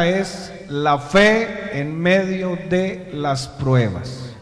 es 0.00 0.50
la 0.70 0.96
fe 0.96 1.78
en 1.78 1.94
medio 2.00 2.56
de 2.56 3.10
las 3.12 3.46
pruebas. 3.46 4.32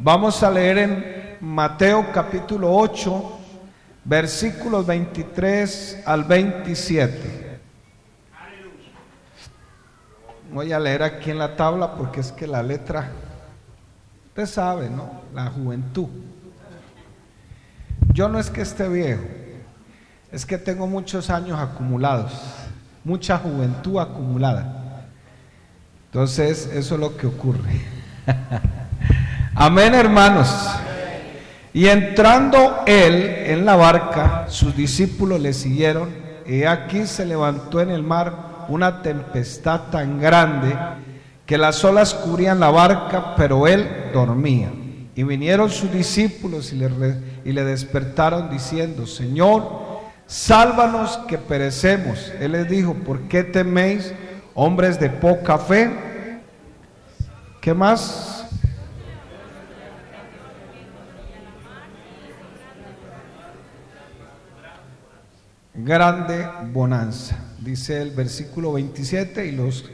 Vamos 0.00 0.42
a 0.42 0.50
leer 0.50 0.78
en 0.78 1.36
Mateo 1.40 2.04
capítulo 2.12 2.74
8, 2.74 3.38
versículos 4.04 4.84
23 4.84 6.02
al 6.04 6.24
27. 6.24 7.60
Voy 10.52 10.72
a 10.72 10.80
leer 10.80 11.04
aquí 11.04 11.30
en 11.30 11.38
la 11.38 11.54
tabla 11.54 11.94
porque 11.94 12.18
es 12.18 12.32
que 12.32 12.48
la 12.48 12.64
letra, 12.64 13.12
usted 14.30 14.46
sabe, 14.46 14.90
¿no? 14.90 15.12
La 15.32 15.46
juventud. 15.46 16.08
Yo 18.12 18.28
no 18.28 18.40
es 18.40 18.50
que 18.50 18.62
esté 18.62 18.88
viejo, 18.88 19.22
es 20.32 20.44
que 20.44 20.58
tengo 20.58 20.88
muchos 20.88 21.30
años 21.30 21.56
acumulados, 21.60 22.32
mucha 23.08 23.38
juventud 23.38 23.98
acumulada. 23.98 25.06
Entonces, 26.06 26.70
eso 26.74 26.94
es 26.94 27.00
lo 27.00 27.16
que 27.16 27.26
ocurre. 27.26 27.80
Amén, 29.54 29.94
hermanos. 29.94 30.54
Y 31.72 31.86
entrando 31.86 32.82
él 32.86 33.14
en 33.46 33.64
la 33.64 33.76
barca, 33.76 34.44
sus 34.48 34.76
discípulos 34.76 35.40
le 35.40 35.54
siguieron, 35.54 36.10
y 36.46 36.64
aquí 36.64 37.06
se 37.06 37.24
levantó 37.24 37.80
en 37.80 37.88
el 37.88 38.02
mar 38.02 38.66
una 38.68 39.00
tempestad 39.00 39.84
tan 39.90 40.20
grande 40.20 40.76
que 41.46 41.56
las 41.56 41.82
olas 41.84 42.12
cubrían 42.12 42.60
la 42.60 42.70
barca, 42.70 43.34
pero 43.36 43.66
él 43.66 43.88
dormía. 44.12 44.68
Y 45.14 45.22
vinieron 45.22 45.70
sus 45.70 45.90
discípulos 45.90 46.74
y 46.74 46.76
le, 46.76 46.90
y 47.42 47.52
le 47.52 47.64
despertaron 47.64 48.50
diciendo, 48.50 49.06
Señor, 49.06 49.87
sálvanos 50.28 51.18
que 51.26 51.38
perecemos. 51.38 52.32
Él 52.38 52.52
les 52.52 52.68
dijo, 52.68 52.94
¿por 52.94 53.22
qué 53.22 53.42
teméis, 53.42 54.12
hombres 54.54 55.00
de 55.00 55.10
poca 55.10 55.58
fe? 55.58 55.90
¿Qué 57.60 57.74
más? 57.74 58.44
Grande 65.74 66.46
bonanza, 66.72 67.36
dice 67.60 68.02
el 68.02 68.10
versículo 68.10 68.72
27, 68.72 69.46
y 69.46 69.52
los, 69.52 69.88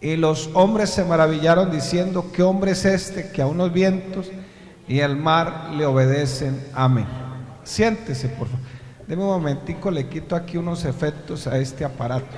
y 0.00 0.16
los 0.16 0.50
hombres 0.54 0.90
se 0.90 1.04
maravillaron 1.04 1.70
diciendo, 1.70 2.32
¿qué 2.32 2.42
hombre 2.42 2.72
es 2.72 2.84
este 2.84 3.30
que 3.30 3.40
a 3.40 3.46
unos 3.46 3.72
vientos 3.72 4.30
y 4.88 4.98
el 4.98 5.16
mar 5.16 5.70
le 5.76 5.86
obedecen? 5.86 6.60
Amén. 6.74 7.06
Siéntese, 7.62 8.28
por 8.28 8.48
favor. 8.48 8.73
Deme 9.06 9.22
un 9.22 9.28
momentico, 9.28 9.90
le 9.90 10.08
quito 10.08 10.34
aquí 10.34 10.56
unos 10.56 10.86
efectos 10.86 11.46
a 11.46 11.58
este 11.58 11.84
aparato. 11.84 12.36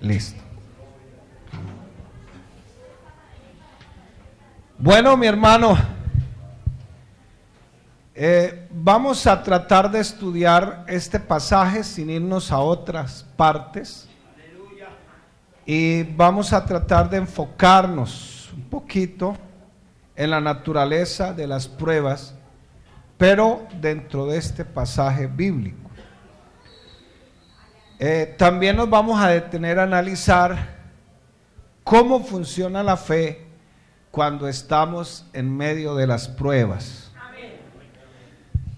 Listo. 0.00 0.42
Bueno, 4.76 5.16
mi 5.16 5.26
hermano, 5.26 5.78
eh, 8.14 8.68
vamos 8.70 9.26
a 9.26 9.42
tratar 9.42 9.90
de 9.90 10.00
estudiar 10.00 10.84
este 10.86 11.18
pasaje 11.18 11.82
sin 11.82 12.10
irnos 12.10 12.52
a 12.52 12.58
otras 12.58 13.24
partes. 13.36 14.06
Y 15.64 16.02
vamos 16.02 16.52
a 16.52 16.62
tratar 16.62 17.08
de 17.08 17.18
enfocarnos 17.18 18.50
un 18.52 18.64
poquito 18.64 19.34
en 20.16 20.30
la 20.30 20.40
naturaleza 20.40 21.32
de 21.32 21.46
las 21.46 21.68
pruebas, 21.68 22.34
pero 23.18 23.66
dentro 23.80 24.26
de 24.26 24.38
este 24.38 24.64
pasaje 24.64 25.26
bíblico. 25.26 25.78
Eh, 27.98 28.34
también 28.36 28.76
nos 28.76 28.90
vamos 28.90 29.20
a 29.22 29.28
detener 29.28 29.78
a 29.78 29.84
analizar 29.84 30.76
cómo 31.84 32.24
funciona 32.24 32.82
la 32.82 32.96
fe 32.96 33.46
cuando 34.10 34.48
estamos 34.48 35.24
en 35.32 35.56
medio 35.56 35.94
de 35.94 36.06
las 36.06 36.28
pruebas. 36.28 37.12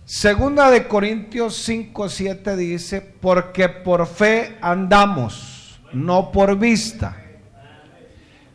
Segunda 0.04 0.70
de 0.70 0.86
Corintios 0.86 1.56
5, 1.64 2.10
7 2.10 2.56
dice, 2.56 3.00
porque 3.00 3.70
por 3.70 4.06
fe 4.06 4.58
andamos, 4.60 5.80
no 5.94 6.30
por 6.30 6.58
vista. 6.58 7.23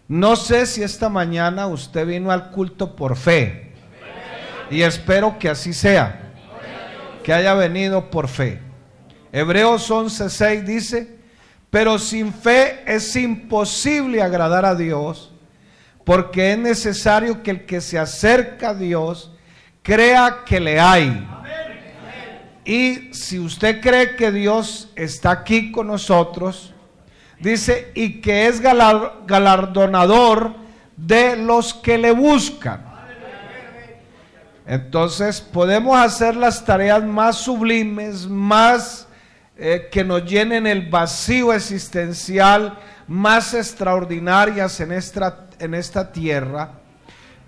No 0.09 0.35
sé 0.35 0.65
si 0.65 0.81
esta 0.81 1.07
mañana 1.07 1.67
usted 1.67 2.05
vino 2.07 2.31
al 2.31 2.49
culto 2.49 2.95
por 2.95 3.15
fe. 3.15 3.73
Y 4.71 4.81
espero 4.81 5.37
que 5.37 5.49
así 5.49 5.71
sea. 5.71 6.33
Que 7.23 7.31
haya 7.31 7.53
venido 7.53 8.09
por 8.09 8.27
fe. 8.27 8.59
Hebreos 9.31 9.91
11:6 9.91 10.63
dice, 10.63 11.19
pero 11.69 11.99
sin 11.99 12.33
fe 12.33 12.81
es 12.87 13.15
imposible 13.15 14.23
agradar 14.23 14.65
a 14.65 14.73
Dios, 14.73 15.31
porque 16.03 16.53
es 16.53 16.57
necesario 16.57 17.43
que 17.43 17.51
el 17.51 17.65
que 17.67 17.79
se 17.79 17.99
acerca 17.99 18.69
a 18.69 18.73
Dios 18.73 19.31
crea 19.83 20.39
que 20.43 20.59
le 20.59 20.79
hay. 20.79 21.27
Y 22.65 23.13
si 23.13 23.37
usted 23.37 23.79
cree 23.79 24.15
que 24.15 24.31
Dios 24.31 24.89
está 24.95 25.29
aquí 25.29 25.71
con 25.71 25.85
nosotros, 25.85 26.73
dice, 27.39 27.91
y 27.95 28.21
que 28.21 28.47
es 28.47 28.59
galardonador 28.61 30.53
de 30.95 31.37
los 31.37 31.73
que 31.73 31.97
le 31.97 32.11
buscan. 32.11 32.89
Entonces 34.65 35.41
podemos 35.41 35.97
hacer 35.97 36.35
las 36.35 36.63
tareas 36.63 37.03
más 37.03 37.37
sublimes, 37.37 38.27
más 38.27 39.07
eh, 39.57 39.89
que 39.91 40.03
nos 40.03 40.23
llenen 40.25 40.67
el 40.67 40.89
vacío 40.89 41.51
existencial, 41.53 42.77
más 43.07 43.55
extraordinarias 43.55 44.79
en 44.79 44.91
esta, 44.91 45.47
en 45.57 45.73
esta 45.73 46.11
tierra. 46.11 46.73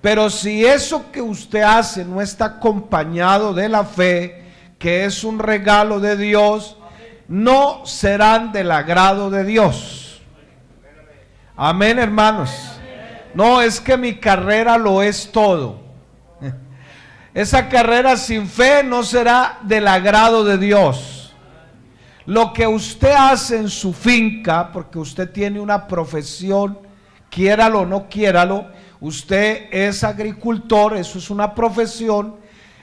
Pero 0.02 0.32
si 0.32 0.66
eso 0.66 1.12
que 1.12 1.22
usted 1.22 1.62
hace 1.62 2.04
no 2.04 2.22
está 2.22 2.46
acompañado 2.46 3.54
de 3.54 3.70
la 3.70 3.86
fe, 3.86 4.44
que 4.80 5.06
es 5.06 5.24
un 5.24 5.38
regalo 5.38 6.00
de 6.00 6.18
Dios, 6.18 6.76
no 7.32 7.86
serán 7.86 8.52
del 8.52 8.70
agrado 8.72 9.30
de 9.30 9.46
Dios. 9.46 10.22
Amén, 11.56 11.98
hermanos. 11.98 12.52
No 13.34 13.62
es 13.62 13.80
que 13.80 13.96
mi 13.96 14.16
carrera 14.16 14.78
lo 14.78 15.02
es 15.02 15.32
todo. 15.32 15.80
Esa 17.34 17.70
carrera 17.70 18.18
sin 18.18 18.48
fe 18.48 18.84
no 18.84 19.04
será 19.04 19.60
del 19.62 19.88
agrado 19.88 20.44
de 20.44 20.58
Dios. 20.58 21.34
Lo 22.26 22.52
que 22.52 22.68
usted 22.68 23.14
hace 23.18 23.56
en 23.56 23.70
su 23.70 23.94
finca, 23.94 24.70
porque 24.70 25.00
usted 25.00 25.32
tiene 25.32 25.62
una 25.62 25.88
profesión, 25.88 26.80
quiéralo 27.30 27.80
o 27.80 27.86
no 27.86 28.10
quiéralo, 28.10 28.68
usted 29.00 29.70
es 29.72 30.04
agricultor, 30.04 30.98
eso 30.98 31.18
es 31.18 31.30
una 31.30 31.56
profesión, 31.56 32.41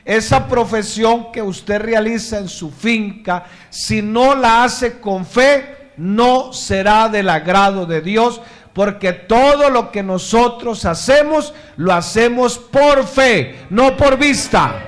esa 0.08 0.48
profesión 0.48 1.30
que 1.30 1.42
usted 1.42 1.82
realiza 1.82 2.38
en 2.38 2.48
su 2.48 2.70
finca, 2.70 3.44
si 3.68 4.00
no 4.00 4.34
la 4.34 4.64
hace 4.64 5.00
con 5.00 5.26
fe, 5.26 5.90
no 5.98 6.50
será 6.54 7.10
del 7.10 7.28
agrado 7.28 7.84
de 7.84 8.00
Dios, 8.00 8.40
porque 8.72 9.12
todo 9.12 9.68
lo 9.68 9.92
que 9.92 10.02
nosotros 10.02 10.86
hacemos, 10.86 11.52
lo 11.76 11.92
hacemos 11.92 12.58
por 12.58 13.06
fe, 13.06 13.66
no 13.68 13.98
por 13.98 14.16
vista. 14.16 14.82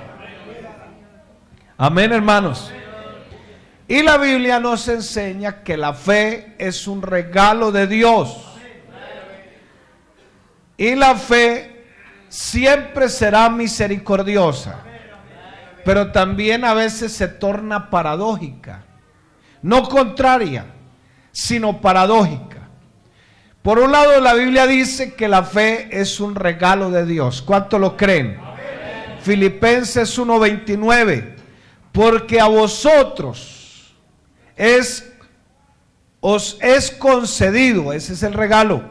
Amén, 1.77 2.13
hermanos. 2.13 2.73
Y 3.89 4.03
la 4.03 4.17
Biblia 4.17 4.59
nos 4.59 4.89
enseña 4.89 5.63
que 5.63 5.77
la 5.77 5.93
fe 5.93 6.55
es 6.57 6.87
un 6.87 7.03
regalo 7.03 7.71
de 7.71 7.87
Dios. 7.87 8.39
Y 10.79 10.95
la 10.95 11.15
fe 11.15 11.85
siempre 12.31 13.11
será 13.11 13.51
misericordiosa 13.51 14.85
pero 15.85 16.13
también 16.13 16.65
a 16.65 16.75
veces 16.75 17.13
se 17.13 17.29
torna 17.29 17.91
paradójica. 17.91 18.85
No 19.63 19.89
contraria, 19.89 20.67
sino 21.33 21.81
paradójica. 21.81 22.69
Por 23.63 23.79
un 23.79 23.93
lado, 23.93 24.19
la 24.21 24.35
Biblia 24.35 24.67
dice 24.67 25.15
que 25.15 25.29
la 25.29 25.45
fe 25.45 25.89
es 25.93 26.19
un 26.19 26.35
regalo 26.35 26.91
de 26.91 27.05
Dios. 27.05 27.43
¿Cuánto 27.43 27.79
lo 27.79 27.97
creen? 27.97 28.39
Filipenses 29.23 30.19
1:29. 30.19 31.37
Porque 31.93 32.41
a 32.41 32.47
vosotros 32.47 33.95
es, 34.57 35.13
os 36.21 36.57
es 36.61 36.91
concedido, 36.91 37.93
ese 37.93 38.13
es 38.13 38.23
el 38.23 38.35
regalo, 38.35 38.83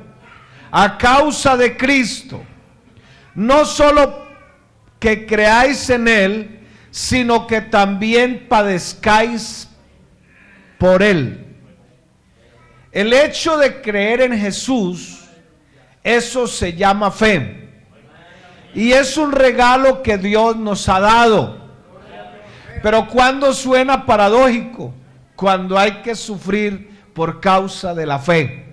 a 0.72 0.98
causa 0.98 1.56
de 1.56 1.78
Cristo, 1.78 2.44
no 3.36 3.66
solo 3.66 4.28
que 5.00 5.26
creáis 5.26 5.90
en 5.90 6.08
Él, 6.08 6.59
sino 6.92 7.48
que 7.48 7.62
también 7.62 8.48
padezcáis 8.48 9.70
por 10.78 11.04
Él. 11.04 11.46
El 12.92 13.14
hecho 13.14 13.58
de 13.58 13.82
creer 13.82 14.22
en 14.22 14.38
Jesús, 14.38 15.26
eso 16.04 16.48
se 16.48 16.74
llama 16.74 17.12
fe. 17.12 17.70
Y 18.74 18.92
es 18.92 19.18
un 19.18 19.32
regalo 19.32 20.02
que 20.02 20.18
Dios 20.18 20.56
nos 20.56 20.88
ha 20.90 21.00
dado. 21.00 21.60
Pero 22.82 23.08
cuando 23.08 23.54
suena 23.54 24.06
paradójico, 24.06 24.94
cuando 25.36 25.78
hay 25.78 26.02
que 26.02 26.16
sufrir 26.16 26.90
por 27.14 27.40
causa 27.40 27.94
de 27.94 28.06
la 28.06 28.20
fe. 28.20 28.66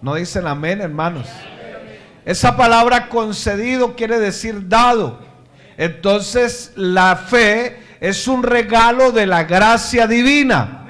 No 0.00 0.14
dicen 0.14 0.46
amén, 0.46 0.80
hermanos. 0.80 1.26
Esa 2.24 2.56
palabra 2.56 3.08
concedido 3.08 3.96
quiere 3.96 4.18
decir 4.18 4.68
dado. 4.68 5.20
Entonces 5.80 6.74
la 6.76 7.16
fe 7.16 7.78
es 8.00 8.28
un 8.28 8.42
regalo 8.42 9.12
de 9.12 9.24
la 9.24 9.44
gracia 9.44 10.06
divina. 10.06 10.86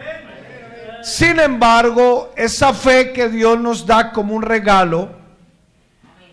Sin 1.00 1.38
embargo, 1.38 2.32
esa 2.36 2.74
fe 2.74 3.12
que 3.12 3.28
Dios 3.28 3.56
nos 3.60 3.86
da 3.86 4.10
como 4.10 4.34
un 4.34 4.42
regalo 4.42 5.10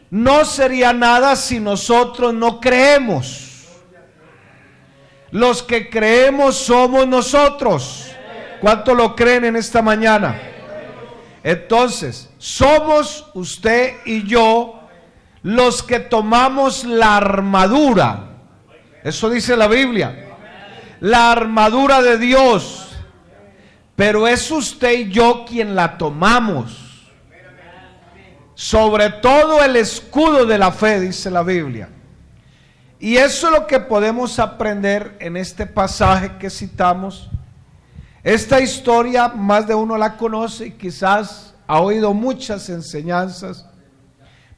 no 0.09 0.43
sería 0.43 0.91
nada 0.91 1.35
si 1.35 1.59
nosotros 1.59 2.33
no 2.33 2.59
creemos. 2.59 3.67
Los 5.29 5.61
que 5.61 5.87
creemos 5.87 6.55
somos 6.55 7.07
nosotros. 7.07 8.07
¿Cuánto 8.59 8.95
lo 8.95 9.15
creen 9.15 9.45
en 9.45 9.55
esta 9.55 9.83
mañana? 9.83 10.35
Entonces, 11.43 12.31
somos 12.39 13.29
usted 13.35 13.97
y 14.03 14.23
yo 14.23 14.79
los 15.43 15.83
que 15.83 15.99
tomamos 15.99 16.85
la 16.85 17.17
armadura. 17.17 18.23
Eso 19.07 19.29
dice 19.29 19.55
la 19.55 19.69
Biblia. 19.69 20.35
La 20.99 21.31
armadura 21.31 22.01
de 22.01 22.17
Dios. 22.17 22.89
Pero 23.95 24.27
es 24.27 24.51
usted 24.51 24.99
y 24.99 25.09
yo 25.09 25.45
quien 25.47 25.75
la 25.75 25.97
tomamos. 25.97 27.07
Sobre 28.53 29.09
todo 29.09 29.63
el 29.63 29.77
escudo 29.77 30.45
de 30.45 30.57
la 30.57 30.73
fe, 30.73 30.99
dice 30.99 31.31
la 31.31 31.41
Biblia. 31.41 31.87
Y 32.99 33.15
eso 33.15 33.47
es 33.47 33.53
lo 33.53 33.65
que 33.65 33.79
podemos 33.79 34.39
aprender 34.39 35.15
en 35.21 35.37
este 35.37 35.65
pasaje 35.65 36.33
que 36.37 36.49
citamos. 36.49 37.29
Esta 38.23 38.59
historia 38.59 39.29
más 39.29 39.67
de 39.67 39.73
uno 39.73 39.97
la 39.97 40.17
conoce 40.17 40.65
y 40.65 40.71
quizás 40.71 41.55
ha 41.65 41.79
oído 41.79 42.13
muchas 42.13 42.67
enseñanzas, 42.67 43.69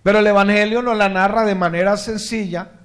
pero 0.02 0.20
el 0.20 0.28
Evangelio 0.28 0.82
nos 0.82 0.98
la 0.98 1.08
narra 1.08 1.46
de 1.46 1.54
manera 1.54 1.98
sencilla. 1.98 2.79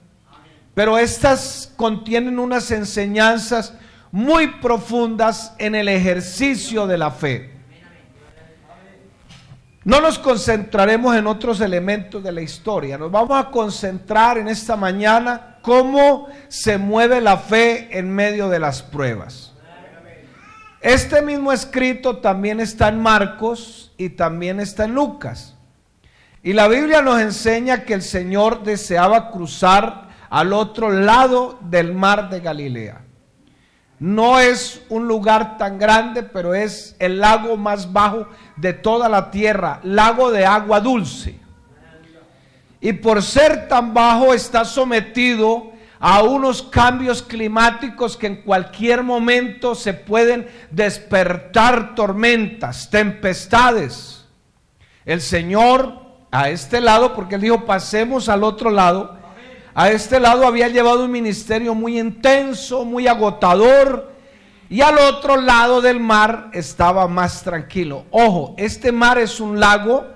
Pero 0.75 0.99
estas 0.99 1.73
contienen 1.77 2.39
unas 2.39 2.71
enseñanzas 2.71 3.75
muy 4.11 4.47
profundas 4.61 5.55
en 5.59 5.75
el 5.75 5.89
ejercicio 5.89 6.87
de 6.87 6.99
la 6.99 7.11
fe. 7.11 7.53
No 9.85 10.01
nos 10.01 10.19
concentraremos 10.19 11.15
en 11.15 11.27
otros 11.27 11.61
elementos 11.61 12.23
de 12.23 12.33
la 12.33 12.41
historia, 12.41 12.97
nos 12.97 13.11
vamos 13.11 13.39
a 13.39 13.51
concentrar 13.51 14.39
en 14.39 14.49
esta 14.49 14.77
mañana 14.77 15.59
cómo 15.61 16.29
se 16.49 16.79
mueve 16.79 17.21
la 17.21 17.37
fe 17.37 17.99
en 17.99 18.11
medio 18.11 18.49
de 18.49 18.59
las 18.59 18.83
pruebas. 18.83 19.53
Este 20.81 21.23
mismo 21.23 21.53
escrito 21.53 22.19
también 22.19 22.61
está 22.61 22.89
en 22.89 23.01
Marcos 23.01 23.93
y 23.97 24.11
también 24.11 24.61
está 24.61 24.85
en 24.85 24.95
Lucas. 24.95 25.55
Y 26.43 26.53
la 26.53 26.69
Biblia 26.69 27.01
nos 27.01 27.21
enseña 27.21 27.85
que 27.85 27.95
el 27.95 28.03
Señor 28.03 28.63
deseaba 28.65 29.31
cruzar 29.31 30.04
al 30.35 30.53
otro 30.53 30.91
lado 30.91 31.61
del 31.61 31.95
mar 31.95 32.29
de 32.29 32.41
Galilea. 32.41 33.03
No 34.01 34.41
es 34.41 34.83
un 34.89 35.07
lugar 35.07 35.59
tan 35.59 35.79
grande, 35.79 36.25
pero 36.25 36.57
es 36.57 36.97
el 36.99 37.21
lago 37.21 37.57
más 37.57 37.93
bajo 37.93 38.27
de 38.57 38.73
toda 38.73 39.09
la 39.09 39.31
tierra, 39.31 39.79
lago 39.85 40.33
de 40.33 40.45
agua 40.45 40.81
dulce. 40.81 41.39
Y 42.81 42.95
por 42.95 43.23
ser 43.23 43.69
tan 43.69 43.95
bajo 43.95 44.35
está 44.35 44.65
sometido 44.65 45.71
a 46.01 46.25
unos 46.25 46.65
cambios 46.65 47.23
climáticos 47.23 48.17
que 48.17 48.27
en 48.27 48.43
cualquier 48.43 49.05
momento 49.05 49.77
se 49.77 49.95
pueden 49.95 50.49
despertar 50.73 51.95
tormentas, 51.95 52.91
tempestades. 52.91 54.27
El 55.05 55.21
Señor 55.21 56.03
a 56.33 56.49
este 56.49 56.81
lado, 56.81 57.15
porque 57.15 57.37
él 57.37 57.43
dijo, 57.43 57.65
pasemos 57.65 58.29
al 58.29 58.43
otro 58.43 58.73
lado, 58.73 59.23
a 59.75 59.91
este 59.91 60.21
lado 60.21 60.47
había 60.47 60.69
llevado 60.69 61.05
un 61.05 61.11
ministerio 61.11 61.75
muy 61.75 61.99
intenso, 61.99 62.85
muy 62.85 63.09
agotador, 63.09 64.13
y 64.71 64.81
al 64.81 64.99
otro 64.99 65.37
lado 65.37 65.81
del 65.81 66.01
mar 66.01 66.51
estaba 66.53 67.07
más 67.09 67.43
tranquilo. 67.43 68.07
Ojo, 68.11 68.55
este 68.57 68.93
mar 68.93 69.19
es 69.19 69.41
un 69.41 69.61
lago 69.61 70.07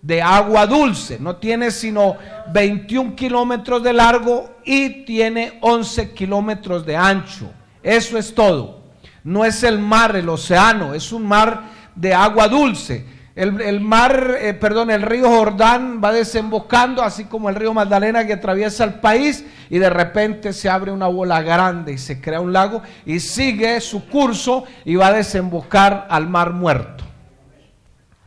de 0.00 0.22
agua 0.22 0.66
dulce, 0.66 1.18
no 1.20 1.36
tiene 1.36 1.70
sino 1.70 2.16
21 2.52 3.14
kilómetros 3.14 3.82
de 3.82 3.92
largo 3.92 4.56
y 4.64 5.04
tiene 5.04 5.58
11 5.60 6.12
kilómetros 6.12 6.86
de 6.86 6.96
ancho. 6.96 7.50
Eso 7.82 8.16
es 8.16 8.34
todo. 8.34 8.80
No 9.22 9.44
es 9.44 9.62
el 9.62 9.78
mar, 9.78 10.16
el 10.16 10.28
océano, 10.28 10.94
es 10.94 11.12
un 11.12 11.26
mar 11.26 11.64
de 11.94 12.14
agua 12.14 12.48
dulce. 12.48 13.04
El, 13.40 13.80
mar, 13.80 14.36
eh, 14.38 14.52
perdón, 14.52 14.90
el 14.90 15.00
río 15.00 15.26
Jordán 15.26 15.98
va 16.04 16.12
desembocando, 16.12 17.02
así 17.02 17.24
como 17.24 17.48
el 17.48 17.54
río 17.54 17.72
Magdalena 17.72 18.26
que 18.26 18.34
atraviesa 18.34 18.84
el 18.84 18.94
país, 19.00 19.46
y 19.70 19.78
de 19.78 19.88
repente 19.88 20.52
se 20.52 20.68
abre 20.68 20.92
una 20.92 21.06
bola 21.06 21.40
grande 21.40 21.94
y 21.94 21.98
se 21.98 22.20
crea 22.20 22.42
un 22.42 22.52
lago 22.52 22.82
y 23.06 23.18
sigue 23.18 23.80
su 23.80 24.06
curso 24.10 24.64
y 24.84 24.96
va 24.96 25.06
a 25.06 25.12
desembocar 25.14 26.06
al 26.10 26.28
mar 26.28 26.52
muerto. 26.52 27.02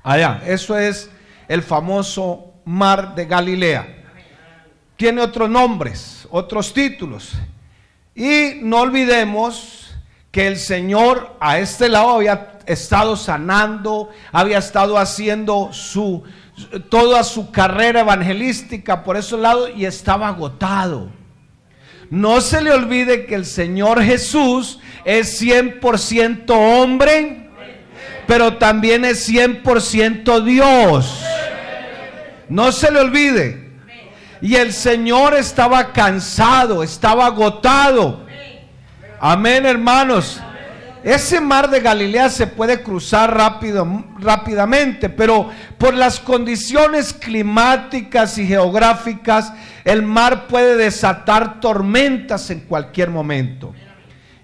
Allá, 0.01 0.41
eso 0.47 0.79
es 0.79 1.11
el 1.47 1.61
famoso 1.61 2.51
mar 2.65 3.13
de 3.13 3.25
Galilea. 3.27 3.87
Tiene 4.95 5.21
otros 5.21 5.47
nombres, 5.47 6.27
otros 6.31 6.73
títulos. 6.73 7.33
Y 8.15 8.61
no 8.63 8.79
olvidemos 8.79 9.82
que 10.33 10.47
el 10.47 10.57
Señor 10.57 11.37
a 11.39 11.59
este 11.59 11.87
lado 11.89 12.09
había 12.09 12.57
estado 12.65 13.15
sanando, 13.15 14.09
había 14.31 14.57
estado 14.57 14.97
haciendo 14.97 15.69
su 15.71 16.23
toda 16.89 17.23
su 17.23 17.51
carrera 17.51 17.99
evangelística 17.99 19.03
por 19.03 19.15
ese 19.15 19.37
lado 19.37 19.69
y 19.69 19.85
estaba 19.85 20.29
agotado. 20.29 21.11
No 22.09 22.41
se 22.41 22.63
le 22.63 22.71
olvide 22.71 23.27
que 23.27 23.35
el 23.35 23.45
Señor 23.45 24.01
Jesús 24.01 24.79
es 25.05 25.39
100% 25.39 26.49
hombre, 26.49 27.49
pero 28.25 28.57
también 28.57 29.05
es 29.05 29.29
100% 29.29 30.43
Dios. 30.43 31.23
No 32.49 32.71
se 32.71 32.91
le 32.91 33.01
olvide. 33.01 33.71
Y 34.41 34.55
el 34.55 34.73
Señor 34.73 35.35
estaba 35.35 35.93
cansado, 35.93 36.81
estaba 36.81 37.27
agotado. 37.27 38.22
Amén, 39.25 39.65
hermanos. 39.65 40.41
Ese 41.01 41.39
mar 41.39 41.69
de 41.69 41.79
Galilea 41.79 42.29
se 42.29 42.45
puede 42.45 42.83
cruzar 42.83 43.33
rápido, 43.33 44.03
rápidamente, 44.19 45.07
pero 45.07 45.49
por 45.77 45.93
las 45.93 46.19
condiciones 46.19 47.13
climáticas 47.13 48.37
y 48.37 48.45
geográficas, 48.45 49.53
el 49.85 50.03
mar 50.03 50.47
puede 50.47 50.75
desatar 50.75 51.61
tormentas 51.61 52.49
en 52.49 52.59
cualquier 52.59 53.11
momento. 53.11 53.73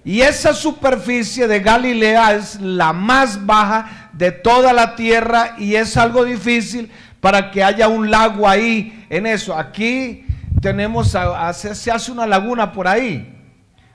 Y 0.06 0.22
esa 0.22 0.54
superficie 0.54 1.50
de 1.50 1.60
Galilea 1.60 2.36
es 2.36 2.62
la 2.62 2.94
más 2.94 3.46
baja 3.46 4.12
de 4.14 4.32
toda 4.32 4.72
la 4.72 4.96
tierra 4.96 5.56
y 5.58 5.76
es 5.76 5.98
algo 5.98 6.24
difícil 6.24 6.90
para 7.20 7.52
que 7.52 7.66
haya 7.66 7.90
un 7.90 8.10
lago 8.10 8.48
ahí 8.48 9.06
en 9.10 9.26
eso. 9.26 9.58
Aquí 9.58 10.24
tenemos, 10.62 11.18
se 11.52 11.92
hace 11.92 12.12
una 12.14 12.26
laguna 12.26 12.72
por 12.72 12.88
ahí, 12.88 13.39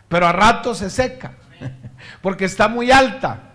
pero 0.08 0.26
a 0.26 0.32
rato 0.32 0.74
se 0.74 0.90
seca 0.90 1.32
porque 2.22 2.44
está 2.44 2.68
muy 2.68 2.90
alta 2.90 3.50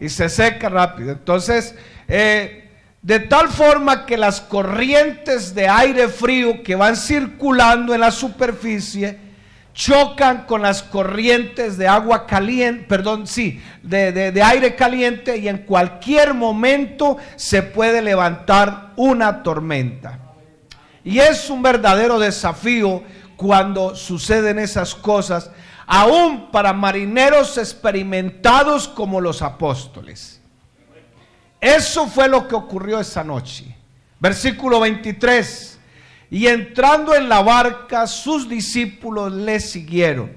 y 0.00 0.08
se 0.08 0.28
seca 0.28 0.68
rápido. 0.68 1.12
Entonces, 1.12 1.74
eh, 2.08 2.70
de 3.02 3.20
tal 3.20 3.48
forma 3.48 4.06
que 4.06 4.16
las 4.16 4.40
corrientes 4.40 5.54
de 5.54 5.68
aire 5.68 6.08
frío 6.08 6.62
que 6.62 6.74
van 6.74 6.96
circulando 6.96 7.94
en 7.94 8.00
la 8.00 8.10
superficie 8.10 9.30
chocan 9.72 10.44
con 10.46 10.62
las 10.62 10.82
corrientes 10.82 11.78
de 11.78 11.86
agua 11.86 12.26
caliente, 12.26 12.84
perdón, 12.88 13.26
sí, 13.26 13.62
de, 13.82 14.12
de 14.12 14.42
aire 14.42 14.74
caliente 14.74 15.36
y 15.38 15.48
en 15.48 15.58
cualquier 15.58 16.34
momento 16.34 17.16
se 17.36 17.62
puede 17.62 18.02
levantar 18.02 18.92
una 18.96 19.42
tormenta. 19.42 20.18
Y 21.02 21.18
es 21.18 21.48
un 21.48 21.62
verdadero 21.62 22.18
desafío 22.18 23.02
cuando 23.40 23.96
suceden 23.96 24.58
esas 24.58 24.94
cosas 24.94 25.50
aún 25.86 26.50
para 26.50 26.74
marineros 26.74 27.56
experimentados 27.56 28.86
como 28.86 29.18
los 29.18 29.40
apóstoles. 29.40 30.42
Eso 31.58 32.06
fue 32.06 32.28
lo 32.28 32.46
que 32.46 32.54
ocurrió 32.54 33.00
esa 33.00 33.24
noche. 33.24 33.74
Versículo 34.18 34.78
23. 34.80 35.78
Y 36.30 36.48
entrando 36.48 37.14
en 37.14 37.30
la 37.30 37.40
barca, 37.40 38.06
sus 38.06 38.46
discípulos 38.46 39.32
le 39.32 39.58
siguieron. 39.58 40.32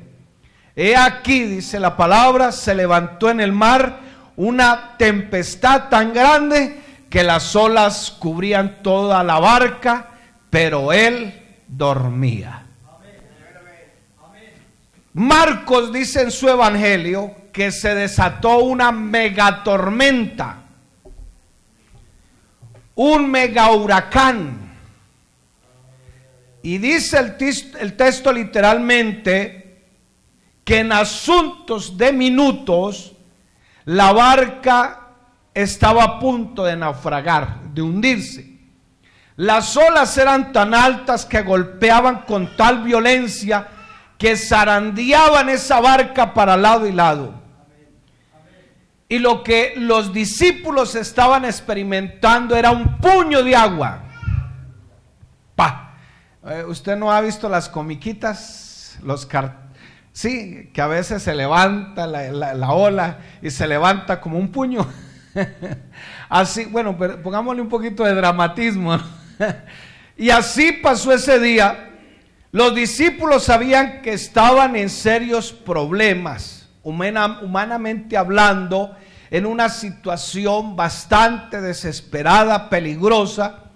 He 0.73 0.95
aquí, 0.95 1.43
dice 1.43 1.81
la 1.81 1.97
palabra, 1.97 2.53
se 2.53 2.73
levantó 2.73 3.29
en 3.29 3.41
el 3.41 3.51
mar 3.51 3.99
una 4.37 4.95
tempestad 4.97 5.89
tan 5.89 6.13
grande 6.13 6.81
que 7.09 7.21
las 7.21 7.53
olas 7.53 8.15
cubrían 8.17 8.81
toda 8.81 9.25
la 9.25 9.39
barca, 9.39 10.11
pero 10.49 10.93
él 10.93 11.57
dormía. 11.67 12.62
Marcos 15.13 15.93
dice 15.93 16.23
en 16.23 16.31
su 16.31 16.49
evangelio 16.49 17.35
que 17.51 17.71
se 17.71 17.93
desató 17.93 18.57
una 18.59 18.91
megatormenta, 18.91 20.63
un 22.95 23.29
mega 23.29 23.71
huracán. 23.71 24.71
Y 26.63 26.79
dice 26.79 27.19
el, 27.19 27.35
el 27.79 27.95
texto 27.95 28.33
literalmente 28.33 29.83
que 30.63 30.79
en 30.79 30.91
asuntos 30.91 31.97
de 31.97 32.11
minutos 32.11 33.13
la 33.85 34.13
barca 34.13 35.09
estaba 35.53 36.03
a 36.03 36.19
punto 36.19 36.63
de 36.63 36.75
naufragar, 36.75 37.61
de 37.73 37.81
hundirse. 37.83 38.53
Las 39.35 39.75
olas 39.77 40.17
eran 40.17 40.51
tan 40.51 40.73
altas 40.73 41.25
que 41.25 41.41
golpeaban 41.41 42.21
con 42.21 42.55
tal 42.55 42.83
violencia 42.83 43.67
que 44.23 44.37
zarandeaban 44.37 45.49
esa 45.49 45.81
barca 45.81 46.33
para 46.33 46.55
lado 46.55 46.87
y 46.87 46.93
lado. 46.93 47.33
Y 49.09 49.19
lo 49.19 49.43
que 49.43 49.73
los 49.75 50.13
discípulos 50.13 50.95
estaban 50.95 51.43
experimentando 51.43 52.55
era 52.55 52.71
un 52.71 52.99
puño 52.99 53.43
de 53.43 53.53
agua. 53.53 54.03
Pa. 55.57 55.97
Eh, 56.47 56.63
¿Usted 56.65 56.95
no 56.95 57.11
ha 57.11 57.19
visto 57.19 57.49
las 57.49 57.67
comiquitas? 57.67 58.97
Los 59.03 59.27
Sí, 60.13 60.69
que 60.73 60.81
a 60.81 60.87
veces 60.87 61.21
se 61.21 61.35
levanta 61.35 62.07
la 62.07 62.71
ola 62.71 63.17
y 63.41 63.49
se 63.49 63.67
levanta 63.67 64.21
como 64.21 64.37
un 64.37 64.53
puño. 64.53 64.87
así, 66.29 66.63
bueno, 66.63 66.95
pero 66.97 67.21
pongámosle 67.21 67.61
un 67.61 67.67
poquito 67.67 68.05
de 68.05 68.15
dramatismo. 68.15 68.97
y 70.17 70.29
así 70.29 70.71
pasó 70.81 71.11
ese 71.11 71.41
día. 71.41 71.89
Los 72.53 72.75
discípulos 72.75 73.45
sabían 73.45 74.03
que 74.03 74.13
estaban 74.13 74.75
en 74.75 74.91
serios 74.91 75.51
problemas, 75.51 76.69
humanamente 76.83 78.15
hablando, 78.15 78.95
en 79.31 79.47
una 79.47 79.69
situación 79.69 80.75
bastante 80.75 81.61
desesperada, 81.61 82.69
peligrosa. 82.69 83.71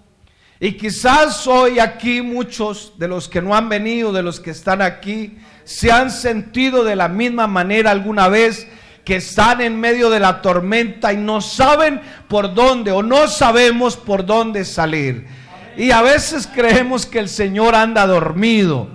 Y 0.60 0.74
quizás 0.74 1.44
hoy 1.48 1.80
aquí 1.80 2.22
muchos 2.22 2.92
de 2.98 3.08
los 3.08 3.28
que 3.28 3.42
no 3.42 3.56
han 3.56 3.68
venido, 3.68 4.12
de 4.12 4.22
los 4.22 4.38
que 4.38 4.52
están 4.52 4.80
aquí, 4.80 5.38
se 5.64 5.90
han 5.90 6.12
sentido 6.12 6.84
de 6.84 6.94
la 6.94 7.08
misma 7.08 7.48
manera 7.48 7.90
alguna 7.90 8.28
vez 8.28 8.68
que 9.04 9.16
están 9.16 9.60
en 9.60 9.80
medio 9.80 10.08
de 10.08 10.20
la 10.20 10.40
tormenta 10.40 11.12
y 11.12 11.16
no 11.16 11.40
saben 11.40 12.00
por 12.28 12.54
dónde 12.54 12.92
o 12.92 13.02
no 13.02 13.26
sabemos 13.26 13.96
por 13.96 14.24
dónde 14.24 14.64
salir. 14.64 15.26
Y 15.78 15.92
a 15.92 16.02
veces 16.02 16.48
creemos 16.52 17.06
que 17.06 17.20
el 17.20 17.28
Señor 17.28 17.76
anda 17.76 18.04
dormido. 18.04 18.88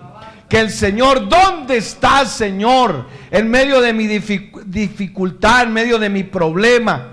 Que 0.50 0.60
el 0.60 0.70
Señor, 0.70 1.30
¿dónde 1.30 1.78
está 1.78 2.26
Señor? 2.26 3.08
En 3.32 3.50
medio 3.50 3.80
de 3.80 3.94
mi 3.94 4.06
dificultad, 4.06 5.64
en 5.64 5.72
medio 5.72 5.98
de 5.98 6.10
mi 6.10 6.24
problema. 6.24 7.13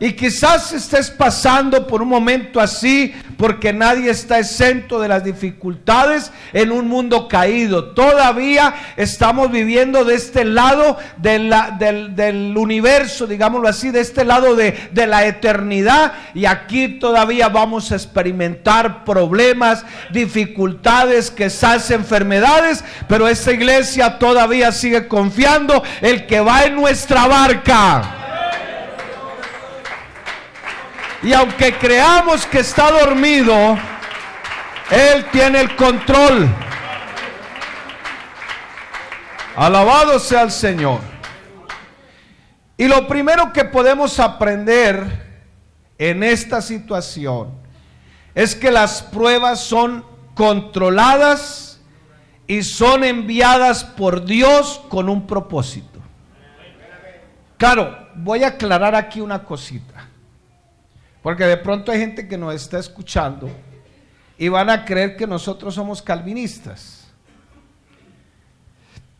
Y 0.00 0.12
quizás 0.14 0.72
estés 0.72 1.08
pasando 1.08 1.86
por 1.86 2.02
un 2.02 2.08
momento 2.08 2.60
así 2.60 3.14
porque 3.38 3.72
nadie 3.72 4.10
está 4.10 4.40
exento 4.40 5.00
de 5.00 5.06
las 5.06 5.22
dificultades 5.22 6.32
en 6.52 6.72
un 6.72 6.88
mundo 6.88 7.28
caído. 7.28 7.92
Todavía 7.94 8.74
estamos 8.96 9.52
viviendo 9.52 10.04
de 10.04 10.16
este 10.16 10.44
lado 10.44 10.98
del, 11.18 12.54
universo, 12.56 13.28
digámoslo 13.28 13.68
así, 13.68 13.90
de 13.90 14.00
este 14.00 14.24
lado 14.24 14.56
de, 14.56 14.72
de 14.90 15.06
la 15.06 15.26
eternidad. 15.26 16.12
Y 16.34 16.46
aquí 16.46 16.88
todavía 16.98 17.48
vamos 17.48 17.92
a 17.92 17.94
experimentar 17.94 19.04
problemas, 19.04 19.84
dificultades, 20.10 21.30
quizás 21.30 21.92
enfermedades. 21.92 22.82
Pero 23.08 23.28
esta 23.28 23.52
iglesia 23.52 24.18
todavía 24.18 24.72
sigue 24.72 25.06
confiando 25.06 25.84
el 26.00 26.26
que 26.26 26.40
va 26.40 26.64
en 26.64 26.74
nuestra 26.74 27.28
barca 27.28 28.23
y 31.24 31.32
aunque 31.32 31.78
creamos 31.78 32.46
que 32.46 32.58
está 32.58 32.90
dormido, 32.90 33.78
Él 34.90 35.24
tiene 35.32 35.62
el 35.62 35.74
control. 35.74 36.46
Alabado 39.56 40.18
sea 40.18 40.42
el 40.42 40.50
Señor. 40.50 41.00
Y 42.76 42.86
lo 42.88 43.08
primero 43.08 43.52
que 43.54 43.64
podemos 43.64 44.20
aprender 44.20 45.48
en 45.96 46.22
esta 46.22 46.60
situación 46.60 47.54
es 48.34 48.54
que 48.54 48.70
las 48.70 49.02
pruebas 49.02 49.60
son 49.60 50.04
controladas 50.34 51.80
y 52.46 52.62
son 52.64 53.02
enviadas 53.02 53.82
por 53.82 54.26
Dios 54.26 54.82
con 54.90 55.08
un 55.08 55.26
propósito. 55.26 56.00
Claro, 57.56 58.08
voy 58.14 58.42
a 58.42 58.48
aclarar 58.48 58.94
aquí 58.94 59.22
una 59.22 59.42
cosita. 59.44 59.93
Porque 61.24 61.44
de 61.44 61.56
pronto 61.56 61.90
hay 61.90 62.00
gente 62.00 62.28
que 62.28 62.36
nos 62.36 62.54
está 62.54 62.78
escuchando 62.78 63.48
y 64.36 64.48
van 64.48 64.68
a 64.68 64.84
creer 64.84 65.16
que 65.16 65.26
nosotros 65.26 65.74
somos 65.74 66.02
calvinistas. 66.02 67.08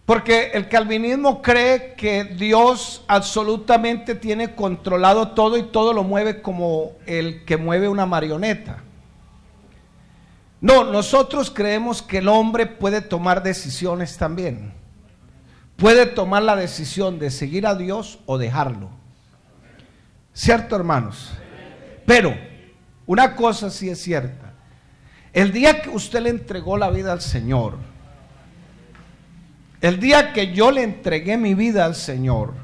Porque 0.04 0.50
el 0.52 0.68
calvinismo 0.68 1.40
cree 1.40 1.94
que 1.94 2.25
Dios 2.25 3.02
absolutamente 3.08 4.14
tiene 4.14 4.54
controlado 4.54 5.28
todo 5.28 5.56
y 5.56 5.62
todo 5.62 5.94
lo 5.94 6.02
mueve 6.02 6.42
como 6.42 6.92
el 7.06 7.46
que 7.46 7.56
mueve 7.56 7.88
una 7.88 8.04
marioneta. 8.04 8.82
No, 10.61 10.84
nosotros 10.84 11.50
creemos 11.50 12.02
que 12.02 12.18
el 12.18 12.28
hombre 12.28 12.66
puede 12.66 13.00
tomar 13.00 13.42
decisiones 13.42 14.18
también. 14.18 14.75
Puede 15.76 16.04
tomar 16.04 16.42
la 16.42 16.54
decisión 16.54 17.18
de 17.18 17.30
seguir 17.30 17.66
a 17.66 17.75
Dios 17.75 18.18
o 18.26 18.37
dejarlo. 18.37 18.90
¿Cierto, 20.34 20.76
hermanos? 20.76 21.32
Pero 22.06 22.37
una 23.06 23.34
cosa 23.34 23.70
sí 23.70 23.88
es 23.88 24.00
cierta. 24.00 24.52
El 25.32 25.52
día 25.52 25.82
que 25.82 25.90
usted 25.90 26.20
le 26.20 26.30
entregó 26.30 26.76
la 26.76 26.90
vida 26.90 27.12
al 27.12 27.20
Señor, 27.20 27.76
el 29.80 30.00
día 30.00 30.32
que 30.32 30.52
yo 30.52 30.70
le 30.70 30.82
entregué 30.82 31.37
mi 31.37 31.54
vida 31.54 31.84
al 31.84 31.94
Señor, 31.94 32.54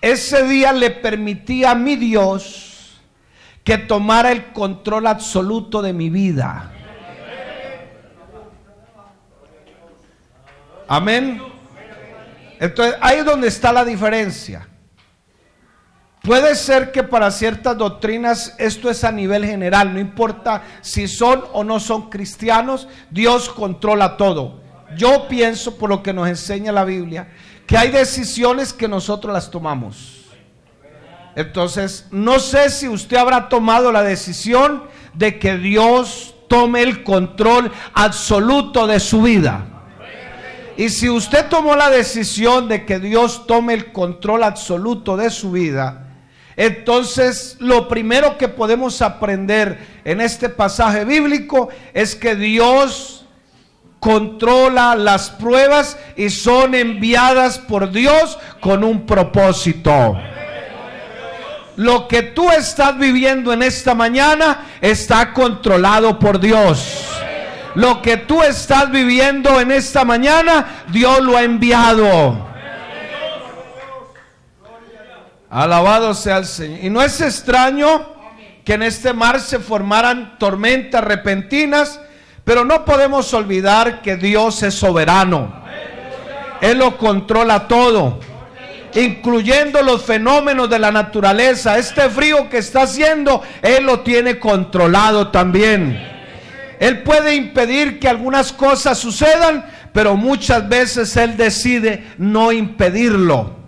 ese 0.00 0.46
día 0.48 0.72
le 0.72 0.90
permití 0.90 1.64
a 1.64 1.74
mi 1.74 1.96
Dios 1.96 3.00
que 3.62 3.78
tomara 3.78 4.32
el 4.32 4.52
control 4.52 5.06
absoluto 5.06 5.80
de 5.80 5.92
mi 5.92 6.10
vida. 6.10 6.72
Amén. 10.88 11.40
Entonces 12.58 12.96
ahí 13.00 13.18
es 13.18 13.24
donde 13.24 13.48
está 13.48 13.72
la 13.72 13.84
diferencia. 13.84 14.68
Puede 16.22 16.54
ser 16.54 16.92
que 16.92 17.02
para 17.02 17.32
ciertas 17.32 17.76
doctrinas 17.76 18.54
esto 18.58 18.88
es 18.88 19.02
a 19.02 19.10
nivel 19.10 19.44
general, 19.44 19.92
no 19.92 19.98
importa 19.98 20.62
si 20.80 21.08
son 21.08 21.44
o 21.52 21.64
no 21.64 21.80
son 21.80 22.10
cristianos, 22.10 22.86
Dios 23.10 23.48
controla 23.48 24.16
todo. 24.16 24.60
Yo 24.96 25.26
pienso, 25.26 25.76
por 25.76 25.90
lo 25.90 26.00
que 26.00 26.12
nos 26.12 26.28
enseña 26.28 26.70
la 26.70 26.84
Biblia, 26.84 27.28
que 27.66 27.76
hay 27.76 27.90
decisiones 27.90 28.72
que 28.72 28.86
nosotros 28.86 29.32
las 29.32 29.50
tomamos. 29.50 30.26
Entonces, 31.34 32.06
no 32.12 32.38
sé 32.38 32.70
si 32.70 32.86
usted 32.86 33.16
habrá 33.16 33.48
tomado 33.48 33.90
la 33.90 34.02
decisión 34.02 34.84
de 35.14 35.40
que 35.40 35.56
Dios 35.56 36.36
tome 36.46 36.82
el 36.82 37.02
control 37.02 37.72
absoluto 37.94 38.86
de 38.86 39.00
su 39.00 39.22
vida. 39.22 39.66
Y 40.76 40.88
si 40.90 41.08
usted 41.08 41.48
tomó 41.48 41.74
la 41.74 41.90
decisión 41.90 42.68
de 42.68 42.86
que 42.86 43.00
Dios 43.00 43.46
tome 43.46 43.74
el 43.74 43.92
control 43.92 44.44
absoluto 44.44 45.16
de 45.16 45.30
su 45.30 45.50
vida, 45.50 46.11
entonces, 46.56 47.56
lo 47.60 47.88
primero 47.88 48.36
que 48.36 48.48
podemos 48.48 49.00
aprender 49.00 49.78
en 50.04 50.20
este 50.20 50.48
pasaje 50.48 51.04
bíblico 51.04 51.68
es 51.94 52.14
que 52.14 52.36
Dios 52.36 53.24
controla 54.00 54.94
las 54.96 55.30
pruebas 55.30 55.96
y 56.16 56.28
son 56.30 56.74
enviadas 56.74 57.58
por 57.58 57.90
Dios 57.90 58.38
con 58.60 58.84
un 58.84 59.06
propósito. 59.06 60.18
Lo 61.76 62.06
que 62.06 62.22
tú 62.22 62.50
estás 62.50 62.98
viviendo 62.98 63.52
en 63.52 63.62
esta 63.62 63.94
mañana 63.94 64.66
está 64.80 65.32
controlado 65.32 66.18
por 66.18 66.38
Dios. 66.38 67.08
Lo 67.74 68.02
que 68.02 68.18
tú 68.18 68.42
estás 68.42 68.90
viviendo 68.90 69.58
en 69.58 69.70
esta 69.70 70.04
mañana, 70.04 70.84
Dios 70.88 71.20
lo 71.20 71.36
ha 71.36 71.42
enviado. 71.44 72.51
Alabado 75.52 76.14
sea 76.14 76.38
el 76.38 76.46
Señor. 76.46 76.78
Y 76.82 76.88
no 76.88 77.02
es 77.02 77.20
extraño 77.20 78.06
que 78.64 78.72
en 78.72 78.82
este 78.82 79.12
mar 79.12 79.38
se 79.38 79.58
formaran 79.58 80.38
tormentas 80.38 81.04
repentinas, 81.04 82.00
pero 82.42 82.64
no 82.64 82.86
podemos 82.86 83.34
olvidar 83.34 84.00
que 84.00 84.16
Dios 84.16 84.62
es 84.62 84.72
soberano. 84.72 85.62
Él 86.62 86.78
lo 86.78 86.96
controla 86.96 87.68
todo, 87.68 88.18
incluyendo 88.94 89.82
los 89.82 90.02
fenómenos 90.02 90.70
de 90.70 90.78
la 90.78 90.90
naturaleza. 90.90 91.76
Este 91.76 92.08
frío 92.08 92.48
que 92.48 92.56
está 92.56 92.84
haciendo, 92.84 93.42
Él 93.60 93.84
lo 93.84 94.00
tiene 94.00 94.38
controlado 94.38 95.28
también. 95.28 96.02
Él 96.80 97.02
puede 97.02 97.34
impedir 97.34 98.00
que 98.00 98.08
algunas 98.08 98.54
cosas 98.54 98.96
sucedan, 98.96 99.66
pero 99.92 100.16
muchas 100.16 100.66
veces 100.66 101.14
Él 101.18 101.36
decide 101.36 102.06
no 102.16 102.52
impedirlo. 102.52 103.61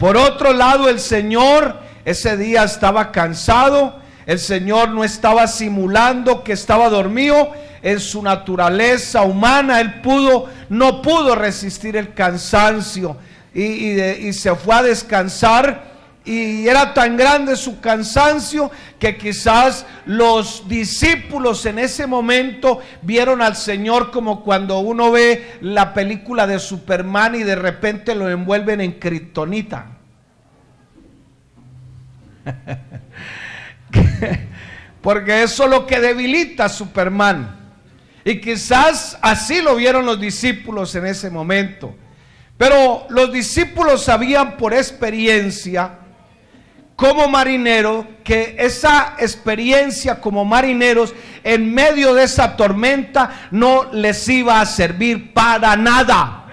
Por 0.00 0.16
otro 0.16 0.54
lado, 0.54 0.88
el 0.88 0.98
Señor 0.98 1.78
ese 2.06 2.38
día 2.38 2.64
estaba 2.64 3.12
cansado, 3.12 4.00
el 4.24 4.38
Señor 4.38 4.88
no 4.88 5.04
estaba 5.04 5.46
simulando 5.46 6.42
que 6.42 6.54
estaba 6.54 6.88
dormido 6.88 7.52
en 7.82 8.00
su 8.00 8.22
naturaleza 8.22 9.20
humana, 9.20 9.78
Él 9.78 10.00
pudo, 10.00 10.48
no 10.70 11.02
pudo 11.02 11.34
resistir 11.34 11.98
el 11.98 12.14
cansancio 12.14 13.18
y, 13.52 14.00
y 14.00 14.32
se 14.32 14.54
fue 14.54 14.74
a 14.76 14.82
descansar 14.82 15.89
y 16.24 16.68
era 16.68 16.92
tan 16.92 17.16
grande 17.16 17.56
su 17.56 17.80
cansancio 17.80 18.70
que 18.98 19.16
quizás 19.16 19.86
los 20.04 20.68
discípulos 20.68 21.64
en 21.64 21.78
ese 21.78 22.06
momento 22.06 22.80
vieron 23.00 23.40
al 23.40 23.56
Señor 23.56 24.10
como 24.10 24.44
cuando 24.44 24.80
uno 24.80 25.10
ve 25.10 25.56
la 25.62 25.94
película 25.94 26.46
de 26.46 26.58
Superman 26.58 27.36
y 27.36 27.42
de 27.42 27.56
repente 27.56 28.14
lo 28.14 28.28
envuelven 28.28 28.82
en 28.82 28.98
kriptonita. 28.98 29.86
Porque 35.00 35.42
eso 35.42 35.64
es 35.64 35.70
lo 35.70 35.86
que 35.86 36.00
debilita 36.00 36.66
a 36.66 36.68
Superman. 36.68 37.58
Y 38.24 38.40
quizás 38.40 39.16
así 39.22 39.62
lo 39.62 39.76
vieron 39.76 40.04
los 40.04 40.20
discípulos 40.20 40.94
en 40.94 41.06
ese 41.06 41.30
momento. 41.30 41.96
Pero 42.58 43.06
los 43.08 43.32
discípulos 43.32 44.04
sabían 44.04 44.58
por 44.58 44.74
experiencia 44.74 45.99
como 47.00 47.28
marinero, 47.28 48.06
que 48.22 48.56
esa 48.58 49.14
experiencia 49.18 50.20
como 50.20 50.44
marineros 50.44 51.14
en 51.42 51.72
medio 51.72 52.12
de 52.12 52.24
esa 52.24 52.58
tormenta 52.58 53.48
no 53.52 53.90
les 53.90 54.28
iba 54.28 54.60
a 54.60 54.66
servir 54.66 55.32
para 55.32 55.76
nada. 55.76 56.44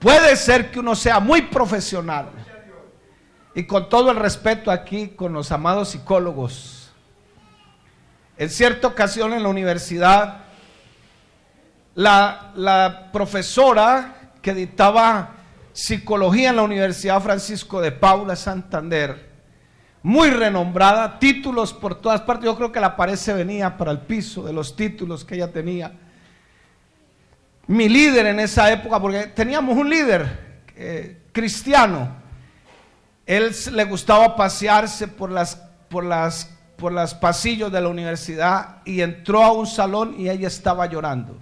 Puede 0.00 0.34
ser 0.34 0.72
que 0.72 0.80
uno 0.80 0.96
sea 0.96 1.20
muy 1.20 1.42
profesional. 1.42 2.30
Y 3.54 3.62
con 3.62 3.88
todo 3.88 4.10
el 4.10 4.16
respeto 4.16 4.72
aquí 4.72 5.10
con 5.10 5.32
los 5.32 5.52
amados 5.52 5.90
psicólogos. 5.90 6.90
En 8.36 8.50
cierta 8.50 8.88
ocasión 8.88 9.32
en 9.34 9.44
la 9.44 9.48
universidad, 9.48 10.38
la, 11.94 12.50
la 12.56 13.10
profesora 13.12 14.32
que 14.42 14.52
dictaba 14.52 15.35
psicología 15.76 16.50
en 16.50 16.56
la 16.56 16.62
Universidad 16.62 17.20
Francisco 17.20 17.82
de 17.82 17.92
Paula 17.92 18.34
Santander, 18.34 19.28
muy 20.02 20.30
renombrada, 20.30 21.18
títulos 21.18 21.74
por 21.74 22.00
todas 22.00 22.22
partes. 22.22 22.46
Yo 22.46 22.56
creo 22.56 22.72
que 22.72 22.80
la 22.80 22.96
pared 22.96 23.16
se 23.16 23.34
venía 23.34 23.76
para 23.76 23.92
el 23.92 23.98
piso 24.00 24.42
de 24.42 24.54
los 24.54 24.74
títulos 24.74 25.24
que 25.24 25.34
ella 25.34 25.52
tenía. 25.52 25.92
Mi 27.66 27.88
líder 27.88 28.26
en 28.26 28.40
esa 28.40 28.72
época, 28.72 28.98
porque 28.98 29.26
teníamos 29.26 29.76
un 29.76 29.90
líder 29.90 30.62
eh, 30.76 31.18
cristiano, 31.32 32.08
él 33.26 33.54
le 33.72 33.84
gustaba 33.84 34.34
pasearse 34.34 35.08
por 35.08 35.30
las, 35.30 35.56
por 35.88 36.04
las 36.04 36.56
por 36.76 36.92
los 36.92 37.14
pasillos 37.14 37.72
de 37.72 37.80
la 37.80 37.88
universidad 37.88 38.82
y 38.84 39.00
entró 39.00 39.42
a 39.42 39.52
un 39.52 39.66
salón 39.66 40.14
y 40.18 40.28
ella 40.28 40.48
estaba 40.48 40.86
llorando. 40.86 41.38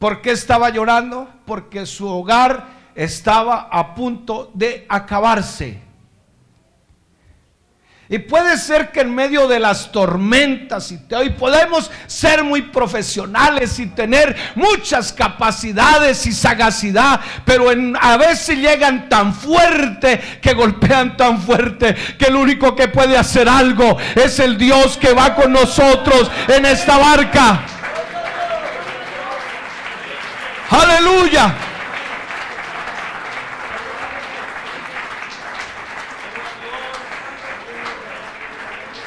¿Por 0.00 0.22
qué 0.22 0.30
estaba 0.30 0.70
llorando? 0.70 1.28
Porque 1.44 1.84
su 1.84 2.08
hogar 2.08 2.68
estaba 2.94 3.68
a 3.70 3.94
punto 3.94 4.50
de 4.54 4.86
acabarse. 4.88 5.78
Y 8.08 8.18
puede 8.18 8.56
ser 8.56 8.92
que 8.92 9.02
en 9.02 9.14
medio 9.14 9.46
de 9.46 9.60
las 9.60 9.92
tormentas 9.92 10.90
y 10.90 10.98
hoy 11.14 11.30
podemos 11.30 11.90
ser 12.06 12.42
muy 12.42 12.62
profesionales 12.62 13.78
y 13.78 13.88
tener 13.88 14.34
muchas 14.54 15.12
capacidades 15.12 16.26
y 16.26 16.32
sagacidad, 16.32 17.20
pero 17.44 17.66
a 18.00 18.16
veces 18.16 18.56
llegan 18.56 19.06
tan 19.10 19.34
fuerte 19.34 20.18
que 20.40 20.54
golpean 20.54 21.14
tan 21.14 21.42
fuerte 21.42 21.94
que 22.18 22.24
el 22.24 22.36
único 22.36 22.74
que 22.74 22.88
puede 22.88 23.18
hacer 23.18 23.50
algo 23.50 23.98
es 24.14 24.38
el 24.38 24.56
Dios 24.56 24.96
que 24.96 25.12
va 25.12 25.34
con 25.34 25.52
nosotros 25.52 26.30
en 26.48 26.64
esta 26.64 26.96
barca. 26.96 27.79
Aleluya. 30.70 31.54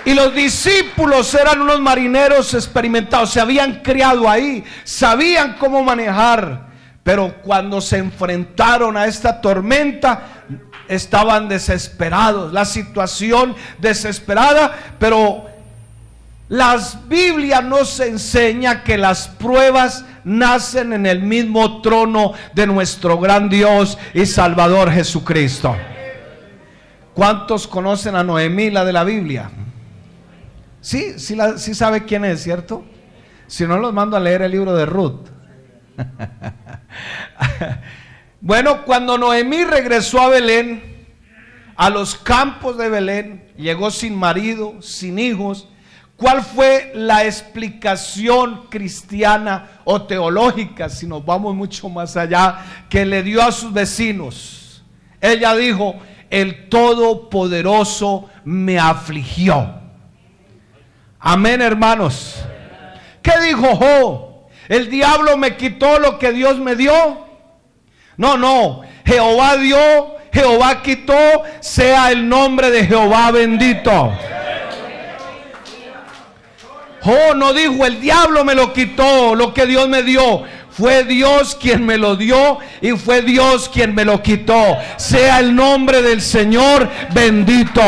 Y 0.06 0.14
los 0.14 0.36
discípulos 0.36 1.34
eran 1.34 1.62
unos 1.62 1.80
marineros 1.80 2.54
experimentados, 2.54 3.32
se 3.32 3.40
habían 3.40 3.76
criado 3.76 4.30
ahí, 4.30 4.64
sabían 4.84 5.56
cómo 5.58 5.82
manejar, 5.82 6.68
pero 7.04 7.36
cuando 7.42 7.80
se 7.80 8.00
enfrentaron 8.00 8.98
a 8.98 9.06
esta 9.06 9.40
tormenta, 9.40 10.44
estaban 10.90 11.48
desesperados, 11.48 12.52
la 12.52 12.66
situación 12.66 13.56
desesperada, 13.80 14.78
pero 15.00 15.46
las 16.50 17.08
Biblias 17.08 17.64
nos 17.64 18.00
enseña 18.00 18.84
que 18.84 18.98
las 18.98 19.28
pruebas 19.28 20.06
nacen 20.24 20.94
en 20.94 21.06
el 21.06 21.22
mismo 21.22 21.82
trono 21.82 22.34
de 22.54 22.68
nuestro 22.68 23.18
gran 23.18 23.50
Dios 23.50 23.98
y 24.14 24.26
Salvador 24.26 24.92
Jesucristo. 24.92 25.76
¿Cuántos 27.14 27.68
conocen 27.68 28.16
a 28.16 28.24
Noemí, 28.24 28.72
la 28.72 28.86
de 28.86 28.94
la 28.94 29.04
Biblia? 29.04 29.50
Sí, 30.82 31.18
sí, 31.18 31.38
sí 31.58 31.76
sabe 31.76 32.04
quién 32.04 32.26
es, 32.26 32.44
¿cierto? 32.44 32.84
Si 33.48 33.66
no, 33.66 33.78
los 33.78 33.94
mando 33.94 34.18
a 34.18 34.20
leer 34.20 34.42
el 34.42 34.52
libro 34.52 34.76
de 34.76 34.86
Ruth. 34.86 35.30
bueno, 38.42 38.84
cuando 38.84 39.18
Noemí 39.18 39.64
regresó 39.64 40.22
a 40.22 40.30
Belén, 40.30 41.08
a 41.76 41.90
los 41.90 42.16
campos 42.16 42.78
de 42.78 42.90
Belén, 42.90 43.48
llegó 43.58 43.92
sin 43.92 44.16
marido, 44.16 44.82
sin 44.82 45.20
hijos, 45.20 45.70
¿Cuál 46.16 46.44
fue 46.44 46.92
la 46.96 47.26
explicación 47.26 48.68
cristiana 48.70 49.82
o 49.84 50.04
teológica, 50.04 50.88
si 50.88 51.08
nos 51.08 51.26
vamos 51.26 51.56
mucho 51.56 51.90
más 51.90 52.16
allá, 52.16 52.60
que 52.90 53.06
le 53.06 53.24
dio 53.24 53.42
a 53.42 53.52
sus 53.52 53.74
vecinos? 53.74 54.84
Ella 55.20 55.56
dijo, 55.56 55.96
el 56.30 56.70
Todopoderoso 56.70 58.30
me 58.44 58.80
afligió. 58.80 59.82
Amén, 61.20 61.62
hermanos. 61.62 62.44
¿Qué 63.22 63.32
dijo 63.46 63.76
Jo? 63.76 64.48
¿El 64.68 64.90
diablo 64.90 65.38
me 65.38 65.56
quitó 65.56 66.00
lo 66.00 66.20
que 66.20 66.32
Dios 66.32 66.60
me 66.60 66.76
dio? 66.76 67.28
No, 68.18 68.38
no. 68.38 68.82
Jehová 69.06 69.58
dio, 69.58 69.78
Jehová 70.32 70.82
quitó, 70.82 71.16
sea 71.60 72.12
el 72.12 72.28
nombre 72.28 72.72
de 72.72 72.86
Jehová 72.86 73.32
bendito. 73.32 74.12
Oh, 77.06 77.34
no 77.34 77.54
dijo, 77.54 77.86
el 77.86 78.00
diablo 78.00 78.46
me 78.46 78.56
lo 78.56 78.72
quitó, 78.72 79.36
lo 79.36 79.54
que 79.54 79.66
Dios 79.66 79.90
me 79.90 80.04
dio. 80.04 80.44
Fue 80.70 81.04
Dios 81.04 81.56
quien 81.60 81.86
me 81.86 81.98
lo 81.98 82.16
dio 82.16 82.58
y 82.82 82.94
fue 82.94 83.22
Dios 83.22 83.70
quien 83.70 83.94
me 83.94 84.06
lo 84.06 84.24
quitó. 84.24 84.78
Sea 84.98 85.40
el 85.40 85.54
nombre 85.54 86.02
del 86.02 86.22
Señor 86.22 86.90
bendito. 87.14 87.82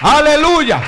Aleluya. 0.00 0.80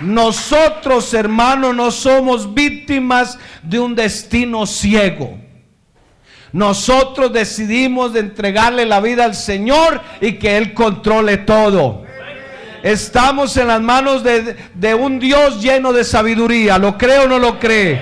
Nosotros, 0.00 1.12
hermanos, 1.12 1.74
no 1.74 1.90
somos 1.90 2.54
víctimas 2.54 3.38
de 3.62 3.78
un 3.78 3.94
destino 3.94 4.66
ciego. 4.66 5.41
Nosotros 6.52 7.32
decidimos 7.32 8.12
de 8.12 8.20
entregarle 8.20 8.84
la 8.84 9.00
vida 9.00 9.24
al 9.24 9.34
Señor 9.34 10.00
y 10.20 10.34
que 10.34 10.56
Él 10.58 10.74
controle 10.74 11.38
todo. 11.38 12.04
Estamos 12.82 13.56
en 13.56 13.68
las 13.68 13.80
manos 13.80 14.22
de, 14.22 14.56
de 14.74 14.94
un 14.94 15.18
Dios 15.18 15.62
lleno 15.62 15.92
de 15.92 16.04
sabiduría. 16.04 16.78
¿Lo 16.78 16.98
cree 16.98 17.20
o 17.20 17.28
no 17.28 17.38
lo 17.38 17.58
cree? 17.58 18.00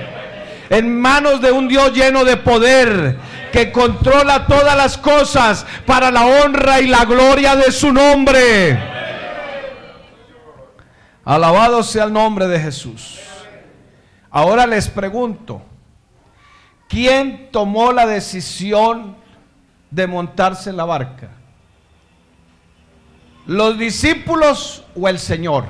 En 0.71 1.01
manos 1.01 1.41
de 1.41 1.53
un 1.53 1.69
Dios 1.69 1.93
lleno 1.93 2.25
de 2.25 2.37
poder 2.39 3.17
que 3.53 3.71
controla 3.73 4.47
todas 4.47 4.77
las 4.77 4.97
cosas 4.97 5.67
para 5.85 6.11
la 6.11 6.27
honra 6.27 6.81
y 6.81 6.87
la 6.87 7.05
gloria 7.05 7.57
de 7.57 7.71
su 7.71 7.93
nombre. 7.93 8.79
Alabado 11.25 11.83
sea 11.83 12.05
el 12.05 12.13
nombre 12.13 12.49
de 12.49 12.59
Jesús. 12.59 13.19
Ahora 14.31 14.67
les 14.67 14.89
pregunto, 14.89 15.63
¿Quién 16.91 17.51
tomó 17.53 17.93
la 17.93 18.05
decisión 18.05 19.15
de 19.93 20.09
montarse 20.09 20.71
en 20.71 20.77
la 20.77 20.85
barca? 20.85 21.29
¿Los 23.47 23.79
discípulos 23.79 24.85
o 24.97 25.09
el 25.09 25.21
Señor? 25.21 25.67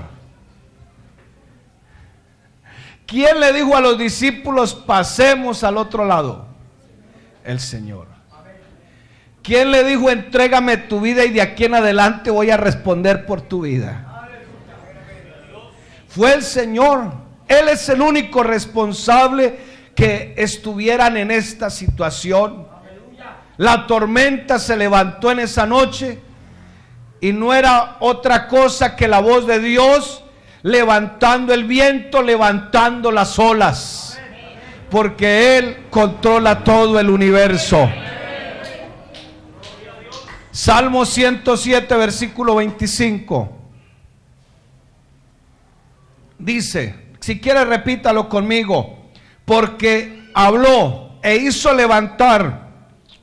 ¿Quién 3.06 3.38
le 3.38 3.52
dijo 3.52 3.76
a 3.76 3.82
los 3.82 3.98
discípulos 3.98 4.74
pasemos 4.74 5.62
al 5.62 5.76
otro 5.76 6.06
lado? 6.06 6.46
El 7.44 7.60
Señor. 7.60 8.06
¿Quién 9.42 9.70
le 9.70 9.84
dijo 9.84 10.08
entrégame 10.10 10.78
tu 10.78 11.02
vida 11.02 11.26
y 11.26 11.30
de 11.32 11.42
aquí 11.42 11.66
en 11.66 11.74
adelante 11.74 12.30
voy 12.30 12.50
a 12.50 12.56
responder 12.56 13.26
por 13.26 13.42
tu 13.42 13.60
vida? 13.60 14.06
fue 16.08 16.32
el 16.32 16.42
Señor. 16.42 17.12
Él 17.46 17.68
es 17.68 17.88
el 17.88 18.00
único 18.00 18.42
responsable 18.42 19.69
que 20.00 20.32
estuvieran 20.38 21.18
en 21.18 21.30
esta 21.30 21.68
situación. 21.68 22.66
La 23.58 23.86
tormenta 23.86 24.58
se 24.58 24.74
levantó 24.74 25.30
en 25.30 25.40
esa 25.40 25.66
noche 25.66 26.18
y 27.20 27.34
no 27.34 27.52
era 27.52 27.98
otra 28.00 28.48
cosa 28.48 28.96
que 28.96 29.06
la 29.06 29.20
voz 29.20 29.46
de 29.46 29.60
Dios 29.60 30.24
levantando 30.62 31.52
el 31.52 31.64
viento, 31.64 32.22
levantando 32.22 33.12
las 33.12 33.38
olas, 33.38 34.18
porque 34.90 35.58
Él 35.58 35.76
controla 35.90 36.64
todo 36.64 36.98
el 36.98 37.10
universo. 37.10 37.86
Salmo 40.50 41.04
107, 41.04 41.94
versículo 41.94 42.54
25. 42.54 43.52
Dice, 46.38 46.94
si 47.20 47.38
quiere 47.38 47.66
repítalo 47.66 48.30
conmigo, 48.30 48.99
porque 49.50 50.30
habló 50.32 51.18
e 51.24 51.34
hizo 51.34 51.74
levantar 51.74 52.68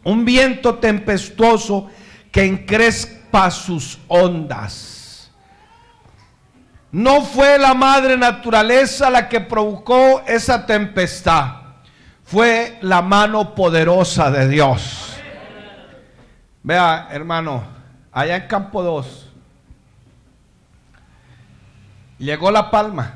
un 0.03 0.25
viento 0.25 0.75
tempestuoso 0.75 1.89
que 2.33 2.43
encrespa 2.43 3.49
sus 3.49 3.97
ondas. 4.09 5.31
No 6.91 7.21
fue 7.21 7.57
la 7.57 7.73
madre 7.73 8.17
naturaleza 8.17 9.09
la 9.09 9.29
que 9.29 9.39
provocó 9.39 10.21
esa 10.27 10.65
tempestad, 10.65 11.61
fue 12.25 12.77
la 12.81 13.01
mano 13.01 13.55
poderosa 13.55 14.29
de 14.29 14.49
Dios. 14.49 15.15
Vea, 16.61 17.07
hermano, 17.09 17.63
allá 18.11 18.35
en 18.35 18.47
Campo 18.47 18.83
2, 18.83 19.31
llegó 22.17 22.51
la 22.51 22.69
palma. 22.69 23.13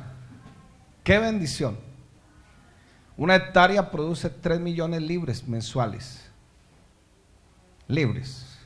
Qué 1.04 1.20
bendición. 1.20 1.91
Una 3.18 3.36
hectárea 3.36 3.92
produce 3.92 4.30
3 4.30 4.60
millones 4.60 5.02
libres 5.02 5.48
mensuales. 5.48 6.30
Libres. 7.88 8.58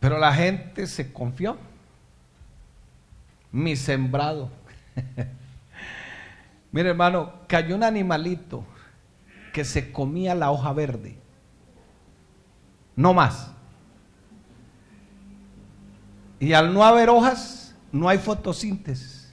Pero 0.00 0.18
la 0.18 0.32
gente 0.32 0.86
se 0.86 1.12
confió. 1.12 1.56
Mi 3.50 3.74
sembrado. 3.74 4.50
Mire 6.72 6.90
hermano, 6.90 7.32
cayó 7.46 7.74
un 7.74 7.82
animalito 7.82 8.64
que 9.52 9.64
se 9.64 9.90
comía 9.90 10.34
la 10.34 10.50
hoja 10.50 10.72
verde. 10.72 11.16
No 12.94 13.14
más. 13.14 13.50
Y 16.38 16.52
al 16.52 16.74
no 16.74 16.84
haber 16.84 17.08
hojas, 17.08 17.74
no 17.90 18.08
hay 18.08 18.18
fotosíntesis. 18.18 19.32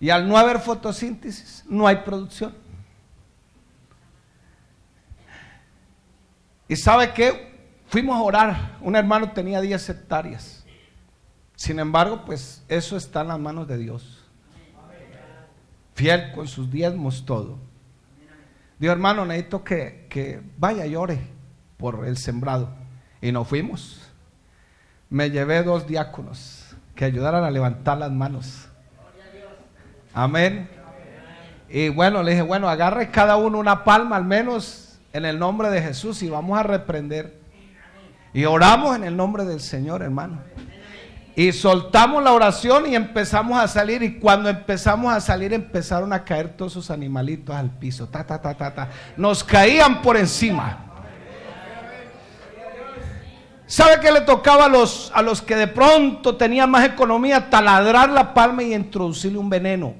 Y 0.00 0.10
al 0.10 0.26
no 0.26 0.38
haber 0.38 0.58
fotosíntesis, 0.58 1.64
no 1.68 1.86
hay 1.86 1.96
producción. 1.96 2.54
¿Y 6.68 6.76
sabe 6.76 7.12
qué? 7.12 7.52
Fuimos 7.88 8.16
a 8.16 8.22
orar, 8.22 8.78
un 8.80 8.96
hermano 8.96 9.32
tenía 9.32 9.60
10 9.60 9.90
hectáreas. 9.90 10.64
Sin 11.56 11.78
embargo, 11.78 12.22
pues 12.24 12.64
eso 12.68 12.96
está 12.96 13.20
en 13.20 13.28
las 13.28 13.38
manos 13.38 13.68
de 13.68 13.76
Dios. 13.76 14.24
Fiel 15.94 16.32
con 16.32 16.48
sus 16.48 16.70
diezmos, 16.70 17.26
todo. 17.26 17.58
Dios 18.78 18.92
hermano, 18.92 19.26
necesito 19.26 19.62
que, 19.62 20.06
que 20.08 20.40
vaya 20.56 20.86
y 20.86 20.96
ore 20.96 21.20
por 21.76 22.06
el 22.06 22.16
sembrado. 22.16 22.70
Y 23.20 23.30
nos 23.30 23.46
fuimos. 23.46 24.00
Me 25.10 25.30
llevé 25.30 25.62
dos 25.62 25.86
diáconos 25.86 26.74
que 26.94 27.04
ayudaran 27.04 27.44
a 27.44 27.50
levantar 27.50 27.98
las 27.98 28.10
manos. 28.10 28.68
Amén. 30.14 30.68
Y 31.68 31.90
bueno, 31.90 32.22
le 32.22 32.32
dije, 32.32 32.42
bueno, 32.42 32.68
agarre 32.68 33.10
cada 33.10 33.36
uno 33.36 33.58
una 33.58 33.84
palma 33.84 34.16
al 34.16 34.24
menos 34.24 34.81
en 35.12 35.24
el 35.24 35.38
nombre 35.38 35.70
de 35.70 35.82
Jesús 35.82 36.22
y 36.22 36.28
vamos 36.28 36.58
a 36.58 36.62
reprender 36.62 37.42
y 38.34 38.44
oramos 38.44 38.96
en 38.96 39.04
el 39.04 39.16
nombre 39.16 39.44
del 39.44 39.60
Señor, 39.60 40.02
hermano. 40.02 40.40
Y 41.34 41.52
soltamos 41.52 42.22
la 42.22 42.32
oración 42.32 42.86
y 42.86 42.94
empezamos 42.94 43.58
a 43.58 43.68
salir. 43.68 44.02
Y 44.02 44.18
cuando 44.18 44.48
empezamos 44.48 45.12
a 45.12 45.20
salir, 45.20 45.52
empezaron 45.52 46.12
a 46.12 46.24
caer 46.24 46.56
todos 46.56 46.72
esos 46.72 46.90
animalitos 46.90 47.54
al 47.54 47.70
piso. 47.70 48.08
Ta, 48.08 48.26
ta, 48.26 48.40
ta, 48.40 48.54
ta, 48.54 48.74
ta. 48.74 48.88
Nos 49.16 49.42
caían 49.42 50.02
por 50.02 50.16
encima. 50.16 50.78
¿Sabe 53.66 54.00
qué 54.00 54.12
le 54.12 54.20
tocaba 54.22 54.66
a 54.66 54.68
los, 54.68 55.10
a 55.14 55.22
los 55.22 55.40
que 55.40 55.56
de 55.56 55.66
pronto 55.66 56.36
tenían 56.36 56.70
más 56.70 56.84
economía? 56.84 57.48
Taladrar 57.48 58.10
la 58.10 58.34
palma 58.34 58.62
y 58.62 58.74
introducirle 58.74 59.38
un 59.38 59.48
veneno 59.48 59.94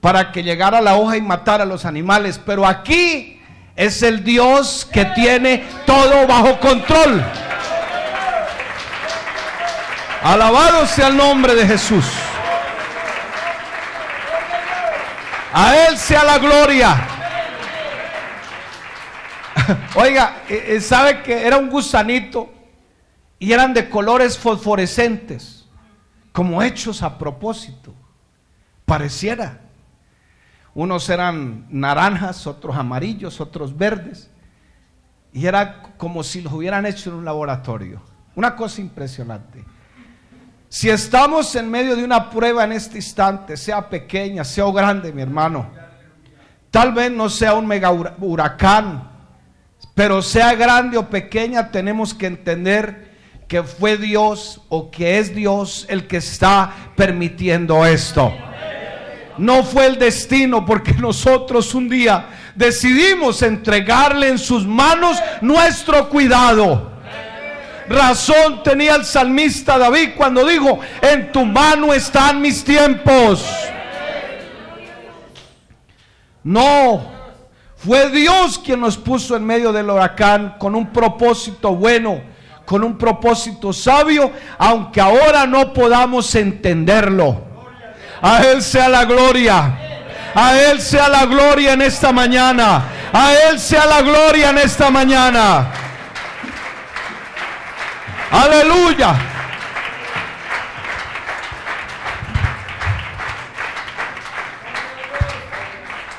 para 0.00 0.32
que 0.32 0.42
llegara 0.42 0.80
la 0.80 0.96
hoja 0.96 1.18
y 1.18 1.20
matara 1.20 1.64
a 1.64 1.66
los 1.66 1.84
animales. 1.84 2.40
Pero 2.44 2.66
aquí 2.66 3.41
es 3.76 4.02
el 4.02 4.22
Dios 4.22 4.88
que 4.92 5.04
tiene 5.06 5.64
todo 5.86 6.26
bajo 6.26 6.58
control. 6.60 7.24
Alabado 10.22 10.86
sea 10.86 11.08
el 11.08 11.16
nombre 11.16 11.54
de 11.54 11.66
Jesús. 11.66 12.04
A 15.52 15.76
Él 15.86 15.98
sea 15.98 16.24
la 16.24 16.38
gloria. 16.38 17.08
Oiga, 19.94 20.42
eh, 20.48 20.64
eh, 20.68 20.80
¿sabe 20.80 21.22
que 21.22 21.46
era 21.46 21.56
un 21.56 21.68
gusanito? 21.68 22.52
Y 23.38 23.52
eran 23.52 23.74
de 23.74 23.88
colores 23.90 24.38
fosforescentes, 24.38 25.66
como 26.30 26.62
hechos 26.62 27.02
a 27.02 27.18
propósito. 27.18 27.92
Pareciera. 28.84 29.61
Unos 30.74 31.08
eran 31.08 31.66
naranjas, 31.68 32.46
otros 32.46 32.76
amarillos, 32.76 33.40
otros 33.40 33.76
verdes. 33.76 34.30
Y 35.32 35.46
era 35.46 35.82
como 35.96 36.22
si 36.22 36.40
los 36.42 36.52
hubieran 36.52 36.86
hecho 36.86 37.10
en 37.10 37.16
un 37.16 37.24
laboratorio. 37.24 38.02
Una 38.34 38.56
cosa 38.56 38.80
impresionante. 38.80 39.64
Si 40.68 40.88
estamos 40.88 41.54
en 41.54 41.70
medio 41.70 41.94
de 41.96 42.04
una 42.04 42.30
prueba 42.30 42.64
en 42.64 42.72
este 42.72 42.96
instante, 42.96 43.58
sea 43.58 43.90
pequeña, 43.90 44.42
sea 44.42 44.64
grande, 44.72 45.12
mi 45.12 45.20
hermano, 45.20 45.70
tal 46.70 46.94
vez 46.94 47.12
no 47.12 47.28
sea 47.28 47.52
un 47.54 47.66
mega 47.66 47.90
huracán, 47.90 49.10
pero 49.94 50.22
sea 50.22 50.54
grande 50.54 50.96
o 50.96 51.10
pequeña, 51.10 51.70
tenemos 51.70 52.14
que 52.14 52.26
entender 52.26 53.12
que 53.48 53.62
fue 53.62 53.98
Dios 53.98 54.62
o 54.70 54.90
que 54.90 55.18
es 55.18 55.34
Dios 55.34 55.84
el 55.90 56.06
que 56.06 56.16
está 56.16 56.72
permitiendo 56.96 57.84
esto. 57.84 58.32
No 59.38 59.62
fue 59.62 59.86
el 59.86 59.98
destino 59.98 60.64
porque 60.64 60.92
nosotros 60.94 61.74
un 61.74 61.88
día 61.88 62.26
decidimos 62.54 63.42
entregarle 63.42 64.28
en 64.28 64.38
sus 64.38 64.66
manos 64.66 65.18
nuestro 65.40 66.08
cuidado. 66.08 66.92
Razón 67.88 68.62
tenía 68.62 68.94
el 68.94 69.04
salmista 69.04 69.78
David 69.78 70.10
cuando 70.16 70.46
dijo, 70.46 70.78
en 71.00 71.32
tu 71.32 71.44
mano 71.44 71.92
están 71.92 72.40
mis 72.40 72.62
tiempos. 72.64 73.44
No, 76.44 77.02
fue 77.76 78.10
Dios 78.10 78.58
quien 78.58 78.80
nos 78.80 78.96
puso 78.96 79.36
en 79.36 79.44
medio 79.44 79.72
del 79.72 79.90
huracán 79.90 80.56
con 80.58 80.74
un 80.74 80.92
propósito 80.92 81.74
bueno, 81.74 82.20
con 82.64 82.84
un 82.84 82.96
propósito 82.96 83.72
sabio, 83.72 84.32
aunque 84.58 85.00
ahora 85.00 85.46
no 85.46 85.72
podamos 85.72 86.34
entenderlo. 86.34 87.51
A 88.22 88.44
Él 88.44 88.62
sea 88.62 88.88
la 88.88 89.04
gloria. 89.04 89.76
A 90.34 90.56
Él 90.56 90.80
sea 90.80 91.08
la 91.08 91.26
gloria 91.26 91.72
en 91.72 91.82
esta 91.82 92.12
mañana. 92.12 92.84
A 93.12 93.34
Él 93.34 93.58
sea 93.58 93.84
la 93.84 94.00
gloria 94.00 94.50
en 94.50 94.58
esta 94.58 94.90
mañana. 94.90 95.66
Aleluya. 98.30 99.14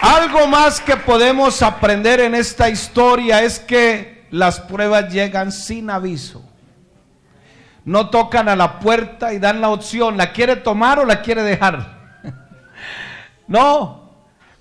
Algo 0.01 0.45
más 0.47 0.81
que 0.81 0.97
podemos 0.97 1.61
aprender 1.61 2.19
en 2.19 2.35
esta 2.35 2.69
historia 2.69 3.41
es 3.41 3.59
que 3.59 4.25
las 4.31 4.59
pruebas 4.59 5.11
llegan 5.11 5.51
sin 5.51 5.89
aviso 5.89 6.42
no 7.85 8.09
tocan 8.09 8.49
a 8.49 8.55
la 8.55 8.79
puerta 8.79 9.33
y 9.33 9.39
dan 9.39 9.61
la 9.61 9.69
opción, 9.69 10.17
¿la 10.17 10.31
quiere 10.31 10.55
tomar 10.55 10.99
o 10.99 11.05
la 11.05 11.21
quiere 11.21 11.43
dejar? 11.43 12.19
no, 13.47 14.03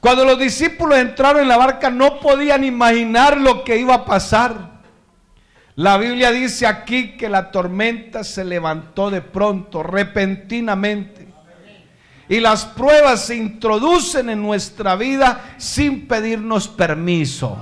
cuando 0.00 0.24
los 0.24 0.38
discípulos 0.38 0.98
entraron 0.98 1.42
en 1.42 1.48
la 1.48 1.56
barca 1.56 1.88
no 1.88 2.18
podían 2.18 2.64
imaginar 2.64 3.36
lo 3.36 3.62
que 3.62 3.76
iba 3.76 3.94
a 3.94 4.04
pasar. 4.04 4.72
La 5.76 5.96
Biblia 5.96 6.32
dice 6.32 6.66
aquí 6.66 7.16
que 7.16 7.28
la 7.28 7.50
tormenta 7.50 8.24
se 8.24 8.44
levantó 8.44 9.10
de 9.10 9.22
pronto, 9.22 9.82
repentinamente. 9.82 11.28
Y 12.28 12.40
las 12.40 12.64
pruebas 12.64 13.26
se 13.26 13.36
introducen 13.36 14.28
en 14.28 14.42
nuestra 14.42 14.96
vida 14.96 15.54
sin 15.56 16.08
pedirnos 16.08 16.66
permiso. 16.66 17.56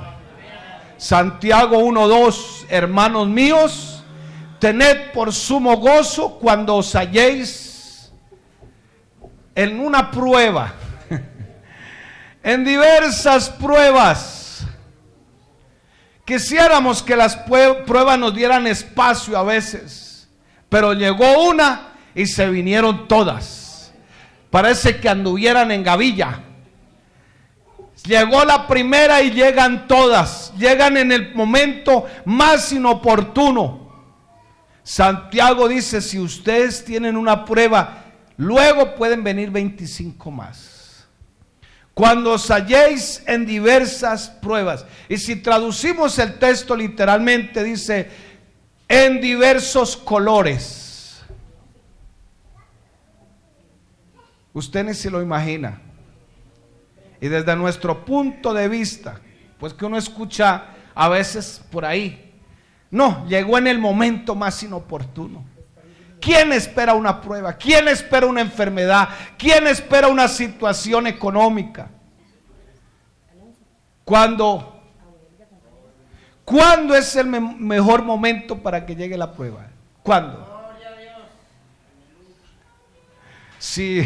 Santiago 0.96 1.78
1.2, 1.78 2.66
hermanos 2.68 3.28
míos, 3.28 3.99
Tened 4.60 5.12
por 5.12 5.32
sumo 5.32 5.78
gozo 5.78 6.38
cuando 6.38 6.76
os 6.76 6.94
halléis 6.94 8.12
en 9.54 9.80
una 9.80 10.10
prueba, 10.10 10.74
en 12.42 12.64
diversas 12.64 13.48
pruebas. 13.48 14.66
Quisiéramos 16.26 17.02
que 17.02 17.16
las 17.16 17.36
pruebas 17.36 18.18
nos 18.18 18.34
dieran 18.34 18.66
espacio 18.66 19.36
a 19.36 19.42
veces, 19.42 20.28
pero 20.68 20.92
llegó 20.92 21.48
una 21.48 21.94
y 22.14 22.26
se 22.26 22.48
vinieron 22.50 23.08
todas. 23.08 23.92
Parece 24.50 25.00
que 25.00 25.08
anduvieran 25.08 25.70
en 25.70 25.82
gavilla. 25.82 26.40
Llegó 28.04 28.44
la 28.44 28.66
primera 28.66 29.22
y 29.22 29.30
llegan 29.30 29.86
todas. 29.86 30.52
Llegan 30.58 30.96
en 30.96 31.12
el 31.12 31.34
momento 31.34 32.06
más 32.24 32.72
inoportuno. 32.72 33.89
Santiago 34.90 35.68
dice, 35.68 36.00
si 36.00 36.18
ustedes 36.18 36.84
tienen 36.84 37.16
una 37.16 37.44
prueba, 37.44 38.06
luego 38.36 38.96
pueden 38.96 39.22
venir 39.22 39.48
25 39.48 40.32
más. 40.32 41.06
Cuando 41.94 42.32
os 42.32 42.50
halléis 42.50 43.22
en 43.24 43.46
diversas 43.46 44.28
pruebas. 44.28 44.84
Y 45.08 45.16
si 45.18 45.36
traducimos 45.36 46.18
el 46.18 46.40
texto 46.40 46.74
literalmente, 46.74 47.62
dice, 47.62 48.10
en 48.88 49.20
diversos 49.20 49.96
colores. 49.96 51.22
Usted 54.52 54.86
ni 54.86 54.94
se 54.94 55.08
lo 55.08 55.22
imagina. 55.22 55.80
Y 57.20 57.28
desde 57.28 57.54
nuestro 57.54 58.04
punto 58.04 58.52
de 58.52 58.68
vista, 58.68 59.20
pues 59.60 59.72
que 59.72 59.86
uno 59.86 59.96
escucha 59.96 60.64
a 60.96 61.08
veces 61.08 61.62
por 61.70 61.84
ahí, 61.84 62.29
no, 62.90 63.26
llegó 63.26 63.56
en 63.58 63.68
el 63.68 63.78
momento 63.78 64.34
más 64.34 64.62
inoportuno. 64.62 65.44
¿Quién 66.20 66.52
espera 66.52 66.94
una 66.94 67.20
prueba? 67.20 67.54
¿Quién 67.54 67.88
espera 67.88 68.26
una 68.26 68.42
enfermedad? 68.42 69.08
¿Quién 69.38 69.66
espera 69.66 70.08
una 70.08 70.28
situación 70.28 71.06
económica? 71.06 71.88
Cuando, 74.04 74.82
¿cuándo 76.44 76.94
es 76.94 77.14
el 77.16 77.26
mejor 77.26 78.02
momento 78.02 78.58
para 78.58 78.84
que 78.84 78.96
llegue 78.96 79.16
la 79.16 79.32
prueba? 79.32 79.66
¿Cuándo? 80.02 80.46
Si 83.58 84.02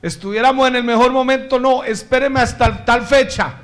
estuviéramos 0.00 0.66
en 0.68 0.76
el 0.76 0.84
mejor 0.84 1.12
momento, 1.12 1.58
no, 1.58 1.84
espéreme 1.84 2.40
hasta 2.40 2.84
tal 2.84 3.02
fecha. 3.02 3.54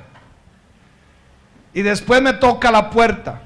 Y 1.73 1.81
después 1.81 2.21
me 2.21 2.33
toca 2.33 2.71
la 2.71 2.89
puerta. 2.89 3.41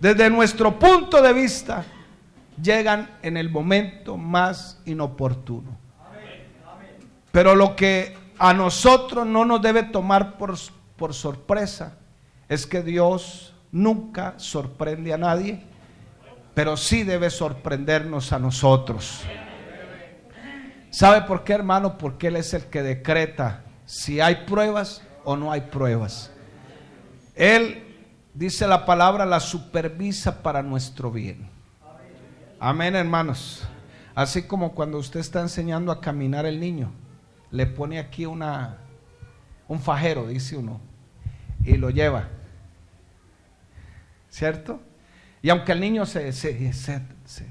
Desde 0.00 0.28
nuestro 0.30 0.78
punto 0.78 1.22
de 1.22 1.32
vista, 1.32 1.84
llegan 2.60 3.18
en 3.22 3.36
el 3.36 3.50
momento 3.50 4.16
más 4.16 4.80
inoportuno. 4.84 5.76
Pero 7.32 7.54
lo 7.54 7.74
que 7.74 8.16
a 8.38 8.52
nosotros 8.52 9.26
no 9.26 9.44
nos 9.44 9.60
debe 9.62 9.82
tomar 9.82 10.36
por, 10.36 10.54
por 10.96 11.14
sorpresa 11.14 11.96
es 12.48 12.66
que 12.66 12.82
Dios 12.82 13.54
nunca 13.72 14.34
sorprende 14.36 15.12
a 15.12 15.18
nadie, 15.18 15.62
pero 16.54 16.76
sí 16.76 17.02
debe 17.02 17.30
sorprendernos 17.30 18.32
a 18.32 18.38
nosotros. 18.38 19.22
¿Sabe 20.90 21.22
por 21.22 21.42
qué, 21.42 21.54
hermano? 21.54 21.98
Porque 21.98 22.28
Él 22.28 22.36
es 22.36 22.54
el 22.54 22.66
que 22.66 22.82
decreta 22.82 23.64
si 23.84 24.20
hay 24.20 24.44
pruebas 24.46 25.02
o 25.24 25.36
no 25.36 25.50
hay 25.50 25.62
pruebas. 25.62 26.30
Él, 27.34 27.83
dice 28.34 28.66
la 28.66 28.84
palabra, 28.84 29.24
la 29.24 29.40
supervisa 29.40 30.42
para 30.42 30.62
nuestro 30.62 31.10
bien. 31.10 31.48
Amén, 32.60 32.94
hermanos. 32.94 33.66
Así 34.14 34.42
como 34.42 34.74
cuando 34.74 34.98
usted 34.98 35.20
está 35.20 35.40
enseñando 35.40 35.90
a 35.90 36.00
caminar 36.00 36.46
el 36.46 36.60
niño, 36.60 36.92
le 37.50 37.66
pone 37.66 37.98
aquí 37.98 38.26
una, 38.26 38.78
un 39.66 39.80
fajero, 39.80 40.26
dice 40.26 40.56
uno, 40.56 40.80
y 41.64 41.76
lo 41.76 41.90
lleva. 41.90 42.28
¿Cierto? 44.30 44.80
Y 45.42 45.50
aunque 45.50 45.72
el 45.72 45.80
niño 45.80 46.06
se, 46.06 46.32
se, 46.32 46.72
se 46.72 47.02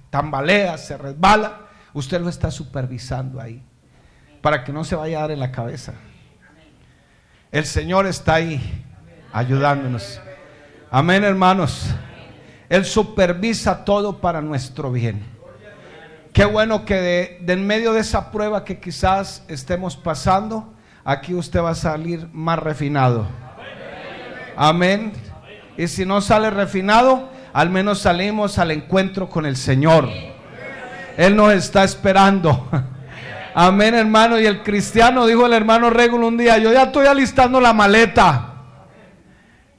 tambalea, 0.10 0.78
se 0.78 0.98
resbala, 0.98 1.64
Usted 1.94 2.22
lo 2.22 2.30
está 2.30 2.50
supervisando 2.50 3.40
ahí 3.40 3.62
para 4.42 4.64
que 4.64 4.74
no 4.74 4.84
se 4.84 4.96
vaya 4.96 5.20
a 5.20 5.22
dar 5.22 5.32
en 5.32 5.40
la 5.40 5.52
cabeza. 5.52 5.94
El 7.52 7.66
Señor 7.66 8.08
está 8.08 8.36
ahí 8.36 8.84
ayudándonos. 9.32 10.20
Amén, 10.96 11.24
hermanos. 11.24 11.88
Él 12.70 12.86
supervisa 12.86 13.84
todo 13.84 14.22
para 14.22 14.44
nuestro 14.44 14.92
bien. 14.92 15.26
Qué 16.32 16.46
bueno 16.46 16.86
que 16.86 16.94
de, 16.94 17.44
en 17.48 17.66
medio 17.66 17.94
de 17.94 18.02
esa 18.02 18.30
prueba 18.30 18.64
que 18.64 18.80
quizás 18.80 19.44
estemos 19.48 19.98
pasando, 19.98 20.72
aquí 21.04 21.34
usted 21.34 21.64
va 21.64 21.72
a 21.72 21.76
salir 21.76 22.30
más 22.32 22.60
refinado. 22.60 23.26
Amén. 24.56 25.14
Y 25.78 25.88
si 25.88 26.06
no 26.06 26.22
sale 26.22 26.52
refinado, 26.52 27.28
al 27.54 27.72
menos 27.72 27.98
salimos 27.98 28.60
al 28.60 28.70
encuentro 28.70 29.30
con 29.30 29.48
el 29.48 29.58
Señor. 29.58 30.08
Él 31.18 31.36
nos 31.36 31.54
está 31.54 31.84
esperando. 31.84 32.70
Amén, 33.56 33.96
hermano. 33.96 34.40
Y 34.40 34.46
el 34.46 34.62
cristiano, 34.62 35.26
dijo 35.26 35.48
el 35.48 35.54
hermano 35.54 35.90
Regulo 35.90 36.28
un 36.28 36.38
día, 36.38 36.60
yo 36.60 36.72
ya 36.72 36.84
estoy 36.84 37.08
alistando 37.08 37.60
la 37.60 37.74
maleta. 37.74 38.53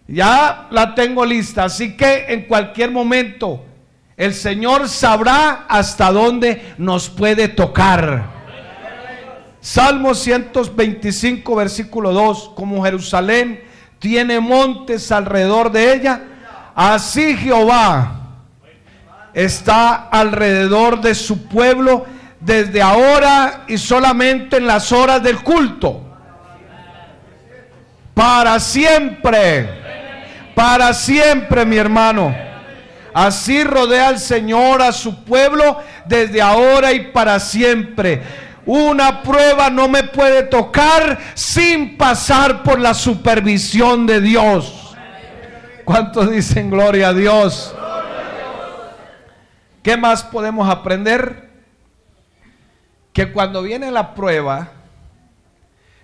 Ya 0.06 0.66
la 0.70 0.94
tengo 0.94 1.24
lista. 1.24 1.64
Así 1.64 1.96
que 1.96 2.26
en 2.28 2.42
cualquier 2.42 2.90
momento 2.90 3.64
el 4.16 4.34
Señor 4.34 4.88
sabrá 4.88 5.66
hasta 5.68 6.12
dónde 6.12 6.74
nos 6.78 7.08
puede 7.08 7.48
tocar. 7.48 8.32
Salmo 9.60 10.14
125, 10.14 11.56
versículo 11.56 12.12
2. 12.12 12.52
Como 12.54 12.84
Jerusalén 12.84 13.64
tiene 13.98 14.38
montes 14.38 15.10
alrededor 15.10 15.72
de 15.72 15.94
ella, 15.94 16.20
así 16.74 17.36
Jehová 17.36 18.20
está 19.32 19.94
alrededor 19.94 21.00
de 21.00 21.14
su 21.14 21.48
pueblo 21.48 22.04
desde 22.40 22.82
ahora 22.82 23.64
y 23.66 23.78
solamente 23.78 24.58
en 24.58 24.66
las 24.66 24.92
horas 24.92 25.22
del 25.22 25.42
culto. 25.42 26.02
Para 28.12 28.60
siempre, 28.60 29.83
para 30.54 30.92
siempre, 30.94 31.64
mi 31.64 31.76
hermano. 31.76 32.34
Así 33.12 33.62
rodea 33.62 34.10
el 34.10 34.18
Señor 34.18 34.82
a 34.82 34.92
su 34.92 35.24
pueblo 35.24 35.78
desde 36.06 36.42
ahora 36.42 36.92
y 36.92 37.12
para 37.12 37.38
siempre. 37.38 38.22
Una 38.66 39.22
prueba 39.22 39.70
no 39.70 39.88
me 39.88 40.04
puede 40.04 40.42
tocar 40.44 41.18
sin 41.34 41.96
pasar 41.96 42.62
por 42.62 42.80
la 42.80 42.94
supervisión 42.94 44.06
de 44.06 44.20
Dios. 44.20 44.96
¿Cuántos 45.84 46.30
dicen 46.30 46.70
gloria 46.70 47.08
a 47.08 47.14
Dios? 47.14 47.74
¿Qué 49.82 49.96
más 49.96 50.22
podemos 50.22 50.68
aprender? 50.68 51.50
Que 53.12 53.30
cuando 53.32 53.62
viene 53.62 53.90
la 53.90 54.14
prueba, 54.14 54.70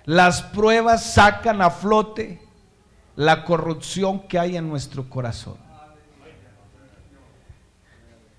las 0.04 0.42
pruebas 0.42 1.14
sacan 1.14 1.62
a 1.62 1.70
flote 1.70 2.40
la 3.16 3.44
corrupción 3.44 4.20
que 4.20 4.38
hay 4.38 4.56
en 4.56 4.68
nuestro 4.68 5.08
corazón. 5.08 5.56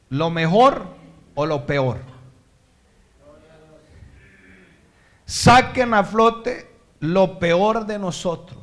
Lo 0.09 0.29
mejor 0.29 0.87
o 1.35 1.45
lo 1.45 1.65
peor. 1.65 1.99
Saquen 5.25 5.93
a 5.93 6.03
flote 6.03 6.69
lo 6.99 7.39
peor 7.39 7.85
de 7.85 7.97
nosotros. 7.97 8.59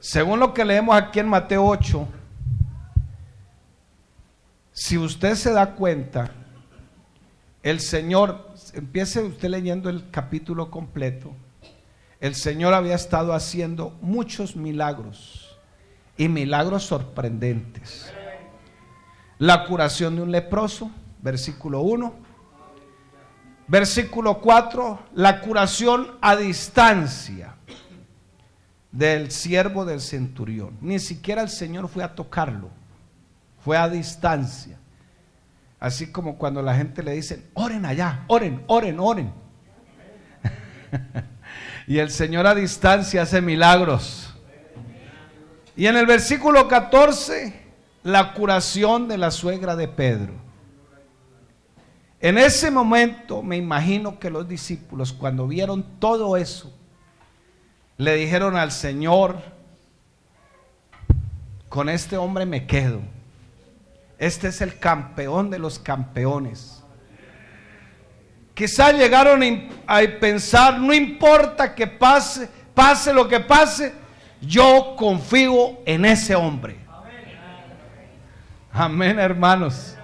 Según 0.00 0.40
lo 0.40 0.54
que 0.54 0.64
leemos 0.64 0.96
aquí 0.96 1.20
en 1.20 1.28
Mateo 1.28 1.64
8, 1.66 2.08
si 4.72 4.96
usted 4.96 5.34
se 5.34 5.52
da 5.52 5.74
cuenta, 5.74 6.30
el 7.62 7.80
Señor, 7.80 8.54
empiece 8.72 9.22
usted 9.22 9.50
leyendo 9.50 9.90
el 9.90 10.10
capítulo 10.10 10.70
completo, 10.70 11.34
el 12.20 12.34
Señor 12.34 12.74
había 12.74 12.94
estado 12.94 13.32
haciendo 13.32 13.96
muchos 14.00 14.56
milagros 14.56 15.58
y 16.16 16.28
milagros 16.28 16.84
sorprendentes. 16.84 18.12
La 19.38 19.64
curación 19.66 20.16
de 20.16 20.22
un 20.22 20.30
leproso, 20.30 20.90
versículo 21.22 21.80
1. 21.80 22.30
Versículo 23.66 24.40
4, 24.40 24.98
la 25.14 25.40
curación 25.40 26.18
a 26.20 26.36
distancia 26.36 27.54
del 28.90 29.30
siervo 29.30 29.84
del 29.84 30.00
centurión. 30.00 30.76
Ni 30.80 30.98
siquiera 30.98 31.42
el 31.42 31.48
Señor 31.48 31.88
fue 31.88 32.02
a 32.02 32.14
tocarlo 32.14 32.70
fue 33.64 33.76
a 33.76 33.88
distancia. 33.88 34.76
Así 35.78 36.10
como 36.10 36.36
cuando 36.36 36.62
la 36.62 36.74
gente 36.74 37.02
le 37.02 37.12
dice, 37.12 37.48
oren 37.54 37.86
allá, 37.86 38.24
oren, 38.26 38.62
oren, 38.66 38.98
oren. 38.98 39.32
y 41.90 41.98
el 41.98 42.12
Señor 42.12 42.46
a 42.46 42.54
distancia 42.54 43.22
hace 43.22 43.40
milagros. 43.40 44.32
Y 45.74 45.88
en 45.88 45.96
el 45.96 46.06
versículo 46.06 46.68
14, 46.68 47.52
la 48.04 48.32
curación 48.32 49.08
de 49.08 49.18
la 49.18 49.32
suegra 49.32 49.74
de 49.74 49.88
Pedro. 49.88 50.34
En 52.20 52.38
ese 52.38 52.70
momento 52.70 53.42
me 53.42 53.56
imagino 53.56 54.20
que 54.20 54.30
los 54.30 54.46
discípulos 54.46 55.12
cuando 55.12 55.48
vieron 55.48 55.84
todo 55.98 56.36
eso, 56.36 56.72
le 57.96 58.14
dijeron 58.14 58.56
al 58.56 58.70
Señor, 58.70 59.38
con 61.68 61.88
este 61.88 62.16
hombre 62.16 62.46
me 62.46 62.68
quedo. 62.68 63.00
Este 64.16 64.46
es 64.46 64.60
el 64.60 64.78
campeón 64.78 65.50
de 65.50 65.58
los 65.58 65.80
campeones. 65.80 66.84
Quizá 68.54 68.92
llegaron 68.92 69.42
a 69.86 70.00
pensar, 70.20 70.78
no 70.78 70.92
importa 70.92 71.74
que 71.74 71.86
pase, 71.86 72.48
pase 72.74 73.12
lo 73.12 73.26
que 73.26 73.40
pase, 73.40 73.94
yo 74.40 74.94
confío 74.96 75.78
en 75.86 76.04
ese 76.04 76.34
hombre. 76.34 76.78
Amén, 78.72 79.18
hermanos. 79.18 79.96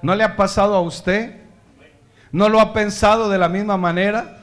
¿No 0.00 0.14
le 0.14 0.24
ha 0.24 0.36
pasado 0.36 0.74
a 0.74 0.80
usted? 0.80 1.36
¿No 2.30 2.48
lo 2.48 2.60
ha 2.60 2.72
pensado 2.72 3.28
de 3.28 3.38
la 3.38 3.48
misma 3.48 3.76
manera? 3.76 4.38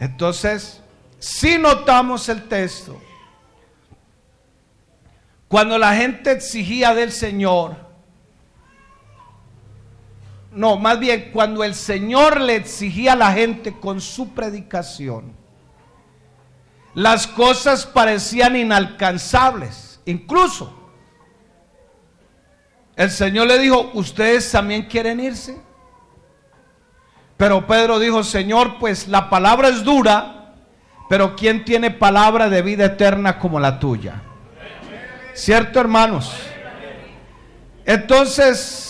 Entonces, 0.00 0.80
si 1.18 1.58
notamos 1.58 2.28
el 2.28 2.44
texto, 2.44 3.00
cuando 5.48 5.78
la 5.78 5.94
gente 5.94 6.30
exigía 6.30 6.94
del 6.94 7.10
Señor, 7.10 7.87
no, 10.58 10.76
más 10.76 10.98
bien 10.98 11.30
cuando 11.32 11.62
el 11.62 11.72
Señor 11.72 12.40
le 12.40 12.56
exigía 12.56 13.12
a 13.12 13.16
la 13.16 13.32
gente 13.32 13.78
con 13.78 14.00
su 14.00 14.30
predicación, 14.34 15.32
las 16.94 17.28
cosas 17.28 17.86
parecían 17.86 18.56
inalcanzables. 18.56 20.00
Incluso 20.04 20.76
el 22.96 23.08
Señor 23.08 23.46
le 23.46 23.60
dijo, 23.60 23.92
¿ustedes 23.94 24.50
también 24.50 24.86
quieren 24.86 25.20
irse? 25.20 25.60
Pero 27.36 27.64
Pedro 27.64 28.00
dijo, 28.00 28.24
Señor, 28.24 28.80
pues 28.80 29.06
la 29.06 29.30
palabra 29.30 29.68
es 29.68 29.84
dura, 29.84 30.54
pero 31.08 31.36
¿quién 31.36 31.64
tiene 31.64 31.92
palabra 31.92 32.48
de 32.48 32.62
vida 32.62 32.86
eterna 32.86 33.38
como 33.38 33.60
la 33.60 33.78
tuya? 33.78 34.22
¿Cierto, 35.34 35.78
hermanos? 35.78 36.32
Entonces, 37.84 38.87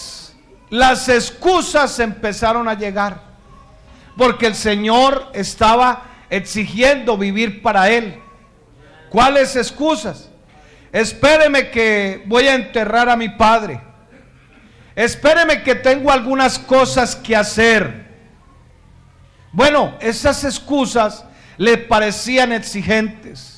las 0.70 1.08
excusas 1.08 1.98
empezaron 1.98 2.68
a 2.68 2.74
llegar, 2.74 3.22
porque 4.16 4.46
el 4.46 4.54
Señor 4.54 5.30
estaba 5.32 6.04
exigiendo 6.30 7.16
vivir 7.16 7.62
para 7.62 7.88
Él. 7.88 8.20
¿Cuáles 9.08 9.56
excusas? 9.56 10.30
Espéreme 10.92 11.70
que 11.70 12.22
voy 12.26 12.48
a 12.48 12.54
enterrar 12.54 13.08
a 13.08 13.16
mi 13.16 13.28
padre. 13.28 13.80
Espéreme 14.94 15.62
que 15.62 15.74
tengo 15.74 16.10
algunas 16.10 16.58
cosas 16.58 17.14
que 17.14 17.36
hacer. 17.36 18.08
Bueno, 19.52 19.96
esas 20.00 20.44
excusas 20.44 21.24
le 21.56 21.78
parecían 21.78 22.52
exigentes. 22.52 23.57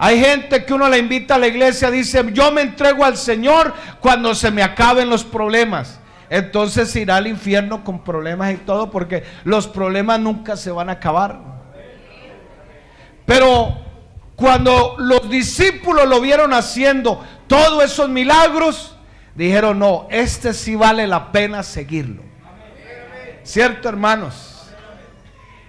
Hay 0.00 0.20
gente 0.20 0.64
que 0.64 0.72
uno 0.72 0.88
le 0.88 0.98
invita 0.98 1.34
a 1.34 1.38
la 1.38 1.48
iglesia, 1.48 1.90
dice, 1.90 2.24
yo 2.32 2.52
me 2.52 2.62
entrego 2.62 3.04
al 3.04 3.16
Señor 3.16 3.74
cuando 3.98 4.32
se 4.32 4.52
me 4.52 4.62
acaben 4.62 5.10
los 5.10 5.24
problemas. 5.24 5.98
Entonces 6.30 6.94
irá 6.94 7.16
al 7.16 7.26
infierno 7.26 7.82
con 7.82 8.04
problemas 8.04 8.52
y 8.52 8.58
todo, 8.58 8.92
porque 8.92 9.24
los 9.42 9.66
problemas 9.66 10.20
nunca 10.20 10.56
se 10.56 10.70
van 10.70 10.88
a 10.88 10.92
acabar. 10.92 11.40
Pero 13.26 13.76
cuando 14.36 14.94
los 14.98 15.28
discípulos 15.28 16.08
lo 16.08 16.20
vieron 16.20 16.52
haciendo 16.52 17.24
todos 17.48 17.82
esos 17.82 18.08
milagros, 18.08 18.96
dijeron, 19.34 19.80
no, 19.80 20.06
este 20.10 20.54
sí 20.54 20.76
vale 20.76 21.08
la 21.08 21.32
pena 21.32 21.64
seguirlo. 21.64 22.22
¿Cierto, 23.42 23.88
hermanos? 23.88 24.57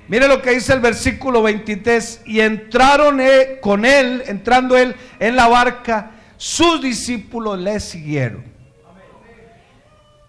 Mire 0.09 0.27
lo 0.27 0.41
que 0.41 0.55
dice 0.55 0.73
el 0.73 0.79
versículo 0.79 1.43
23. 1.43 2.23
Y 2.25 2.41
entraron 2.41 3.21
eh, 3.21 3.59
con 3.61 3.85
él, 3.85 4.23
entrando 4.25 4.75
él 4.75 4.95
en 5.19 5.35
la 5.35 5.47
barca, 5.47 6.11
sus 6.35 6.81
discípulos 6.81 7.59
le 7.59 7.79
siguieron. 7.79 8.43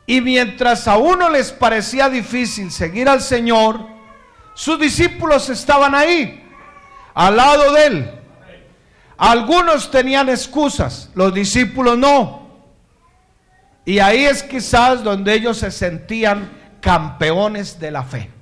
Y 0.06 0.20
mientras 0.20 0.86
a 0.86 0.98
uno 0.98 1.30
les 1.30 1.50
parecía 1.50 2.10
difícil 2.10 2.70
seguir 2.70 3.08
al 3.08 3.22
Señor, 3.22 3.80
sus 4.54 4.78
discípulos 4.78 5.48
estaban 5.48 5.94
ahí, 5.94 6.44
al 7.14 7.36
lado 7.36 7.72
de 7.72 7.86
él. 7.86 8.10
Algunos 9.16 9.90
tenían 9.90 10.28
excusas, 10.28 11.10
los 11.14 11.32
discípulos 11.32 11.96
no. 11.96 12.50
Y 13.86 13.98
ahí 13.98 14.26
es 14.26 14.42
quizás 14.42 15.02
donde 15.02 15.32
ellos 15.32 15.56
se 15.58 15.70
sentían 15.70 16.50
campeones 16.82 17.78
de 17.80 17.90
la 17.90 18.02
fe 18.02 18.39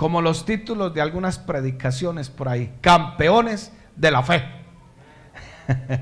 como 0.00 0.22
los 0.22 0.46
títulos 0.46 0.94
de 0.94 1.02
algunas 1.02 1.38
predicaciones 1.38 2.30
por 2.30 2.48
ahí, 2.48 2.72
campeones 2.80 3.70
de 3.94 4.10
la 4.10 4.22
fe. 4.22 4.42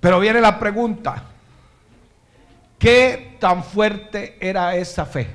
Pero 0.00 0.20
viene 0.20 0.40
la 0.40 0.56
pregunta, 0.60 1.24
¿qué 2.78 3.38
tan 3.40 3.64
fuerte 3.64 4.38
era 4.40 4.76
esa 4.76 5.04
fe? 5.04 5.28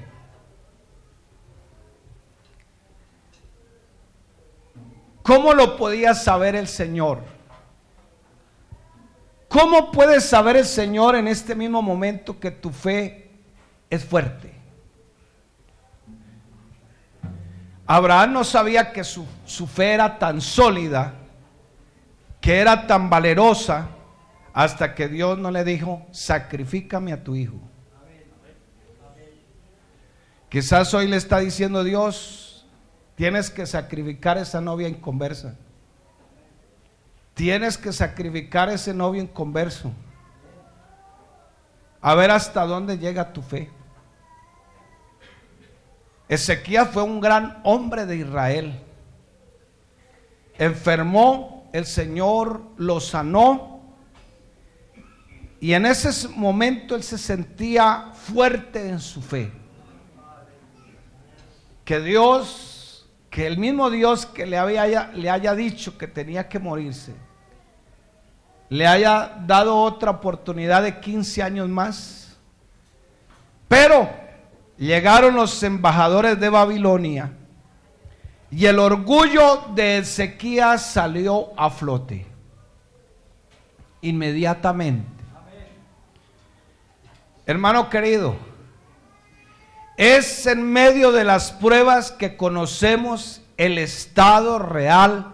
¿Cómo 5.21 5.53
lo 5.53 5.75
podía 5.75 6.13
saber 6.13 6.55
el 6.55 6.69
Señor? 6.69 7.19
¿Cómo 9.49 9.91
puede 9.91 10.21
saber 10.21 10.55
el 10.55 10.65
Señor 10.65 11.17
en 11.17 11.27
este 11.27 11.53
mismo 11.53 11.81
momento 11.81 12.39
que 12.39 12.51
tu 12.51 12.69
fe 12.69 13.29
es 13.89 14.05
fuerte? 14.05 14.61
Abraham 17.93 18.32
no 18.32 18.43
sabía 18.45 18.93
que 18.93 19.04
su, 19.04 19.27
fe 19.67 19.91
era 19.91 20.17
tan 20.17 20.39
sólida, 20.39 21.13
que 22.39 22.62
era 22.62 22.88
tan 22.88 23.10
valerosa, 23.10 23.89
hasta 24.54 24.95
que 24.95 25.10
Dios 25.10 25.38
no 25.38 25.51
le 25.51 25.65
dijo, 25.65 26.06
sacrifícame 26.12 27.12
a 27.12 27.21
tu 27.21 27.36
hijo. 27.36 27.60
Quizás 30.47 30.93
hoy 30.93 31.10
le 31.10 31.17
está 31.17 31.39
diciendo 31.39 31.84
Dios, 31.84 32.65
tienes 33.15 33.49
que 33.49 33.65
sacrificar 33.65 34.38
esa 34.38 34.62
novia 34.62 34.88
inconversa. 34.88 35.56
Tienes 37.34 37.77
que 37.77 37.91
sacrificar 37.91 38.69
ese 38.69 38.93
novio 38.93 39.21
inconverso. 39.21 39.91
A 41.99 42.15
ver 42.15 42.32
hasta 42.32 42.65
dónde 42.65 42.97
llega 42.97 43.34
tu 43.34 43.41
fe. 43.41 43.69
Ezequías 46.31 46.89
fue 46.89 47.03
un 47.03 47.19
gran 47.19 47.59
hombre 47.65 48.05
de 48.05 48.15
Israel. 48.15 48.79
Enfermó, 50.57 51.69
el 51.73 51.85
Señor 51.85 52.61
lo 52.77 53.01
sanó. 53.01 53.81
Y 55.59 55.73
en 55.73 55.85
ese 55.85 56.29
momento 56.29 56.95
él 56.95 57.03
se 57.03 57.17
sentía 57.17 58.11
fuerte 58.13 58.87
en 58.87 59.01
su 59.01 59.21
fe. 59.21 59.51
Que 61.83 61.99
Dios, 61.99 63.09
que 63.29 63.45
el 63.45 63.57
mismo 63.57 63.89
Dios 63.89 64.25
que 64.25 64.45
le, 64.45 64.57
había, 64.57 65.11
le 65.13 65.29
haya 65.29 65.53
dicho 65.53 65.97
que 65.97 66.07
tenía 66.07 66.47
que 66.47 66.59
morirse, 66.59 67.13
le 68.69 68.87
haya 68.87 69.35
dado 69.45 69.75
otra 69.75 70.11
oportunidad 70.11 70.81
de 70.81 70.97
15 70.97 71.43
años 71.43 71.67
más. 71.67 72.37
Pero 73.67 74.20
llegaron 74.81 75.35
los 75.35 75.61
embajadores 75.61 76.39
de 76.39 76.49
Babilonia 76.49 77.33
y 78.49 78.65
el 78.65 78.79
orgullo 78.79 79.67
de 79.75 79.99
Ezequías 79.99 80.93
salió 80.93 81.51
a 81.55 81.69
flote. 81.69 82.25
Inmediatamente. 84.01 85.07
Hermano 87.45 87.89
querido, 87.91 88.36
es 89.97 90.47
en 90.47 90.63
medio 90.63 91.11
de 91.11 91.25
las 91.25 91.51
pruebas 91.51 92.11
que 92.11 92.36
conocemos 92.36 93.43
el 93.57 93.77
estado 93.77 94.57
real 94.57 95.34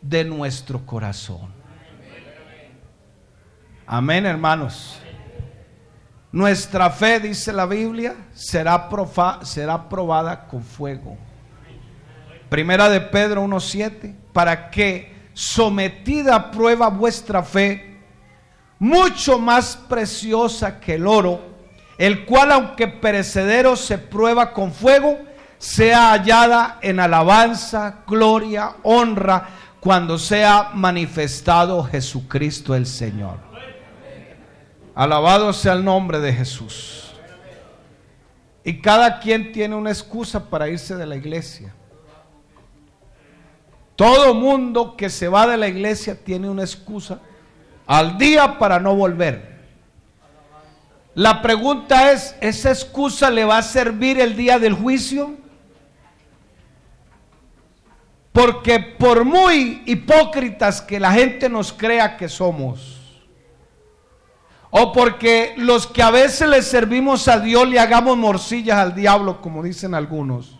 de 0.00 0.24
nuestro 0.24 0.84
corazón. 0.84 1.54
Amén, 3.86 4.26
hermanos. 4.26 5.00
Nuestra 6.32 6.90
fe, 6.90 7.18
dice 7.18 7.52
la 7.52 7.66
Biblia, 7.66 8.14
será, 8.32 8.88
será 9.42 9.88
probada 9.88 10.46
con 10.46 10.62
fuego. 10.62 11.18
Primera 12.48 12.88
de 12.88 13.00
Pedro 13.00 13.44
1.7, 13.44 14.14
para 14.32 14.70
que 14.70 15.12
sometida 15.34 16.36
a 16.36 16.50
prueba 16.50 16.88
vuestra 16.88 17.42
fe, 17.42 17.98
mucho 18.78 19.38
más 19.38 19.76
preciosa 19.76 20.78
que 20.78 20.94
el 20.94 21.06
oro, 21.06 21.40
el 21.98 22.24
cual 22.24 22.52
aunque 22.52 22.86
perecedero 22.86 23.74
se 23.74 23.98
prueba 23.98 24.52
con 24.52 24.72
fuego, 24.72 25.18
sea 25.58 26.12
hallada 26.12 26.78
en 26.80 27.00
alabanza, 27.00 27.98
gloria, 28.06 28.76
honra, 28.84 29.48
cuando 29.80 30.18
sea 30.18 30.70
manifestado 30.74 31.82
Jesucristo 31.84 32.74
el 32.74 32.86
Señor. 32.86 33.38
Alabado 35.00 35.54
sea 35.54 35.72
el 35.72 35.82
nombre 35.82 36.20
de 36.20 36.30
Jesús. 36.30 37.12
Y 38.62 38.82
cada 38.82 39.18
quien 39.18 39.50
tiene 39.50 39.74
una 39.74 39.88
excusa 39.88 40.50
para 40.50 40.68
irse 40.68 40.94
de 40.94 41.06
la 41.06 41.16
iglesia. 41.16 41.72
Todo 43.96 44.34
mundo 44.34 44.98
que 44.98 45.08
se 45.08 45.26
va 45.26 45.46
de 45.46 45.56
la 45.56 45.68
iglesia 45.68 46.22
tiene 46.22 46.50
una 46.50 46.64
excusa 46.64 47.18
al 47.86 48.18
día 48.18 48.58
para 48.58 48.78
no 48.78 48.94
volver. 48.94 49.60
La 51.14 51.40
pregunta 51.40 52.12
es, 52.12 52.36
¿esa 52.42 52.68
excusa 52.68 53.30
le 53.30 53.46
va 53.46 53.56
a 53.56 53.62
servir 53.62 54.20
el 54.20 54.36
día 54.36 54.58
del 54.58 54.74
juicio? 54.74 55.34
Porque 58.32 58.78
por 58.80 59.24
muy 59.24 59.82
hipócritas 59.86 60.82
que 60.82 61.00
la 61.00 61.12
gente 61.12 61.48
nos 61.48 61.72
crea 61.72 62.18
que 62.18 62.28
somos, 62.28 62.99
o 64.70 64.92
porque 64.92 65.54
los 65.56 65.86
que 65.86 66.02
a 66.02 66.10
veces 66.10 66.48
le 66.48 66.62
servimos 66.62 67.26
a 67.28 67.40
Dios 67.40 67.68
le 67.68 67.80
hagamos 67.80 68.16
morcillas 68.16 68.78
al 68.78 68.94
diablo, 68.94 69.40
como 69.40 69.62
dicen 69.62 69.94
algunos, 69.94 70.58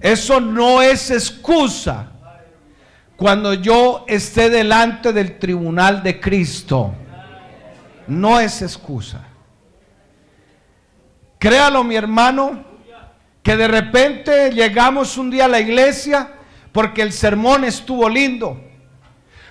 eso 0.00 0.40
no 0.40 0.82
es 0.82 1.10
excusa 1.10 2.12
cuando 3.16 3.54
yo 3.54 4.04
esté 4.06 4.48
delante 4.48 5.12
del 5.12 5.38
tribunal 5.38 6.02
de 6.02 6.20
Cristo. 6.20 6.94
No 8.06 8.38
es 8.38 8.62
excusa. 8.62 9.24
Créalo 11.38 11.84
mi 11.84 11.96
hermano, 11.96 12.64
que 13.42 13.56
de 13.56 13.68
repente 13.68 14.50
llegamos 14.52 15.16
un 15.16 15.30
día 15.30 15.46
a 15.46 15.48
la 15.48 15.60
iglesia 15.60 16.32
porque 16.72 17.02
el 17.02 17.12
sermón 17.12 17.64
estuvo 17.64 18.08
lindo. 18.08 18.67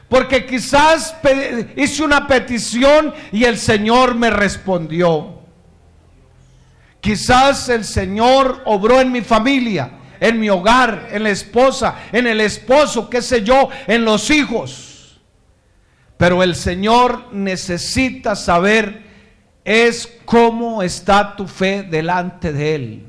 Porque 0.09 0.45
quizás 0.45 1.15
hice 1.75 2.03
una 2.03 2.27
petición 2.27 3.13
y 3.31 3.43
el 3.43 3.57
Señor 3.57 4.15
me 4.15 4.29
respondió. 4.29 5.41
Quizás 7.01 7.69
el 7.69 7.83
Señor 7.83 8.61
obró 8.65 9.01
en 9.01 9.11
mi 9.11 9.21
familia, 9.21 9.91
en 10.19 10.39
mi 10.39 10.49
hogar, 10.49 11.09
en 11.11 11.23
la 11.23 11.29
esposa, 11.29 11.95
en 12.11 12.27
el 12.27 12.41
esposo, 12.41 13.09
qué 13.09 13.21
sé 13.21 13.43
yo, 13.43 13.69
en 13.85 14.05
los 14.05 14.29
hijos. 14.29 15.19
Pero 16.17 16.41
el 16.41 16.55
Señor 16.55 17.33
necesita 17.33 18.35
saber 18.35 19.05
es 19.67 20.07
cómo 20.23 20.81
está 20.81 21.35
tu 21.35 21.45
fe 21.45 21.83
delante 21.83 22.53
de 22.53 22.75
Él. 22.75 23.05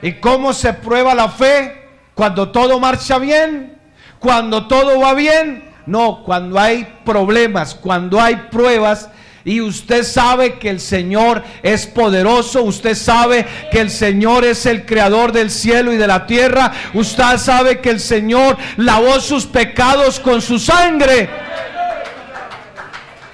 ¿Y 0.00 0.12
cómo 0.14 0.54
se 0.54 0.72
prueba 0.72 1.14
la 1.14 1.28
fe? 1.28 1.82
Cuando 2.14 2.50
todo 2.50 2.80
marcha 2.80 3.18
bien, 3.18 3.78
cuando 4.18 4.66
todo 4.66 4.98
va 4.98 5.12
bien. 5.12 5.64
No, 5.86 6.22
cuando 6.24 6.58
hay 6.58 6.86
problemas, 7.04 7.74
cuando 7.74 8.20
hay 8.20 8.36
pruebas, 8.50 9.08
y 9.46 9.60
usted 9.60 10.02
sabe 10.02 10.58
que 10.58 10.68
el 10.68 10.80
Señor 10.80 11.44
es 11.62 11.86
poderoso, 11.86 12.64
usted 12.64 12.96
sabe 12.96 13.46
que 13.70 13.78
el 13.78 13.90
Señor 13.90 14.44
es 14.44 14.66
el 14.66 14.84
creador 14.84 15.30
del 15.30 15.52
cielo 15.52 15.92
y 15.92 15.96
de 15.96 16.08
la 16.08 16.26
tierra, 16.26 16.72
usted 16.94 17.38
sabe 17.38 17.80
que 17.80 17.90
el 17.90 18.00
Señor 18.00 18.56
lavó 18.76 19.20
sus 19.20 19.46
pecados 19.46 20.18
con 20.18 20.42
su 20.42 20.58
sangre. 20.58 21.30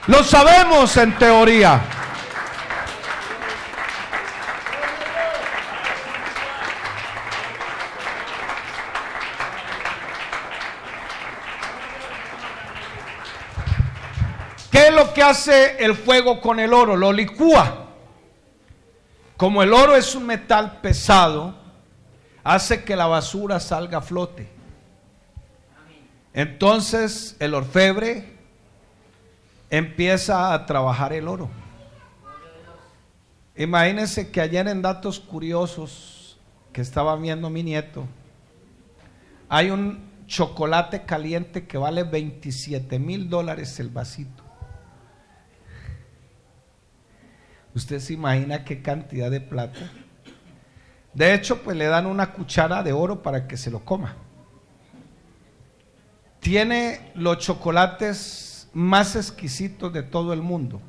Lo 0.06 0.22
sabemos 0.22 0.94
en 0.98 1.16
teoría. 1.16 1.80
Lo 15.02 15.12
que 15.12 15.22
hace 15.22 15.84
el 15.84 15.94
fuego 15.94 16.40
con 16.40 16.60
el 16.60 16.72
oro? 16.72 16.96
Lo 16.96 17.12
licúa. 17.12 17.86
Como 19.36 19.62
el 19.62 19.72
oro 19.72 19.96
es 19.96 20.14
un 20.14 20.26
metal 20.26 20.80
pesado, 20.80 21.54
hace 22.44 22.84
que 22.84 22.94
la 22.94 23.06
basura 23.06 23.58
salga 23.58 23.98
a 23.98 24.02
flote. 24.02 24.48
Entonces 26.32 27.36
el 27.40 27.54
orfebre 27.54 28.36
empieza 29.70 30.54
a 30.54 30.66
trabajar 30.66 31.12
el 31.12 31.26
oro. 31.26 31.50
Imagínense 33.56 34.30
que 34.30 34.40
ayer 34.40 34.68
en 34.68 34.82
datos 34.82 35.18
curiosos 35.20 36.38
que 36.72 36.80
estaba 36.80 37.16
viendo 37.16 37.50
mi 37.50 37.62
nieto, 37.62 38.06
hay 39.48 39.70
un 39.70 40.00
chocolate 40.26 41.04
caliente 41.04 41.66
que 41.66 41.76
vale 41.76 42.04
27 42.04 42.98
mil 42.98 43.28
dólares 43.28 43.78
el 43.80 43.90
vasito. 43.90 44.41
¿Usted 47.74 48.00
se 48.00 48.12
imagina 48.12 48.64
qué 48.64 48.82
cantidad 48.82 49.30
de 49.30 49.40
plata? 49.40 49.90
De 51.14 51.34
hecho, 51.34 51.62
pues 51.62 51.76
le 51.76 51.86
dan 51.86 52.06
una 52.06 52.32
cuchara 52.32 52.82
de 52.82 52.92
oro 52.92 53.22
para 53.22 53.46
que 53.46 53.56
se 53.56 53.70
lo 53.70 53.84
coma. 53.84 54.16
Tiene 56.40 57.12
los 57.14 57.38
chocolates 57.38 58.68
más 58.72 59.16
exquisitos 59.16 59.92
de 59.92 60.02
todo 60.02 60.32
el 60.32 60.42
mundo. 60.42 60.80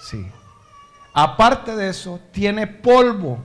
Sí. 0.00 0.26
Aparte 1.12 1.74
de 1.74 1.88
eso, 1.88 2.20
tiene 2.32 2.66
polvo 2.66 3.38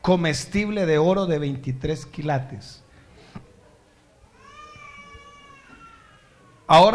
comestible 0.00 0.86
de 0.86 0.98
oro 0.98 1.26
de 1.26 1.38
23 1.38 2.06
quilates. 2.06 2.82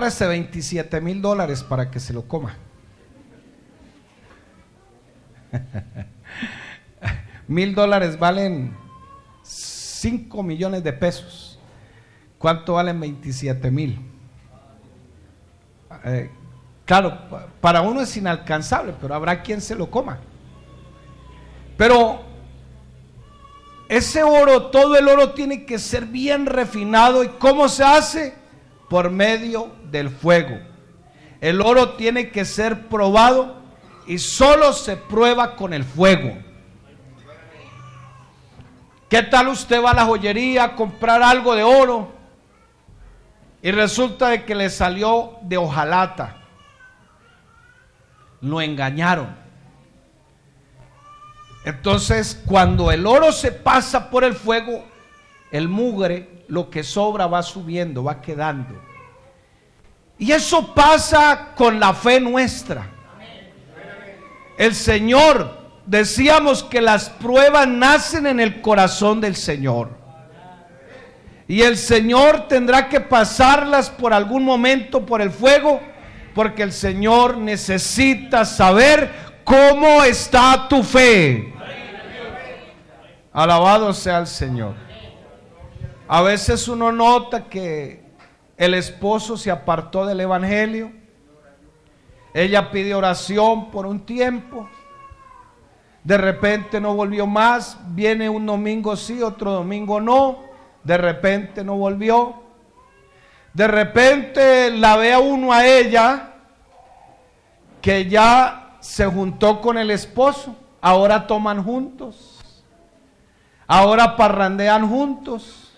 ese 0.05 0.27
27 0.27 1.01
mil 1.01 1.21
dólares 1.21 1.63
para 1.63 1.89
que 1.89 1.99
se 1.99 2.13
lo 2.13 2.27
coma. 2.27 2.57
Mil 7.47 7.75
dólares 7.75 8.17
valen 8.17 8.75
5 9.43 10.43
millones 10.43 10.83
de 10.83 10.93
pesos. 10.93 11.59
¿Cuánto 12.37 12.73
valen 12.73 12.99
27 12.99 13.71
mil? 13.71 13.99
Eh, 16.03 16.29
claro, 16.83 17.17
para 17.61 17.81
uno 17.81 18.01
es 18.01 18.17
inalcanzable, 18.17 18.93
pero 18.99 19.15
habrá 19.15 19.41
quien 19.41 19.61
se 19.61 19.75
lo 19.75 19.89
coma. 19.89 20.19
Pero 21.77 22.21
ese 23.87 24.23
oro, 24.23 24.63
todo 24.67 24.97
el 24.97 25.07
oro 25.07 25.31
tiene 25.31 25.65
que 25.65 25.79
ser 25.79 26.05
bien 26.05 26.45
refinado. 26.45 27.23
¿Y 27.23 27.29
cómo 27.29 27.69
se 27.69 27.83
hace? 27.83 28.33
Por 28.89 29.09
medio 29.09 29.71
del 29.89 30.09
fuego. 30.09 30.59
El 31.39 31.61
oro 31.61 31.91
tiene 31.91 32.29
que 32.29 32.43
ser 32.43 32.87
probado 32.87 33.62
y 34.07 34.19
solo 34.19 34.73
se 34.73 34.97
prueba 34.97 35.55
con 35.55 35.73
el 35.73 35.83
fuego. 35.83 36.37
¿Qué 39.09 39.21
tal 39.21 39.49
usted 39.49 39.83
va 39.83 39.91
a 39.91 39.93
la 39.93 40.05
joyería 40.05 40.63
a 40.63 40.75
comprar 40.75 41.21
algo 41.21 41.53
de 41.55 41.63
oro 41.63 42.11
y 43.61 43.71
resulta 43.71 44.29
de 44.29 44.43
que 44.43 44.55
le 44.55 44.69
salió 44.69 45.37
de 45.43 45.57
hojalata? 45.57 46.37
Lo 48.41 48.59
engañaron. 48.59 49.35
Entonces, 51.63 52.41
cuando 52.45 52.91
el 52.91 53.05
oro 53.05 53.31
se 53.31 53.51
pasa 53.51 54.09
por 54.09 54.23
el 54.23 54.33
fuego, 54.33 54.83
el 55.51 55.69
mugre, 55.69 56.43
lo 56.47 56.69
que 56.69 56.83
sobra 56.83 57.27
va 57.27 57.43
subiendo, 57.43 58.03
va 58.03 58.19
quedando. 58.19 58.81
Y 60.17 60.31
eso 60.31 60.73
pasa 60.73 61.53
con 61.55 61.79
la 61.79 61.93
fe 61.93 62.19
nuestra. 62.19 62.92
El 64.57 64.75
Señor, 64.75 65.57
decíamos 65.85 66.63
que 66.63 66.81
las 66.81 67.09
pruebas 67.09 67.67
nacen 67.67 68.27
en 68.27 68.39
el 68.39 68.61
corazón 68.61 69.19
del 69.21 69.35
Señor. 69.35 69.89
Y 71.47 71.61
el 71.61 71.77
Señor 71.77 72.47
tendrá 72.47 72.87
que 72.87 73.01
pasarlas 73.01 73.89
por 73.89 74.13
algún 74.13 74.43
momento 74.43 75.05
por 75.05 75.21
el 75.21 75.31
fuego, 75.31 75.81
porque 76.33 76.63
el 76.63 76.71
Señor 76.71 77.37
necesita 77.37 78.45
saber 78.45 79.11
cómo 79.43 80.03
está 80.03 80.67
tu 80.69 80.83
fe. 80.83 81.53
Alabado 83.31 83.93
sea 83.93 84.19
el 84.19 84.27
Señor. 84.27 84.75
A 86.07 86.21
veces 86.21 86.67
uno 86.67 86.91
nota 86.91 87.45
que 87.45 88.03
el 88.57 88.75
esposo 88.75 89.35
se 89.35 89.49
apartó 89.49 90.05
del 90.05 90.21
Evangelio 90.21 91.02
ella 92.33 92.71
pidió 92.71 92.97
oración 92.97 93.69
por 93.69 93.85
un 93.85 94.05
tiempo. 94.05 94.67
De 96.03 96.17
repente 96.17 96.81
no 96.81 96.95
volvió 96.95 97.27
más. 97.27 97.77
Viene 97.89 98.27
un 98.27 98.45
domingo 98.45 98.95
sí, 98.95 99.21
otro 99.21 99.51
domingo 99.51 100.01
no. 100.01 100.39
De 100.83 100.97
repente 100.97 101.63
no 101.63 101.75
volvió. 101.75 102.41
De 103.53 103.67
repente 103.67 104.71
la 104.71 104.97
ve 104.97 105.13
a 105.13 105.19
uno 105.19 105.53
a 105.53 105.65
ella 105.65 106.31
que 107.81 108.09
ya 108.09 108.77
se 108.79 109.05
juntó 109.05 109.61
con 109.61 109.77
el 109.77 109.91
esposo. 109.91 110.55
Ahora 110.81 111.27
toman 111.27 111.63
juntos. 111.63 112.63
Ahora 113.67 114.17
parrandean 114.17 114.89
juntos. 114.89 115.71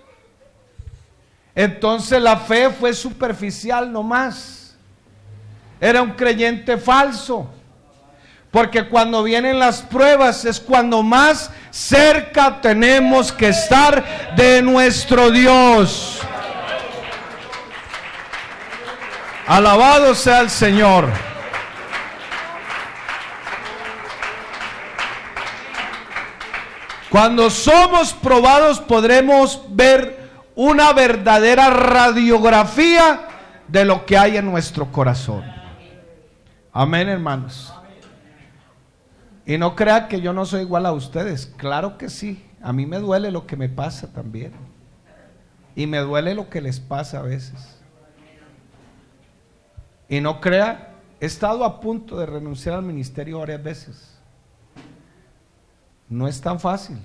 Entonces 1.54 2.22
la 2.22 2.38
fe 2.38 2.70
fue 2.70 2.94
superficial 2.94 3.92
nomás 3.92 4.65
era 5.80 6.02
un 6.02 6.12
creyente 6.12 6.78
falso. 6.78 7.50
Porque 8.52 8.88
cuando 8.88 9.22
vienen 9.22 9.60
las 9.60 9.82
pruebas 9.82 10.46
es 10.46 10.62
cuando 10.62 11.04
más 11.04 11.52
cerca 11.72 12.62
tenemos 12.62 13.32
que 13.32 13.50
estar 13.50 14.34
de 14.36 14.62
nuestro 14.62 15.30
Dios. 15.30 16.22
Alabado 19.46 20.16
sea 20.16 20.40
el 20.40 20.50
Señor. 20.50 21.10
Cuando 27.10 27.50
somos 27.50 28.14
probados 28.14 28.80
podremos 28.80 29.62
ver 29.70 30.20
una 30.56 30.94
verdadera 30.94 31.70
radiografía 31.70 33.22
de 33.68 33.86
lo 33.86 34.06
que 34.06 34.18
hay 34.18 34.38
en 34.38 34.46
nuestro 34.46 34.92
corazón. 34.92 35.55
Amén, 36.78 37.08
hermanos. 37.08 37.74
Y 39.46 39.58
no 39.58 39.78
crea 39.78 40.10
que 40.10 40.20
yo 40.20 40.34
no 40.34 40.46
soy 40.46 40.64
igual 40.64 40.86
a 40.86 40.92
ustedes. 40.92 41.46
Claro 41.46 41.98
que 41.98 42.10
sí. 42.10 42.46
A 42.62 42.74
mí 42.74 42.86
me 42.86 43.00
duele 43.00 43.32
lo 43.32 43.48
que 43.48 43.56
me 43.56 43.70
pasa 43.70 44.12
también. 44.12 44.52
Y 45.74 45.88
me 45.88 46.00
duele 46.00 46.36
lo 46.36 46.50
que 46.50 46.60
les 46.60 46.82
pasa 46.82 47.20
a 47.20 47.22
veces. 47.22 47.80
Y 50.10 50.20
no 50.20 50.42
crea, 50.42 50.96
he 51.22 51.26
estado 51.26 51.64
a 51.64 51.80
punto 51.80 52.18
de 52.18 52.26
renunciar 52.26 52.76
al 52.76 52.84
ministerio 52.84 53.40
varias 53.40 53.64
veces. 53.64 54.20
No 56.10 56.28
es 56.28 56.42
tan 56.42 56.60
fácil. 56.60 56.98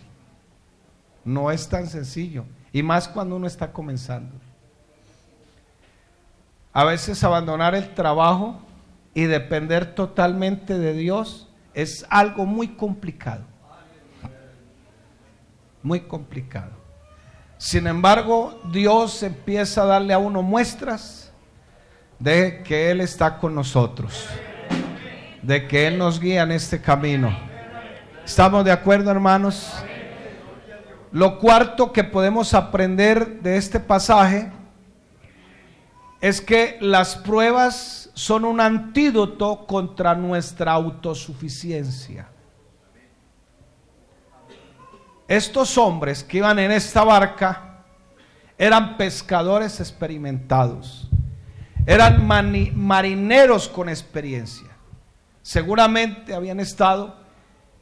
No 1.24 1.48
es 1.52 1.68
tan 1.68 1.86
sencillo. 1.86 2.44
Y 2.72 2.82
más 2.82 3.06
cuando 3.06 3.36
uno 3.36 3.46
está 3.46 3.72
comenzando. 3.72 4.34
A 6.72 6.82
veces 6.82 7.22
abandonar 7.22 7.76
el 7.76 7.94
trabajo 7.94 8.60
y 9.14 9.24
depender 9.24 9.94
totalmente 9.94 10.78
de 10.78 10.92
Dios 10.92 11.48
es 11.74 12.06
algo 12.10 12.46
muy 12.46 12.68
complicado. 12.68 13.44
Muy 15.82 16.00
complicado. 16.00 16.72
Sin 17.58 17.86
embargo, 17.86 18.58
Dios 18.72 19.22
empieza 19.22 19.82
a 19.82 19.86
darle 19.86 20.14
a 20.14 20.18
uno 20.18 20.42
muestras 20.42 21.32
de 22.18 22.62
que 22.62 22.90
Él 22.90 23.00
está 23.00 23.38
con 23.38 23.54
nosotros, 23.54 24.26
de 25.42 25.66
que 25.66 25.86
Él 25.86 25.98
nos 25.98 26.20
guía 26.20 26.42
en 26.42 26.52
este 26.52 26.80
camino. 26.80 27.36
¿Estamos 28.24 28.64
de 28.64 28.72
acuerdo, 28.72 29.10
hermanos? 29.10 29.72
Lo 31.12 31.38
cuarto 31.38 31.92
que 31.92 32.04
podemos 32.04 32.54
aprender 32.54 33.40
de 33.40 33.56
este 33.56 33.80
pasaje 33.80 34.50
es 36.20 36.40
que 36.40 36.78
las 36.80 37.16
pruebas 37.16 37.99
son 38.20 38.44
un 38.44 38.60
antídoto 38.60 39.66
contra 39.66 40.14
nuestra 40.14 40.72
autosuficiencia. 40.72 42.28
Estos 45.26 45.78
hombres 45.78 46.22
que 46.22 46.36
iban 46.36 46.58
en 46.58 46.70
esta 46.70 47.02
barca 47.02 47.82
eran 48.58 48.98
pescadores 48.98 49.80
experimentados, 49.80 51.08
eran 51.86 52.26
marineros 52.26 53.66
con 53.66 53.88
experiencia. 53.88 54.68
Seguramente 55.40 56.34
habían 56.34 56.60
estado 56.60 57.16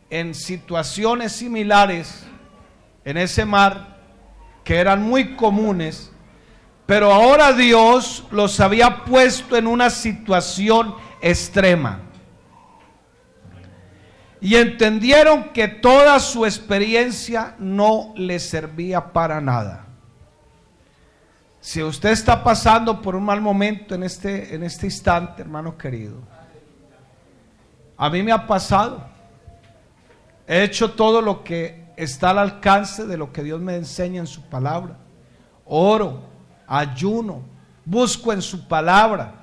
en 0.08 0.36
situaciones 0.36 1.32
similares 1.32 2.24
en 3.04 3.16
ese 3.16 3.44
mar 3.44 3.98
que 4.62 4.76
eran 4.76 5.02
muy 5.02 5.34
comunes 5.34 6.12
pero 6.88 7.12
ahora 7.12 7.52
Dios 7.52 8.24
los 8.30 8.58
había 8.60 9.04
puesto 9.04 9.58
en 9.58 9.66
una 9.66 9.90
situación 9.90 10.94
extrema. 11.20 12.00
Y 14.40 14.54
entendieron 14.54 15.50
que 15.50 15.68
toda 15.68 16.18
su 16.18 16.46
experiencia 16.46 17.54
no 17.58 18.14
les 18.16 18.48
servía 18.48 19.12
para 19.12 19.38
nada. 19.38 19.84
Si 21.60 21.82
usted 21.82 22.08
está 22.08 22.42
pasando 22.42 23.02
por 23.02 23.14
un 23.14 23.24
mal 23.24 23.42
momento 23.42 23.94
en 23.94 24.04
este, 24.04 24.54
en 24.54 24.62
este 24.62 24.86
instante, 24.86 25.42
hermano 25.42 25.76
querido, 25.76 26.16
a 27.98 28.08
mí 28.08 28.22
me 28.22 28.32
ha 28.32 28.46
pasado. 28.46 29.04
He 30.46 30.62
hecho 30.62 30.92
todo 30.92 31.20
lo 31.20 31.44
que 31.44 31.84
está 31.96 32.30
al 32.30 32.38
alcance 32.38 33.04
de 33.04 33.18
lo 33.18 33.30
que 33.30 33.42
Dios 33.42 33.60
me 33.60 33.76
enseña 33.76 34.20
en 34.20 34.26
su 34.26 34.40
palabra. 34.40 34.96
Oro, 35.66 36.27
ayuno, 36.68 37.42
busco 37.84 38.32
en 38.32 38.42
su 38.42 38.68
palabra. 38.68 39.34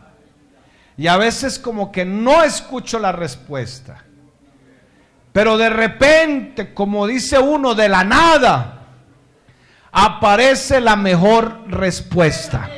Y 0.97 1.07
a 1.07 1.17
veces 1.17 1.59
como 1.59 1.91
que 1.91 2.05
no 2.05 2.43
escucho 2.43 2.99
la 2.99 3.11
respuesta. 3.11 4.03
Pero 5.33 5.57
de 5.57 5.69
repente, 5.69 6.73
como 6.73 7.05
dice 7.07 7.37
uno, 7.37 7.75
de 7.75 7.89
la 7.89 8.05
nada, 8.05 8.83
aparece 9.91 10.79
la 10.79 10.95
mejor 10.95 11.69
respuesta. 11.69 12.69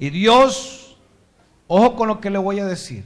Y 0.00 0.10
Dios, 0.10 0.96
ojo 1.68 1.94
con 1.94 2.08
lo 2.08 2.20
que 2.20 2.30
le 2.30 2.38
voy 2.38 2.58
a 2.58 2.64
decir. 2.64 3.04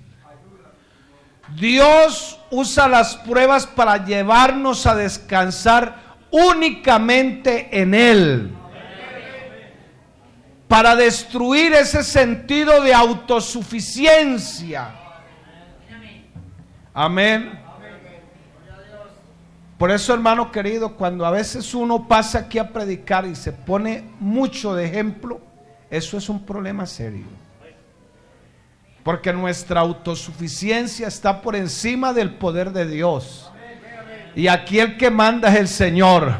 Dios 1.56 2.40
usa 2.50 2.88
las 2.88 3.16
pruebas 3.16 3.66
para 3.66 4.04
llevarnos 4.04 4.86
a 4.86 4.94
descansar 4.94 6.03
únicamente 6.34 7.80
en 7.80 7.94
Él. 7.94 8.50
Para 10.66 10.96
destruir 10.96 11.72
ese 11.72 12.02
sentido 12.02 12.82
de 12.82 12.92
autosuficiencia. 12.92 14.92
Amén. 16.92 17.60
Por 19.78 19.90
eso, 19.90 20.14
hermano 20.14 20.50
querido, 20.50 20.96
cuando 20.96 21.24
a 21.24 21.30
veces 21.30 21.72
uno 21.74 22.08
pasa 22.08 22.40
aquí 22.40 22.58
a 22.58 22.72
predicar 22.72 23.26
y 23.26 23.36
se 23.36 23.52
pone 23.52 24.04
mucho 24.18 24.74
de 24.74 24.86
ejemplo, 24.86 25.40
eso 25.90 26.18
es 26.18 26.28
un 26.28 26.44
problema 26.44 26.86
serio. 26.86 27.26
Porque 29.04 29.32
nuestra 29.32 29.80
autosuficiencia 29.80 31.06
está 31.06 31.42
por 31.42 31.54
encima 31.54 32.12
del 32.12 32.34
poder 32.34 32.72
de 32.72 32.86
Dios. 32.86 33.52
Y 34.36 34.48
aquí 34.48 34.80
el 34.80 34.96
que 34.96 35.10
manda 35.10 35.48
es 35.48 35.56
el 35.56 35.68
Señor. 35.68 36.34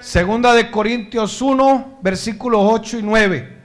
Segunda 0.00 0.52
de 0.54 0.70
Corintios 0.70 1.40
1, 1.40 1.98
versículos 2.02 2.60
8 2.64 2.98
y 2.98 3.02
9. 3.02 3.58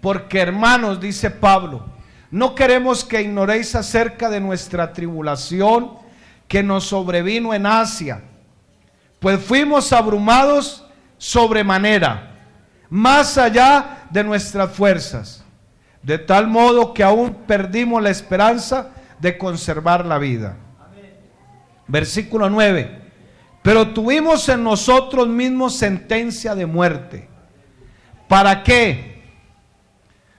Porque 0.00 0.38
hermanos, 0.38 1.00
dice 1.00 1.30
Pablo, 1.30 1.84
no 2.30 2.54
queremos 2.54 3.04
que 3.04 3.22
ignoréis 3.22 3.74
acerca 3.74 4.30
de 4.30 4.38
nuestra 4.38 4.92
tribulación 4.92 5.94
que 6.46 6.62
nos 6.62 6.84
sobrevino 6.84 7.52
en 7.52 7.66
Asia, 7.66 8.22
pues 9.18 9.40
fuimos 9.40 9.92
abrumados 9.92 10.84
sobremanera, 11.18 12.36
más 12.88 13.36
allá 13.36 14.06
de 14.10 14.22
nuestras 14.22 14.72
fuerzas, 14.72 15.44
de 16.02 16.18
tal 16.18 16.46
modo 16.46 16.94
que 16.94 17.02
aún 17.02 17.34
perdimos 17.46 18.02
la 18.02 18.10
esperanza 18.10 18.90
de 19.18 19.36
conservar 19.36 20.06
la 20.06 20.18
vida. 20.18 20.56
Versículo 21.88 22.48
9. 22.48 22.98
Pero 23.62 23.88
tuvimos 23.88 24.48
en 24.48 24.62
nosotros 24.62 25.26
mismos 25.28 25.76
sentencia 25.76 26.54
de 26.54 26.66
muerte. 26.66 27.28
¿Para 28.28 28.62
qué? 28.62 29.22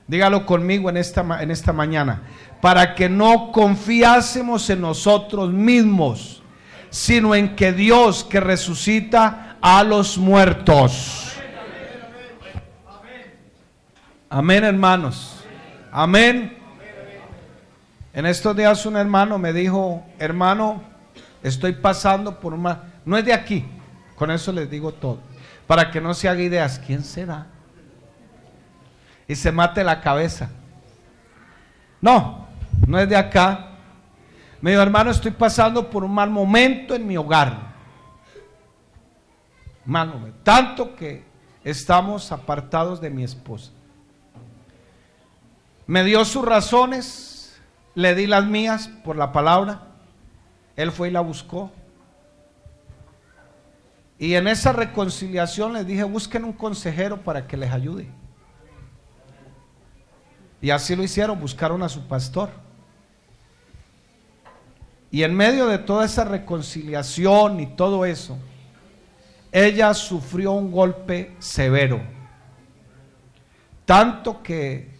Dígalo 0.08 0.45
conmigo 0.45 0.89
en 0.89 0.97
esta, 0.97 1.24
en 1.41 1.52
esta 1.52 1.74
mañana. 1.74 2.24
Para 2.62 2.95
que 2.95 3.10
no 3.10 3.52
confiásemos 3.52 4.70
en 4.70 4.82
nosotros 4.82 5.52
mismos, 5.52 6.41
sino 6.89 7.36
en 7.36 7.56
que 7.56 7.72
Dios 7.72 8.24
que 8.24 8.39
resucita 8.39 9.58
a 9.62 9.84
los 9.84 10.18
muertos. 10.18 11.36
Amén, 14.30 14.64
hermanos. 14.64 15.43
Amén. 15.91 16.58
En 18.14 18.26
estos 18.26 18.56
días 18.56 18.86
un 18.86 18.95
hermano 18.97 19.38
me 19.38 19.54
dijo, 19.54 20.04
hermano, 20.18 20.84
Estoy 21.44 21.74
pasando 21.74 22.40
por 22.40 22.54
una... 22.54 22.84
No 23.06 23.18
es 23.18 23.26
de 23.26 23.34
aquí. 23.34 23.66
Con 24.16 24.32
eso 24.32 24.52
les 24.52 24.70
digo 24.70 24.94
todo. 24.94 25.20
Para 25.68 25.92
que 25.92 26.02
no 26.02 26.14
se 26.14 26.28
haga 26.28 26.42
ideas. 26.42 26.80
¿Quién 26.86 27.04
será? 27.04 27.48
Y 29.28 29.36
se 29.36 29.52
mate 29.52 29.84
la 29.84 30.02
cabeza. 30.02 30.50
No, 32.02 32.48
no 32.88 33.00
es 33.00 33.08
de 33.08 33.16
acá. 33.16 33.68
Me 34.62 34.72
dijo, 34.72 34.82
hermano, 34.82 35.12
estoy 35.12 35.32
pasando 35.32 35.90
por 35.90 36.04
un 36.04 36.14
mal 36.14 36.30
momento 36.30 36.96
en 36.96 37.08
mi 37.08 37.16
hogar. 37.16 37.70
Mal 39.86 40.10
momento. 40.10 40.40
Tanto 40.44 40.96
que 40.96 41.24
estamos 41.64 42.32
apartados 42.32 43.00
de 43.00 43.10
mi 43.10 43.24
esposa. 43.24 43.72
Me 45.88 46.04
dio 46.04 46.24
sus 46.26 46.46
razones, 46.46 47.60
le 47.96 48.14
di 48.16 48.28
las 48.28 48.46
mías 48.46 48.90
por 49.04 49.16
la 49.16 49.32
palabra. 49.32 49.89
Él 50.80 50.94
fue 50.94 51.10
y 51.10 51.12
la 51.12 51.20
buscó. 51.20 51.70
Y 54.18 54.36
en 54.36 54.48
esa 54.48 54.72
reconciliación 54.72 55.74
les 55.74 55.86
dije, 55.86 56.06
busquen 56.06 56.46
un 56.46 56.54
consejero 56.54 57.22
para 57.22 57.48
que 57.48 57.58
les 57.58 57.70
ayude. 57.70 58.10
Y 60.62 60.70
así 60.70 60.96
lo 60.96 61.04
hicieron, 61.04 61.38
buscaron 61.38 61.84
a 61.84 61.90
su 61.90 62.08
pastor. 62.08 62.52
Y 65.12 65.24
en 65.24 65.36
medio 65.36 65.68
de 65.68 65.80
toda 65.80 66.06
esa 66.06 66.24
reconciliación 66.24 67.60
y 67.60 67.66
todo 67.66 68.06
eso, 68.06 68.38
ella 69.52 69.94
sufrió 69.94 70.54
un 70.54 70.72
golpe 70.72 71.36
severo. 71.40 72.00
Tanto 73.84 74.42
que 74.42 74.94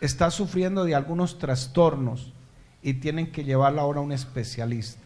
está 0.00 0.30
sufriendo 0.30 0.84
de 0.84 0.94
algunos 0.94 1.38
trastornos 1.38 2.32
y 2.86 2.94
tienen 2.94 3.32
que 3.32 3.42
llevarla 3.42 3.82
ahora 3.82 3.98
a 3.98 4.04
un 4.04 4.12
especialista. 4.12 5.02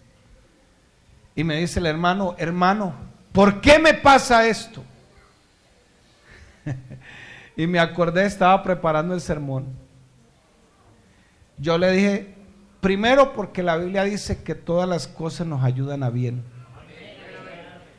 Y 1.35 1.45
me 1.45 1.57
dice 1.57 1.81
el 1.81 1.87
hermano, 1.87 2.35
hermano, 2.37 2.93
¿por 3.33 3.63
qué 3.63 3.79
me 3.79 3.95
pasa 3.95 4.47
esto? 4.47 4.85
y 7.57 7.67
me 7.67 7.79
acordé, 7.79 8.27
estaba 8.27 8.63
preparando 8.63 9.15
el 9.15 9.23
sermón. 9.23 9.65
Yo 11.57 11.79
le 11.79 11.91
dije, 11.93 12.35
primero 12.83 13.33
porque 13.33 13.63
la 13.63 13.79
Biblia 13.79 14.05
dice 14.05 14.43
que 14.43 14.55
todas 14.55 14.87
las 14.87 15.09
cosas 15.09 15.47
nos 15.47 15.65
ayudan 15.65 16.03
a 16.03 16.11
bien. 16.11 16.45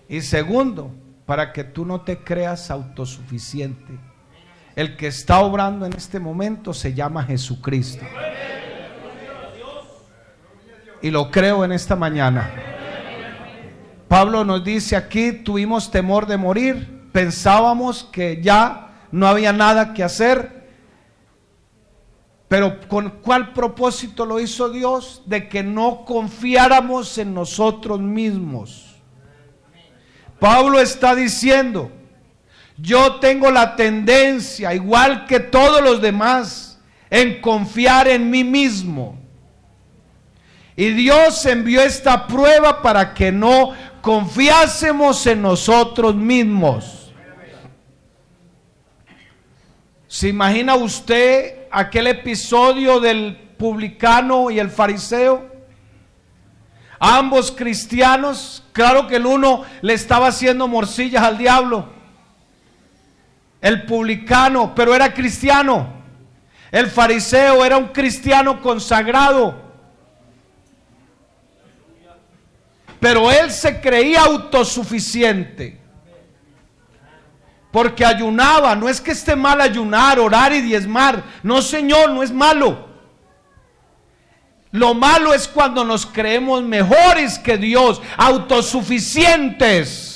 Y 0.08 0.22
segundo, 0.22 0.92
para 1.26 1.54
que 1.54 1.64
tú 1.64 1.86
no 1.86 2.02
te 2.02 2.20
creas 2.20 2.70
autosuficiente. 2.70 3.98
El 4.76 4.96
que 4.96 5.08
está 5.08 5.40
obrando 5.40 5.88
en 5.88 5.94
este 5.94 6.20
momento 6.20 6.72
se 6.72 6.94
llama 6.94 7.24
Jesucristo. 7.24 8.06
Y 11.02 11.10
lo 11.10 11.32
creo 11.32 11.66
en 11.66 11.72
esta 11.72 11.96
mañana. 11.96 12.52
Pablo 14.08 14.44
nos 14.44 14.64
dice 14.64 14.96
aquí, 14.96 15.32
tuvimos 15.32 15.90
temor 15.90 16.28
de 16.28 16.38
morir, 16.38 17.10
pensábamos 17.12 18.04
que 18.12 18.42
ya 18.42 19.06
no 19.12 19.28
había 19.28 19.54
nada 19.54 19.94
que 19.94 20.04
hacer, 20.04 20.68
pero 22.50 22.82
¿con 22.90 23.22
cuál 23.22 23.54
propósito 23.54 24.26
lo 24.26 24.42
hizo 24.42 24.70
Dios? 24.70 25.22
De 25.26 25.48
que 25.48 25.64
no 25.64 26.04
confiáramos 26.04 27.18
en 27.18 27.34
nosotros 27.34 28.02
mismos. 28.02 28.98
Pablo 30.38 30.82
está 30.82 31.16
diciendo, 31.16 31.90
yo 32.78 33.16
tengo 33.22 33.50
la 33.52 33.78
tendencia, 33.78 34.74
igual 34.74 35.26
que 35.28 35.40
todos 35.40 35.82
los 35.82 36.02
demás, 36.02 36.82
en 37.10 37.40
confiar 37.40 38.10
en 38.10 38.30
mí 38.30 38.44
mismo. 38.44 39.21
Y 40.82 40.90
Dios 40.94 41.46
envió 41.46 41.80
esta 41.84 42.26
prueba 42.26 42.82
para 42.82 43.14
que 43.14 43.32
no 43.32 43.72
confiásemos 44.02 45.28
en 45.28 45.44
nosotros 45.44 46.16
mismos. 46.16 47.14
¿Se 50.08 50.30
imagina 50.30 50.74
usted 50.74 51.68
aquel 51.70 52.08
episodio 52.08 53.00
del 53.00 53.36
publicano 53.60 54.50
y 54.50 54.58
el 54.58 54.72
fariseo? 54.72 55.52
Ambos 57.00 57.52
cristianos, 57.52 58.64
claro 58.72 59.06
que 59.06 59.18
el 59.18 59.28
uno 59.28 59.64
le 59.84 59.94
estaba 59.94 60.30
haciendo 60.30 60.68
morcillas 60.68 61.22
al 61.22 61.38
diablo. 61.38 61.90
El 63.62 63.86
publicano, 63.86 64.74
pero 64.74 64.96
era 64.96 65.14
cristiano. 65.14 65.94
El 66.72 66.88
fariseo 66.88 67.64
era 67.64 67.78
un 67.78 67.90
cristiano 67.90 68.60
consagrado. 68.64 69.70
Pero 73.02 73.30
él 73.32 73.52
se 73.52 73.82
creía 73.82 74.22
autosuficiente. 74.22 75.82
Porque 77.72 78.06
ayunaba. 78.06 78.76
No 78.76 78.88
es 78.88 79.02
que 79.02 79.10
esté 79.12 79.36
mal 79.36 79.60
ayunar, 79.60 80.20
orar 80.20 80.54
y 80.54 80.62
diezmar. 80.62 81.24
No, 81.42 81.64
Señor, 81.64 82.12
no 82.12 82.22
es 82.22 82.32
malo. 82.32 82.88
Lo 84.72 84.94
malo 84.94 85.34
es 85.34 85.48
cuando 85.48 85.84
nos 85.84 86.06
creemos 86.06 86.62
mejores 86.62 87.40
que 87.40 87.58
Dios, 87.58 88.00
autosuficientes. 88.18 90.11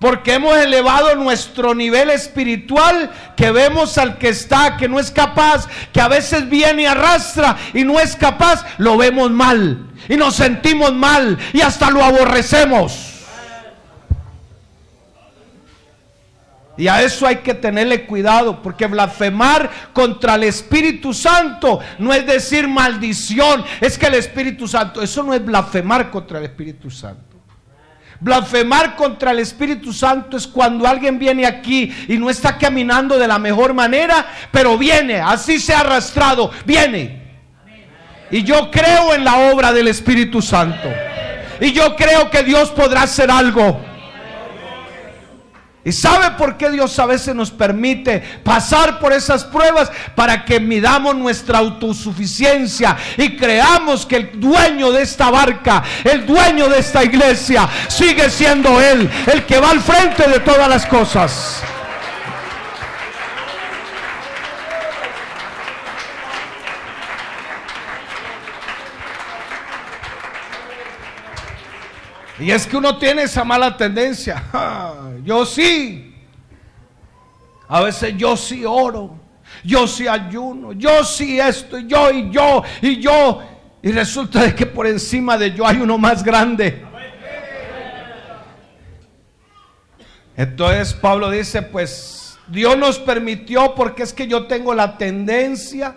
Porque 0.00 0.32
hemos 0.32 0.56
elevado 0.56 1.14
nuestro 1.14 1.74
nivel 1.74 2.08
espiritual, 2.08 3.10
que 3.36 3.50
vemos 3.50 3.98
al 3.98 4.16
que 4.16 4.30
está, 4.30 4.78
que 4.78 4.88
no 4.88 4.98
es 4.98 5.10
capaz, 5.10 5.68
que 5.92 6.00
a 6.00 6.08
veces 6.08 6.48
viene 6.48 6.82
y 6.82 6.86
arrastra 6.86 7.56
y 7.74 7.84
no 7.84 8.00
es 8.00 8.16
capaz, 8.16 8.64
lo 8.78 8.96
vemos 8.96 9.30
mal 9.30 9.90
y 10.08 10.16
nos 10.16 10.36
sentimos 10.36 10.94
mal 10.94 11.38
y 11.52 11.60
hasta 11.60 11.90
lo 11.90 12.02
aborrecemos. 12.02 13.08
Y 16.78 16.88
a 16.88 17.02
eso 17.02 17.26
hay 17.26 17.36
que 17.36 17.52
tenerle 17.52 18.06
cuidado, 18.06 18.62
porque 18.62 18.86
blasfemar 18.86 19.70
contra 19.92 20.36
el 20.36 20.44
Espíritu 20.44 21.12
Santo 21.12 21.78
no 21.98 22.14
es 22.14 22.24
decir 22.24 22.66
maldición, 22.66 23.62
es 23.82 23.98
que 23.98 24.06
el 24.06 24.14
Espíritu 24.14 24.66
Santo, 24.66 25.02
eso 25.02 25.22
no 25.22 25.34
es 25.34 25.44
blasfemar 25.44 26.10
contra 26.10 26.38
el 26.38 26.46
Espíritu 26.46 26.90
Santo. 26.90 27.39
Blasfemar 28.20 28.96
contra 28.96 29.30
el 29.30 29.38
Espíritu 29.38 29.92
Santo 29.92 30.36
es 30.36 30.46
cuando 30.46 30.86
alguien 30.86 31.18
viene 31.18 31.46
aquí 31.46 31.92
y 32.06 32.18
no 32.18 32.28
está 32.28 32.58
caminando 32.58 33.18
de 33.18 33.26
la 33.26 33.38
mejor 33.38 33.72
manera, 33.74 34.26
pero 34.52 34.76
viene, 34.76 35.20
así 35.20 35.58
se 35.58 35.72
ha 35.72 35.80
arrastrado, 35.80 36.50
viene 36.64 37.20
y 38.30 38.44
yo 38.44 38.70
creo 38.70 39.14
en 39.14 39.24
la 39.24 39.50
obra 39.52 39.72
del 39.72 39.88
Espíritu 39.88 40.40
Santo. 40.40 40.88
Y 41.60 41.72
yo 41.72 41.96
creo 41.96 42.30
que 42.30 42.42
Dios 42.42 42.70
podrá 42.70 43.02
hacer 43.02 43.30
algo. 43.30 43.80
¿Y 45.82 45.92
sabe 45.92 46.32
por 46.36 46.58
qué 46.58 46.70
Dios 46.70 46.98
a 46.98 47.06
veces 47.06 47.34
nos 47.34 47.50
permite 47.50 48.22
pasar 48.44 48.98
por 48.98 49.14
esas 49.14 49.44
pruebas? 49.44 49.90
Para 50.14 50.44
que 50.44 50.60
midamos 50.60 51.16
nuestra 51.16 51.58
autosuficiencia 51.58 52.96
y 53.16 53.34
creamos 53.36 54.04
que 54.04 54.16
el 54.16 54.40
dueño 54.40 54.92
de 54.92 55.02
esta 55.02 55.30
barca, 55.30 55.82
el 56.04 56.26
dueño 56.26 56.68
de 56.68 56.80
esta 56.80 57.02
iglesia, 57.02 57.66
sigue 57.88 58.28
siendo 58.28 58.78
Él, 58.78 59.08
el 59.32 59.46
que 59.46 59.58
va 59.58 59.70
al 59.70 59.80
frente 59.80 60.28
de 60.28 60.40
todas 60.40 60.68
las 60.68 60.84
cosas. 60.84 61.62
Y 72.38 72.50
es 72.50 72.66
que 72.66 72.76
uno 72.76 72.98
tiene 72.98 73.22
esa 73.22 73.44
mala 73.44 73.76
tendencia. 73.76 74.42
yo 75.22 75.46
sí. 75.46 76.14
A 77.68 77.82
veces 77.82 78.16
yo 78.16 78.36
sí 78.36 78.64
oro. 78.64 79.18
Yo 79.64 79.86
sí 79.86 80.08
ayuno. 80.08 80.72
Yo 80.72 81.04
sí 81.04 81.38
esto. 81.40 81.78
Y 81.78 81.86
yo 81.86 82.10
y 82.10 82.30
yo 82.30 82.62
y 82.82 83.00
yo. 83.00 83.42
Y 83.82 83.92
resulta 83.92 84.42
de 84.42 84.54
que 84.54 84.66
por 84.66 84.86
encima 84.86 85.38
de 85.38 85.52
yo 85.52 85.66
hay 85.66 85.78
uno 85.78 85.96
más 85.96 86.22
grande. 86.22 86.84
Entonces 90.36 90.94
Pablo 90.94 91.30
dice, 91.30 91.62
pues 91.62 92.38
Dios 92.48 92.76
nos 92.76 92.98
permitió 92.98 93.74
porque 93.74 94.02
es 94.02 94.12
que 94.12 94.26
yo 94.26 94.46
tengo 94.46 94.74
la 94.74 94.96
tendencia 94.96 95.96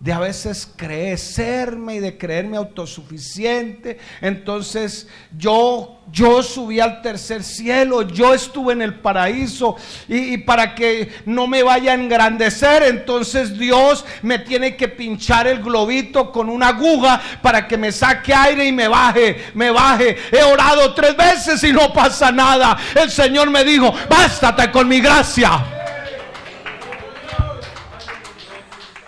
de 0.00 0.12
a 0.12 0.20
veces 0.20 0.72
crecerme 0.76 1.96
y 1.96 1.98
de 1.98 2.16
creerme 2.16 2.56
autosuficiente. 2.56 3.98
Entonces 4.20 5.08
yo, 5.36 5.98
yo 6.12 6.42
subí 6.42 6.78
al 6.78 7.02
tercer 7.02 7.42
cielo, 7.42 8.02
yo 8.02 8.32
estuve 8.32 8.74
en 8.74 8.82
el 8.82 8.94
paraíso 9.00 9.74
y, 10.06 10.38
para 10.38 10.74
que 10.76 11.12
no 11.26 11.48
me 11.48 11.64
vaya 11.64 11.92
a 11.92 11.94
engrandecer, 11.96 12.84
entonces 12.84 13.58
Dios 13.58 14.04
me 14.22 14.38
tiene 14.38 14.76
que 14.76 14.86
pinchar 14.86 15.48
el 15.48 15.62
globito 15.62 16.30
con 16.30 16.48
una 16.48 16.68
aguja 16.68 17.20
para 17.42 17.66
que 17.66 17.76
me 17.76 17.90
saque 17.90 18.32
aire 18.32 18.66
y 18.66 18.72
me 18.72 18.86
baje, 18.86 19.46
me 19.54 19.70
baje. 19.70 20.16
He 20.30 20.44
orado 20.44 20.94
tres 20.94 21.16
veces 21.16 21.62
y 21.64 21.72
no 21.72 21.92
pasa 21.92 22.30
nada. 22.30 22.76
El 22.94 23.10
Señor 23.10 23.50
me 23.50 23.64
dijo, 23.64 23.92
bástate 24.08 24.70
con 24.70 24.86
mi 24.86 25.00
gracia. 25.00 25.77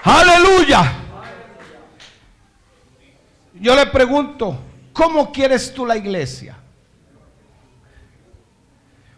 Aleluya. 0.02 0.92
Yo 3.54 3.74
le 3.74 3.86
pregunto, 3.86 4.58
¿cómo 4.92 5.30
quieres 5.30 5.72
tú 5.74 5.84
la 5.84 5.96
iglesia? 5.96 6.56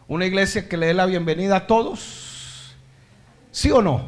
¿Una 0.09 0.27
iglesia 0.27 0.69
que 0.69 0.77
le 0.77 0.87
dé 0.87 0.95
la 0.95 1.07
bienvenida 1.07 1.57
a 1.57 1.67
todos? 1.67 2.75
¿Sí 3.53 3.71
o 3.71 3.81
no? 3.81 4.05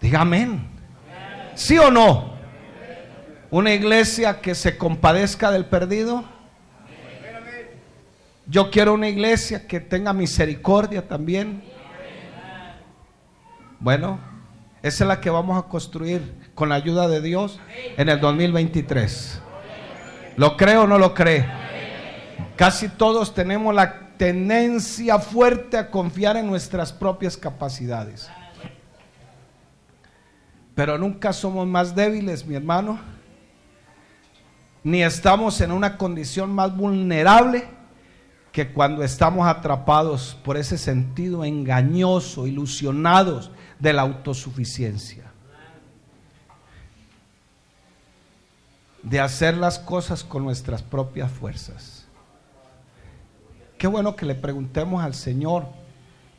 Diga 0.00 0.20
amén. 0.20 0.68
¿Sí 1.54 1.78
o 1.78 1.90
no? 1.90 2.34
¿Una 3.50 3.72
iglesia 3.72 4.40
que 4.40 4.54
se 4.54 4.78
compadezca 4.78 5.50
del 5.50 5.66
perdido? 5.66 6.24
Yo 8.46 8.70
quiero 8.70 8.94
una 8.94 9.08
iglesia 9.08 9.66
que 9.66 9.80
tenga 9.80 10.12
misericordia 10.12 11.06
también. 11.06 11.64
Bueno, 13.80 14.20
esa 14.84 15.04
es 15.04 15.08
la 15.08 15.18
que 15.18 15.30
vamos 15.30 15.56
a 15.56 15.66
construir 15.66 16.34
con 16.54 16.68
la 16.68 16.74
ayuda 16.74 17.08
de 17.08 17.22
Dios 17.22 17.58
en 17.96 18.10
el 18.10 18.20
2023. 18.20 19.40
¿Lo 20.36 20.58
cree 20.58 20.76
o 20.76 20.86
no 20.86 20.98
lo 20.98 21.14
cree? 21.14 21.46
Casi 22.54 22.90
todos 22.90 23.32
tenemos 23.32 23.74
la 23.74 24.10
tendencia 24.18 25.18
fuerte 25.18 25.78
a 25.78 25.90
confiar 25.90 26.36
en 26.36 26.48
nuestras 26.48 26.92
propias 26.92 27.34
capacidades. 27.38 28.28
Pero 30.74 30.98
nunca 30.98 31.32
somos 31.32 31.66
más 31.66 31.94
débiles, 31.94 32.44
mi 32.44 32.54
hermano, 32.54 32.98
ni 34.82 35.02
estamos 35.02 35.62
en 35.62 35.72
una 35.72 35.96
condición 35.96 36.50
más 36.50 36.76
vulnerable 36.76 37.64
que 38.52 38.70
cuando 38.70 39.02
estamos 39.02 39.46
atrapados 39.46 40.36
por 40.44 40.58
ese 40.58 40.76
sentido 40.76 41.42
engañoso, 41.42 42.46
ilusionados 42.46 43.50
de 43.84 43.92
la 43.92 44.00
autosuficiencia. 44.00 45.24
De 49.02 49.20
hacer 49.20 49.58
las 49.58 49.78
cosas 49.78 50.24
con 50.24 50.42
nuestras 50.42 50.82
propias 50.82 51.30
fuerzas. 51.30 52.06
Qué 53.76 53.86
bueno 53.86 54.16
que 54.16 54.24
le 54.24 54.34
preguntemos 54.34 55.04
al 55.04 55.14
Señor, 55.14 55.66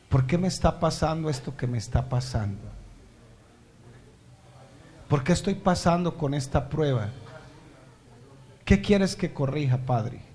¿por 0.08 0.26
qué 0.26 0.36
me 0.36 0.48
está 0.48 0.80
pasando 0.80 1.30
esto 1.30 1.56
que 1.56 1.68
me 1.68 1.78
está 1.78 2.08
pasando? 2.08 2.68
¿Por 5.08 5.22
qué 5.22 5.32
estoy 5.32 5.54
pasando 5.54 6.16
con 6.16 6.34
esta 6.34 6.68
prueba? 6.68 7.10
¿Qué 8.64 8.80
quieres 8.80 9.14
que 9.14 9.32
corrija, 9.32 9.78
Padre? 9.78 10.25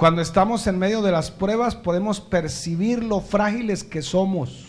Cuando 0.00 0.22
estamos 0.22 0.66
en 0.66 0.78
medio 0.78 1.02
de 1.02 1.12
las 1.12 1.30
pruebas 1.30 1.76
podemos 1.76 2.22
percibir 2.22 3.04
lo 3.04 3.20
frágiles 3.20 3.84
que 3.84 4.00
somos. 4.00 4.68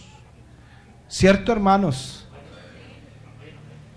¿Cierto, 1.08 1.54
hermanos? 1.54 2.28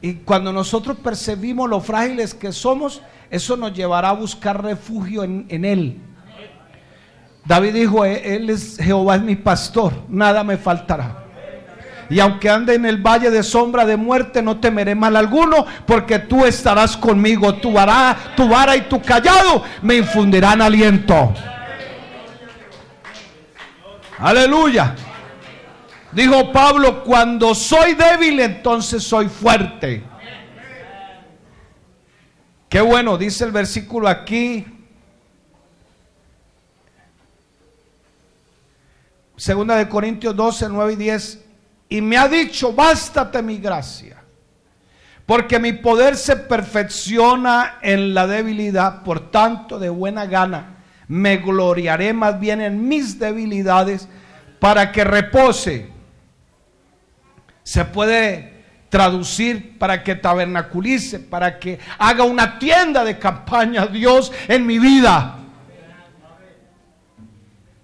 Y 0.01 0.15
cuando 0.15 0.53
nosotros 0.53 0.97
percibimos 1.03 1.69
lo 1.69 1.81
frágiles 1.81 2.35
que 2.35 2.53
somos, 2.53 3.03
eso 3.31 3.57
nos 3.57 3.73
llevará 3.75 4.11
a 4.11 4.13
buscar 4.13 4.63
refugio 4.63 5.25
en, 5.25 5.47
en 5.49 5.65
Él. 5.65 6.01
David 7.45 7.75
dijo, 7.75 8.05
Él 8.05 8.49
es 8.49 8.77
Jehová 8.77 9.17
es 9.17 9.23
mi 9.23 9.35
pastor, 9.35 9.93
nada 10.09 10.45
me 10.45 10.57
faltará. 10.57 11.24
Y 12.11 12.21
aunque 12.21 12.51
ande 12.51 12.75
en 12.75 12.85
el 12.87 12.99
valle 12.99 13.31
de 13.31 13.43
sombra 13.43 13.85
de 13.85 13.97
muerte, 13.97 14.43
no 14.43 14.61
temeré 14.61 14.95
mal 14.95 15.17
alguno, 15.17 15.65
porque 15.87 16.19
tú 16.19 16.45
estarás 16.45 16.97
conmigo. 16.97 17.55
Tu 17.55 17.73
vara, 17.73 18.17
tu 18.37 18.49
vara 18.49 18.77
y 18.77 18.83
tu 18.83 19.01
callado 19.01 19.63
me 19.83 19.97
infundirán 19.97 20.61
aliento. 20.61 21.33
Aleluya. 24.19 24.95
Dijo 26.13 26.53
Pablo, 26.53 27.03
cuando 27.03 27.55
soy 27.55 27.95
débil, 27.95 28.39
entonces 28.39 29.03
soy 29.03 29.29
fuerte. 29.29 30.05
Qué 32.69 32.81
bueno, 32.81 33.19
dice 33.19 33.45
el 33.45 33.53
versículo 33.53 34.09
aquí. 34.09 34.67
Segunda 39.37 39.77
de 39.77 39.89
Corintios 39.89 40.37
12, 40.37 40.69
9 40.69 40.93
y 40.93 40.97
10 40.97 41.44
y 41.95 42.01
me 42.01 42.17
ha 42.17 42.27
dicho, 42.27 42.73
bástate 42.73 43.41
mi 43.41 43.59
gracia, 43.59 44.21
porque 45.27 45.61
mi 45.61 45.75
poder 45.75 46.17
se 46.17 46.35
perfecciona 46.35 47.77
en 47.83 48.15
la 48.15 48.27
debilidad, 48.27 49.05
por 49.05 49.31
tanto 49.31 49.79
de 49.79 49.91
buena 49.91 50.27
gana 50.27 50.79
me 51.07 51.37
gloriaré 51.37 52.13
más 52.13 52.41
bien 52.41 52.61
en 52.61 52.89
mis 52.89 53.21
debilidades 53.21 54.09
para 54.59 54.91
que 54.91 55.05
repose. 55.05 55.89
Se 57.63 57.85
puede 57.85 58.65
traducir 58.89 59.79
para 59.79 60.03
que 60.03 60.17
tabernaculice, 60.17 61.21
para 61.21 61.61
que 61.61 61.79
haga 61.99 62.25
una 62.25 62.59
tienda 62.59 63.05
de 63.05 63.21
campaña 63.21 63.87
Dios 63.87 64.33
en 64.49 64.67
mi 64.67 64.81
vida 64.81 65.44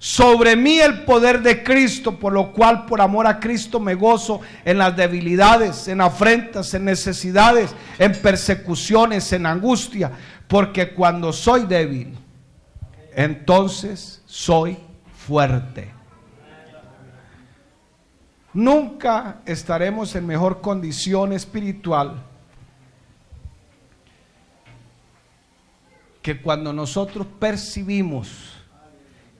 sobre 0.03 0.57
mí 0.57 0.78
el 0.78 1.05
poder 1.05 1.42
de 1.42 1.62
Cristo, 1.62 2.18
por 2.18 2.32
lo 2.32 2.53
cual 2.53 2.86
por 2.86 3.03
amor 3.03 3.26
a 3.26 3.38
Cristo 3.38 3.78
me 3.78 3.94
gozo 3.94 4.40
en 4.64 4.78
las 4.78 4.96
debilidades, 4.96 5.88
en 5.88 6.01
afrentas, 6.01 6.72
en 6.72 6.86
necesidades, 6.86 7.74
en 7.98 8.12
persecuciones, 8.12 9.30
en 9.34 9.44
angustia, 9.44 10.11
porque 10.48 10.94
cuando 10.94 11.34
soy 11.34 11.66
débil, 11.66 12.16
entonces 13.14 14.22
soy 14.24 14.78
fuerte. 15.14 15.92
Nunca 18.55 19.42
estaremos 19.44 20.16
en 20.16 20.26
mejor 20.26 20.62
condición 20.62 21.34
espiritual 21.34 22.22
que 26.22 26.40
cuando 26.40 26.72
nosotros 26.72 27.26
percibimos 27.38 28.59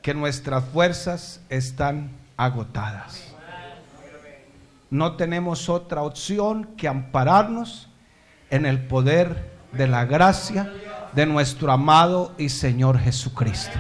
que 0.03 0.15
nuestras 0.15 0.65
fuerzas 0.65 1.41
están 1.49 2.11
agotadas. 2.37 3.35
No 4.91 5.17
tenemos 5.17 5.69
otra 5.69 6.03
opción 6.03 6.65
que 6.77 6.89
ampararnos 6.89 7.89
en 8.51 8.67
el 8.67 8.87
poder 8.87 9.51
de 9.73 9.87
la 9.87 10.05
gracia 10.05 10.73
de 11.13 11.27
nuestro 11.27 11.71
amado 11.71 12.35
y 12.39 12.49
Señor 12.49 12.99
Jesucristo. 12.99 13.79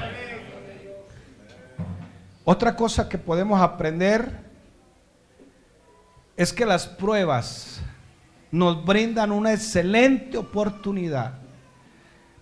Otra 2.44 2.76
cosa 2.76 3.08
que 3.08 3.18
podemos 3.18 3.60
aprender 3.60 4.40
es 6.36 6.52
que 6.52 6.64
las 6.64 6.86
pruebas 6.86 7.80
nos 8.50 8.84
brindan 8.84 9.30
una 9.32 9.52
excelente 9.52 10.38
oportunidad 10.38 11.34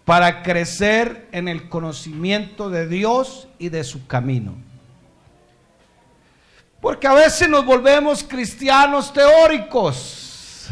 para 0.09 0.42
crecer 0.42 1.28
en 1.32 1.48
el 1.48 1.68
conocimiento 1.68 2.70
de 2.70 2.88
Dios 2.88 3.46
y 3.59 3.68
de 3.68 3.84
su 3.84 4.06
camino. 4.06 4.54
Porque 6.80 7.06
a 7.06 7.12
veces 7.12 7.46
nos 7.46 7.66
volvemos 7.66 8.24
cristianos 8.24 9.12
teóricos. 9.12 10.70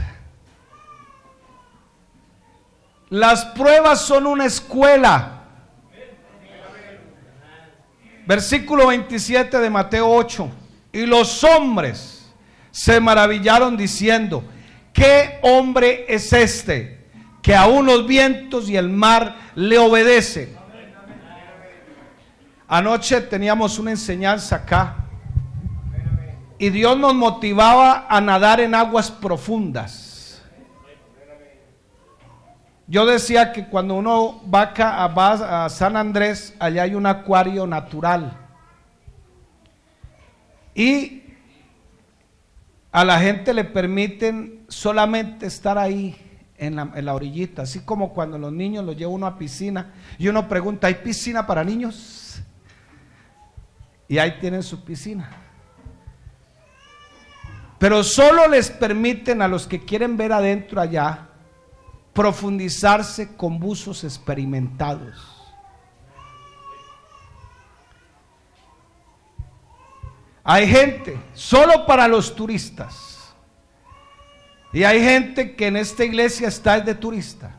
Las 3.10 3.44
pruebas 3.44 4.00
son 4.00 4.26
una 4.26 4.46
escuela. 4.46 5.42
Versículo 8.24 8.86
27 8.86 9.58
de 9.58 9.68
Mateo 9.68 10.08
8. 10.08 10.48
Y 10.94 11.04
los 11.04 11.44
hombres 11.44 12.32
se 12.70 13.00
maravillaron 13.00 13.76
diciendo, 13.76 14.42
¿qué 14.94 15.40
hombre 15.42 16.06
es 16.08 16.32
este? 16.32 16.95
Que 17.46 17.54
aún 17.54 17.86
los 17.86 18.08
vientos 18.08 18.68
y 18.68 18.76
el 18.76 18.88
mar 18.88 19.36
le 19.54 19.78
obedecen. 19.78 20.56
Anoche 22.66 23.20
teníamos 23.20 23.78
una 23.78 23.92
enseñanza 23.92 24.56
acá 24.56 24.96
y 26.58 26.70
Dios 26.70 26.98
nos 26.98 27.14
motivaba 27.14 28.08
a 28.08 28.20
nadar 28.20 28.58
en 28.58 28.74
aguas 28.74 29.12
profundas. 29.12 30.42
Yo 32.88 33.06
decía 33.06 33.52
que 33.52 33.68
cuando 33.68 33.94
uno 33.94 34.42
va 34.52 34.74
a, 34.76 35.66
a 35.66 35.68
San 35.68 35.96
Andrés, 35.96 36.52
allá 36.58 36.82
hay 36.82 36.96
un 36.96 37.06
acuario 37.06 37.64
natural. 37.64 38.36
Y 40.74 41.22
a 42.90 43.04
la 43.04 43.20
gente 43.20 43.54
le 43.54 43.62
permiten 43.62 44.64
solamente 44.66 45.46
estar 45.46 45.78
ahí 45.78 46.25
en 46.58 46.76
la, 46.76 47.14
orillita, 47.14 47.62
así 47.62 47.80
como 47.80 48.12
cuando 48.12 48.38
los 48.38 48.52
niños 48.52 48.84
los 48.84 48.96
lleva 48.96 49.10
uno 49.10 49.26
a 49.26 49.38
piscina 49.38 49.92
y 50.18 50.28
uno 50.28 50.48
pregunta, 50.48 50.86
¿hay 50.86 50.94
piscina 50.94 51.46
para 51.46 51.62
niños? 51.64 52.40
Y 54.08 54.18
ahí 54.18 54.38
tienen 54.40 54.62
su 54.62 54.84
piscina. 54.84 55.30
Pero 57.78 58.02
solo 58.02 58.48
les 58.48 58.70
permiten 58.70 59.42
a 59.42 59.48
los 59.48 59.66
que 59.66 59.84
quieren 59.84 60.16
ver 60.16 60.32
adentro 60.32 60.80
allá 60.80 61.28
profundizarse 62.12 63.36
con 63.36 63.58
buzos 63.58 64.02
experimentados. 64.04 65.32
Hay 70.42 70.66
gente, 70.68 71.18
solo 71.34 71.84
para 71.86 72.08
los 72.08 72.34
turistas 72.34 73.15
y 74.76 74.84
hay 74.84 75.00
gente 75.00 75.56
que 75.56 75.68
en 75.68 75.76
esta 75.78 76.04
iglesia 76.04 76.48
está 76.48 76.78
de 76.78 76.94
turista. 76.94 77.50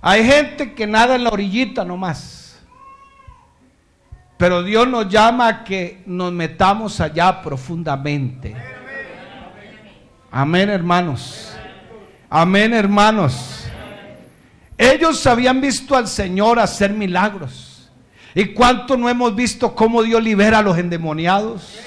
Hay 0.00 0.24
gente 0.24 0.72
que 0.72 0.86
nada 0.86 1.14
en 1.14 1.24
la 1.24 1.28
orillita 1.28 1.84
nomás. 1.84 2.58
Pero 4.38 4.62
Dios 4.62 4.88
nos 4.88 5.10
llama 5.10 5.46
a 5.46 5.64
que 5.64 6.02
nos 6.06 6.32
metamos 6.32 7.02
allá 7.02 7.42
profundamente. 7.42 8.56
Amén, 10.30 10.70
hermanos. 10.70 11.54
Amén, 12.30 12.72
hermanos. 12.72 13.66
Ellos 14.78 15.26
habían 15.26 15.60
visto 15.60 15.94
al 15.94 16.08
Señor 16.08 16.58
hacer 16.58 16.94
milagros. 16.94 17.90
¿Y 18.34 18.54
cuánto 18.54 18.96
no 18.96 19.06
hemos 19.10 19.36
visto 19.36 19.74
cómo 19.74 20.02
Dios 20.02 20.22
libera 20.22 20.60
a 20.60 20.62
los 20.62 20.78
endemoniados? 20.78 21.78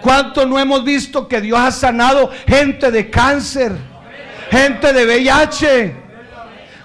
¿Cuánto 0.00 0.46
no 0.46 0.58
hemos 0.58 0.84
visto 0.84 1.26
que 1.26 1.40
Dios 1.40 1.58
ha 1.58 1.70
sanado 1.70 2.30
gente 2.46 2.90
de 2.90 3.10
cáncer, 3.10 3.72
gente 4.50 4.92
de 4.92 5.04
VIH? 5.04 5.96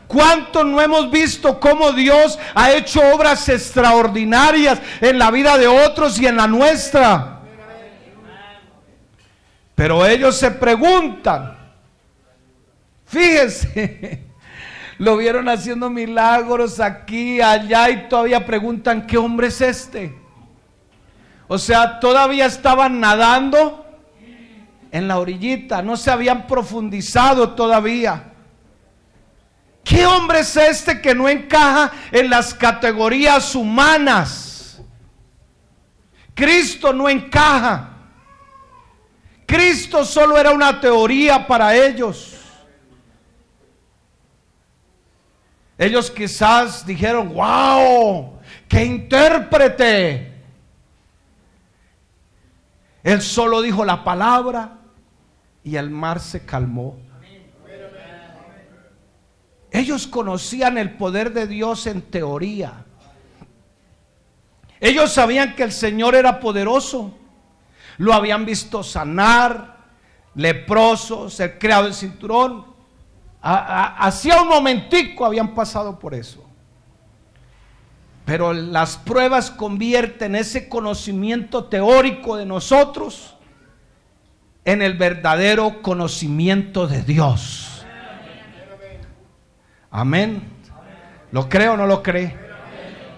¿Cuánto 0.08 0.64
no 0.64 0.82
hemos 0.82 1.10
visto 1.10 1.60
cómo 1.60 1.92
Dios 1.92 2.38
ha 2.54 2.72
hecho 2.72 3.02
obras 3.14 3.48
extraordinarias 3.50 4.80
en 5.02 5.18
la 5.18 5.32
vida 5.32 5.58
de 5.58 5.68
otros 5.68 6.20
y 6.20 6.28
en 6.28 6.38
la 6.38 6.48
nuestra? 6.48 7.40
Pero 9.76 10.06
ellos 10.06 10.38
se 10.38 10.52
preguntan, 10.52 11.64
Fíjese, 13.14 14.24
lo 14.98 15.18
vieron 15.18 15.48
haciendo 15.48 15.92
milagros 15.92 16.80
aquí, 16.80 17.40
allá 17.42 17.92
y 17.92 18.10
todavía 18.10 18.44
preguntan, 18.44 19.06
¿qué 19.06 19.20
hombre 19.20 19.48
es 19.48 19.62
este? 19.62 20.16
O 21.54 21.60
sea, 21.60 22.00
todavía 22.00 22.48
estaban 22.48 23.00
nadando 23.00 23.86
en 24.92 25.08
la 25.08 25.20
orillita, 25.20 25.84
no 25.84 25.96
se 25.98 26.10
habían 26.10 26.48
profundizado 26.48 27.52
todavía. 27.52 28.34
¿Qué 29.84 30.04
hombre 30.04 30.40
es 30.40 30.58
este 30.58 31.00
que 31.00 31.14
no 31.14 31.30
encaja 31.30 31.92
en 32.12 32.32
las 32.32 32.56
categorías 32.56 33.54
humanas? 33.54 34.82
Cristo 36.34 36.92
no 36.92 37.08
encaja. 37.08 37.98
Cristo 39.46 40.04
solo 40.06 40.36
era 40.40 40.50
una 40.50 40.82
teoría 40.82 41.46
para 41.46 41.76
ellos. 41.76 42.34
Ellos 45.78 46.10
quizás 46.10 46.84
dijeron, 46.84 47.32
wow, 47.32 48.40
qué 48.68 48.84
intérprete. 48.84 50.33
Él 53.04 53.22
solo 53.22 53.62
dijo 53.62 53.84
la 53.84 54.04
palabra 54.04 54.80
y 55.64 55.76
el 55.76 55.90
mar 55.90 56.20
se 56.20 56.46
calmó. 56.46 56.98
Ellos 59.72 60.08
conocían 60.08 60.78
el 60.78 60.96
poder 60.96 61.34
de 61.34 61.48
Dios 61.48 61.88
en 61.88 62.04
teoría. 62.04 62.86
Ellos 64.80 65.12
sabían 65.12 65.56
que 65.56 65.64
el 65.64 65.72
Señor 65.72 66.16
era 66.16 66.40
poderoso. 66.40 67.18
Lo 67.98 68.14
habían 68.14 68.46
visto 68.46 68.84
sanar, 68.84 69.78
leprosos, 70.36 71.34
ser 71.34 71.58
creado 71.58 71.88
el 71.88 71.94
cinturón. 71.94 72.66
Hacía 73.42 74.42
un 74.42 74.48
momentico 74.48 75.26
habían 75.26 75.54
pasado 75.54 75.98
por 75.98 76.14
eso. 76.14 76.43
Pero 78.26 78.54
las 78.54 78.98
pruebas 78.98 79.52
convierten 79.52 80.36
ese 80.36 80.70
conocimiento 80.70 81.66
teórico 81.66 82.38
de 82.38 82.46
nosotros 82.46 83.36
en 84.66 84.82
el 84.82 84.94
verdadero 84.94 85.82
conocimiento 85.82 86.88
de 86.88 87.04
Dios. 87.04 87.86
Amén. 89.92 90.42
¿Lo 91.32 91.50
cree 91.50 91.68
o 91.68 91.78
no 91.78 91.86
lo 91.86 92.02
cree? 92.02 92.38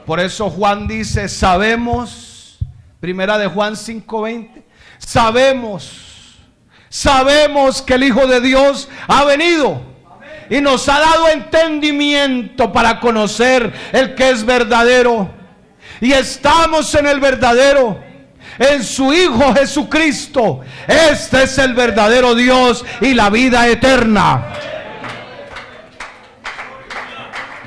Por 0.06 0.20
eso 0.20 0.50
Juan 0.50 0.88
dice, 0.88 1.30
sabemos, 1.30 2.58
primera 3.00 3.38
de 3.38 3.48
Juan 3.48 3.76
5:20, 3.76 4.64
sabemos, 4.98 6.40
sabemos 6.90 7.82
que 7.82 7.94
el 7.94 8.04
Hijo 8.04 8.26
de 8.28 8.42
Dios 8.42 8.90
ha 9.08 9.24
venido 9.24 9.95
y 10.50 10.62
nos 10.62 10.88
ha 10.90 11.00
dado 11.00 11.30
entendimiento 11.30 12.72
para 12.72 13.00
conocer 13.00 13.72
el 13.92 14.16
que 14.16 14.30
es 14.30 14.46
verdadero. 14.46 15.30
Y 16.02 16.12
estamos 16.12 16.94
en 16.96 17.08
el 17.08 17.20
verdadero, 17.20 18.00
en 18.60 18.84
su 18.84 19.14
Hijo 19.14 19.54
Jesucristo. 19.54 20.62
Este 20.88 21.44
es 21.44 21.58
el 21.58 21.74
verdadero 21.74 22.36
Dios 22.36 22.86
y 23.02 23.14
la 23.14 23.30
vida 23.30 23.68
eterna. 23.68 24.44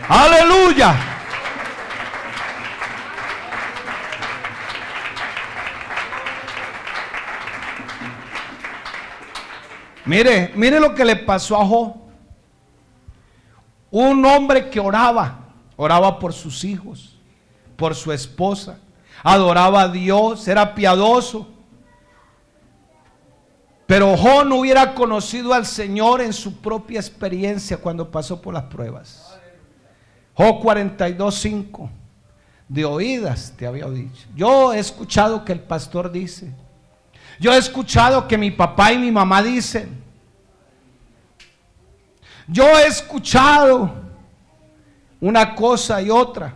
Aleluya. 0.08 0.94
Mire, 10.06 10.52
mire 10.54 10.80
lo 10.80 10.94
que 10.94 11.04
le 11.04 11.16
pasó 11.16 11.60
a 11.60 11.66
Job. 11.66 11.97
Un 13.90 14.24
hombre 14.24 14.68
que 14.70 14.80
oraba, 14.80 15.38
oraba 15.76 16.18
por 16.18 16.32
sus 16.32 16.64
hijos, 16.64 17.16
por 17.76 17.94
su 17.94 18.12
esposa, 18.12 18.78
adoraba 19.22 19.82
a 19.82 19.88
Dios, 19.88 20.46
era 20.46 20.74
piadoso. 20.74 21.48
Pero 23.86 24.16
Job 24.16 24.44
no 24.44 24.56
hubiera 24.56 24.94
conocido 24.94 25.54
al 25.54 25.64
Señor 25.64 26.20
en 26.20 26.34
su 26.34 26.56
propia 26.56 27.00
experiencia 27.00 27.78
cuando 27.78 28.10
pasó 28.10 28.40
por 28.42 28.52
las 28.52 28.64
pruebas. 28.64 29.38
Job 30.34 30.62
42.5, 30.62 31.88
de 32.68 32.84
oídas 32.84 33.54
te 33.56 33.66
había 33.66 33.88
dicho. 33.88 34.26
Yo 34.36 34.74
he 34.74 34.78
escuchado 34.78 35.44
que 35.44 35.52
el 35.52 35.60
pastor 35.60 36.12
dice. 36.12 36.52
Yo 37.40 37.52
he 37.52 37.56
escuchado 37.56 38.28
que 38.28 38.36
mi 38.36 38.50
papá 38.50 38.92
y 38.92 38.98
mi 38.98 39.10
mamá 39.10 39.42
dicen. 39.42 40.07
Yo 42.48 42.64
he 42.78 42.86
escuchado 42.86 43.94
una 45.20 45.54
cosa 45.54 46.00
y 46.00 46.10
otra. 46.10 46.54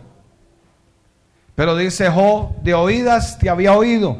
Pero 1.55 1.75
dice 1.75 2.09
Job, 2.09 2.55
de 2.63 2.73
oídas 2.73 3.37
te 3.37 3.49
había 3.49 3.73
oído. 3.73 4.17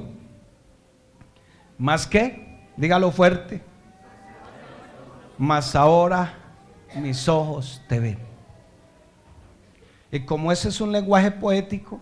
¿Más 1.77 2.05
qué? 2.05 2.69
Dígalo 2.77 3.11
fuerte. 3.11 3.63
Mas 5.37 5.75
ahora 5.75 6.35
mis 6.95 7.27
ojos 7.27 7.81
te 7.87 7.99
ven. 7.99 8.19
Y 10.11 10.19
como 10.19 10.51
ese 10.51 10.69
es 10.69 10.79
un 10.79 10.91
lenguaje 10.91 11.31
poético 11.31 11.99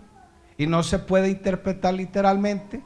y 0.58 0.66
no 0.66 0.82
se 0.82 0.98
puede 0.98 1.30
interpretar 1.30 1.94
literalmente, 1.94 2.82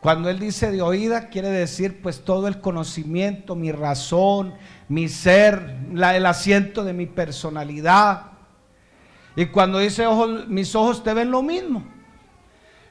cuando 0.00 0.30
él 0.30 0.38
dice 0.38 0.70
de 0.70 0.80
oída, 0.80 1.28
quiere 1.28 1.48
decir 1.50 2.00
pues 2.00 2.24
todo 2.24 2.46
el 2.46 2.60
conocimiento, 2.60 3.56
mi 3.56 3.72
razón, 3.72 4.54
mi 4.88 5.08
ser, 5.08 5.76
el 5.92 6.26
asiento 6.26 6.84
de 6.84 6.92
mi 6.92 7.06
personalidad. 7.06 8.26
Y 9.34 9.46
cuando 9.46 9.78
dice 9.78 10.06
ojos, 10.06 10.46
mis 10.48 10.74
ojos 10.74 11.02
te 11.02 11.12
ven 11.14 11.30
lo 11.30 11.42
mismo. 11.42 11.84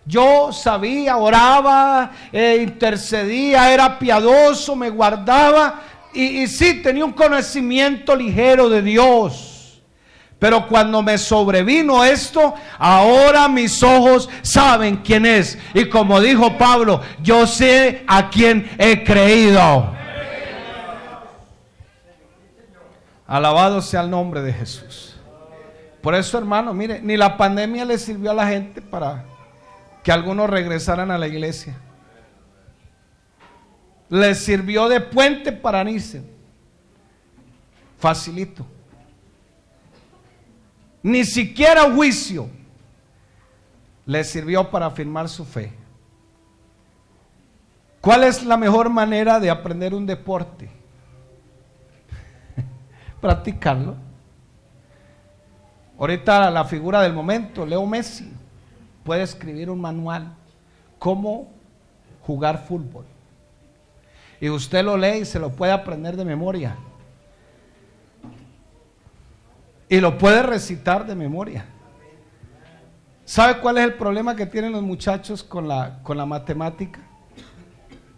Yo 0.05 0.51
sabía, 0.51 1.17
oraba, 1.17 2.11
eh, 2.31 2.59
intercedía, 2.61 3.73
era 3.73 3.99
piadoso, 3.99 4.75
me 4.75 4.89
guardaba 4.89 5.81
y, 6.13 6.43
y 6.43 6.47
sí 6.47 6.81
tenía 6.81 7.03
un 7.03 7.11
conocimiento 7.13 8.15
ligero 8.15 8.69
de 8.69 8.81
Dios. 8.81 9.56
Pero 10.39 10.67
cuando 10.67 11.01
me 11.01 11.17
sobrevino 11.17 12.03
esto, 12.03 12.53
ahora 12.77 13.47
mis 13.47 13.81
ojos 13.81 14.29
saben 14.43 14.97
quién 14.97 15.25
es. 15.25 15.57
Y 15.73 15.89
como 15.89 16.21
dijo 16.21 16.57
Pablo, 16.57 17.01
yo 17.21 17.47
sé 17.47 18.03
a 18.07 18.29
quién 18.29 18.69
he 18.77 19.03
creído. 19.03 19.95
Alabado 23.25 23.81
sea 23.81 24.01
el 24.01 24.11
nombre 24.11 24.41
de 24.41 24.53
Jesús. 24.53 25.15
Por 26.01 26.13
eso, 26.13 26.37
hermano, 26.37 26.73
mire, 26.73 27.01
ni 27.01 27.17
la 27.17 27.35
pandemia 27.35 27.83
le 27.83 27.97
sirvió 27.97 28.31
a 28.31 28.35
la 28.35 28.47
gente 28.47 28.81
para 28.81 29.25
que 30.03 30.11
algunos 30.11 30.49
regresaran 30.49 31.09
a 31.09 31.17
la 31.17 31.27
iglesia. 31.27 31.75
Le 34.07 34.35
sirvió 34.35 34.87
de 34.87 35.01
puente 35.01 35.51
para 35.51 35.89
irse. 35.89 36.23
Facilito 37.97 38.65
ni 41.07 41.23
siquiera 41.23 41.89
juicio 41.89 42.49
le 44.05 44.25
sirvió 44.25 44.69
para 44.69 44.87
afirmar 44.87 45.29
su 45.29 45.45
fe. 45.45 45.71
¿Cuál 48.01 48.25
es 48.25 48.43
la 48.43 48.57
mejor 48.57 48.89
manera 48.89 49.39
de 49.39 49.49
aprender 49.49 49.93
un 49.93 50.05
deporte? 50.05 50.69
Practicarlo. 53.21 53.95
Ahorita 55.97 56.51
la 56.51 56.65
figura 56.65 57.01
del 57.01 57.13
momento, 57.13 57.65
Leo 57.65 57.85
Messi, 57.85 58.29
puede 59.05 59.23
escribir 59.23 59.69
un 59.69 59.79
manual, 59.79 60.33
cómo 60.99 61.49
jugar 62.21 62.65
fútbol. 62.67 63.05
Y 64.41 64.49
usted 64.49 64.83
lo 64.83 64.97
lee 64.97 65.19
y 65.21 65.25
se 65.25 65.39
lo 65.39 65.51
puede 65.51 65.71
aprender 65.71 66.17
de 66.17 66.25
memoria. 66.25 66.75
Y 69.89 69.99
lo 69.99 70.17
puede 70.17 70.43
recitar 70.43 71.05
de 71.05 71.15
memoria. 71.15 71.65
¿Sabe 73.25 73.59
cuál 73.59 73.77
es 73.77 73.83
el 73.83 73.93
problema 73.95 74.35
que 74.35 74.45
tienen 74.45 74.71
los 74.71 74.83
muchachos 74.83 75.43
con 75.43 75.67
la, 75.67 76.01
con 76.03 76.17
la 76.17 76.25
matemática? 76.25 77.01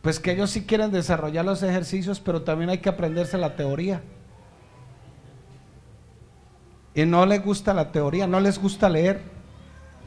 Pues 0.02 0.20
que 0.20 0.32
ellos 0.32 0.50
sí 0.50 0.66
quieren 0.66 0.92
desarrollar 0.92 1.46
los 1.46 1.62
ejercicios, 1.64 2.20
pero 2.20 2.44
también 2.44 2.70
hay 2.70 2.78
que 2.78 2.90
aprenderse 2.90 3.38
la 3.38 3.56
teoría. 3.56 4.02
Y 6.94 7.06
no 7.06 7.26
les 7.26 7.44
gusta 7.44 7.74
la 7.74 7.92
teoría, 7.92 8.28
no 8.28 8.40
les 8.40 8.60
gusta 8.60 8.90
leer. 8.90 9.22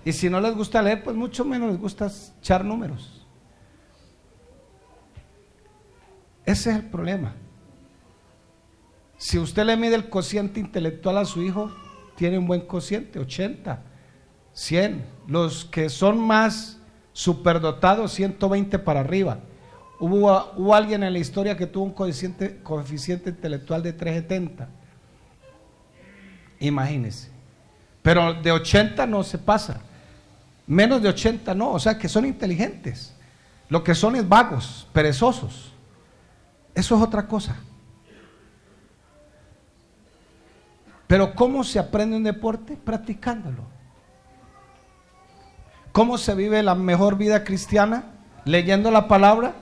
Y 0.05 0.13
si 0.13 0.29
no 0.29 0.41
les 0.41 0.55
gusta 0.55 0.83
leer, 0.83 1.05
pues 1.05 1.17
mucho 1.17 1.45
menos 1.45 1.71
les 1.71 1.81
gusta 1.81 2.11
echar 2.41 2.65
números. 2.65 3.27
Ese 6.45 6.71
es 6.71 6.77
el 6.77 6.87
problema. 6.87 7.35
Si 9.23 9.39
usted 9.39 9.65
le 9.65 9.77
mide 9.77 9.95
el 9.95 10.09
cociente 10.09 10.59
intelectual 10.59 11.17
a 11.17 11.25
su 11.25 11.43
hijo, 11.43 11.71
tiene 12.17 12.39
un 12.39 12.49
buen 12.49 12.63
cociente, 12.63 13.21
80, 13.21 13.81
100. 14.53 15.05
Los 15.29 15.65
que 15.65 15.91
son 15.91 16.19
más 16.19 16.79
superdotados, 17.13 18.13
120 18.15 18.81
para 18.81 18.99
arriba. 18.99 19.39
Hubo, 20.01 20.53
hubo 20.57 20.75
alguien 20.75 21.05
en 21.05 21.13
la 21.13 21.21
historia 21.21 21.57
que 21.57 21.69
tuvo 21.69 21.85
un 21.85 21.93
coeficiente, 21.93 22.59
coeficiente 22.65 23.31
intelectual 23.31 23.81
de 23.85 23.93
370. 23.93 24.69
Imagínense. 26.59 27.31
Pero 28.03 28.35
de 28.35 28.51
80 28.51 29.07
no 29.07 29.23
se 29.23 29.39
pasa. 29.39 29.83
Menos 30.67 31.01
de 31.01 31.11
80 31.11 31.55
no. 31.55 31.71
O 31.71 31.79
sea 31.79 31.97
que 31.97 32.09
son 32.09 32.27
inteligentes. 32.27 33.15
Lo 33.69 33.85
que 33.85 33.95
son 33.95 34.17
es 34.17 34.29
vagos, 34.29 34.89
perezosos. 34.93 35.73
Eso 36.75 36.97
es 36.97 37.03
otra 37.03 37.29
cosa. 37.29 37.57
Pero 41.13 41.35
¿cómo 41.35 41.63
se 41.63 41.79
aprende 41.79 42.17
un 42.17 42.23
deporte? 42.23 42.75
Practicándolo. 42.75 43.65
¿Cómo 45.93 46.17
se 46.17 46.35
vive 46.35 46.63
la 46.63 46.75
mejor 46.75 47.19
vida 47.19 47.45
cristiana? 47.45 48.05
Leyendo 48.47 48.91
la 48.91 49.09
palabra, 49.09 49.53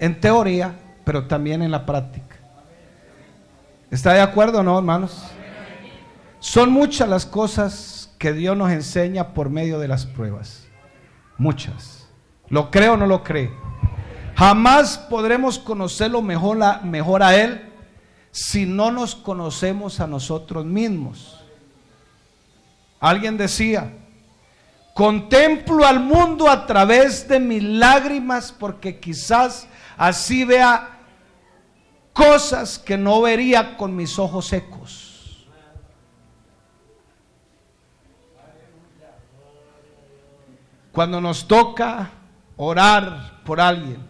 en 0.00 0.20
teoría, 0.20 0.74
pero 1.04 1.28
también 1.28 1.62
en 1.62 1.70
la 1.70 1.86
práctica. 1.86 2.34
¿Está 3.92 4.12
de 4.14 4.20
acuerdo 4.20 4.58
o 4.58 4.62
no, 4.64 4.78
hermanos? 4.78 5.26
Son 6.40 6.72
muchas 6.72 7.08
las 7.08 7.24
cosas 7.24 8.12
que 8.18 8.32
Dios 8.32 8.56
nos 8.56 8.72
enseña 8.72 9.28
por 9.32 9.48
medio 9.48 9.78
de 9.78 9.86
las 9.86 10.06
pruebas. 10.06 10.66
Muchas. 11.38 12.08
¿Lo 12.48 12.72
cree 12.72 12.88
o 12.88 12.96
no 12.96 13.06
lo 13.06 13.22
cree? 13.22 13.52
Jamás 14.34 14.98
podremos 14.98 15.60
conocerlo 15.60 16.20
mejor 16.20 17.22
a 17.22 17.36
Él 17.36 17.69
si 18.30 18.66
no 18.66 18.90
nos 18.90 19.14
conocemos 19.14 20.00
a 20.00 20.06
nosotros 20.06 20.64
mismos. 20.64 21.40
Alguien 23.00 23.36
decía, 23.36 23.92
contemplo 24.94 25.86
al 25.86 26.00
mundo 26.00 26.48
a 26.48 26.66
través 26.66 27.26
de 27.26 27.40
mis 27.40 27.62
lágrimas 27.62 28.52
porque 28.52 29.00
quizás 29.00 29.66
así 29.96 30.44
vea 30.44 30.98
cosas 32.12 32.78
que 32.78 32.98
no 32.98 33.22
vería 33.22 33.76
con 33.76 33.96
mis 33.96 34.18
ojos 34.18 34.46
secos. 34.46 35.46
Cuando 40.92 41.20
nos 41.20 41.46
toca 41.46 42.10
orar 42.56 43.40
por 43.44 43.60
alguien, 43.60 44.09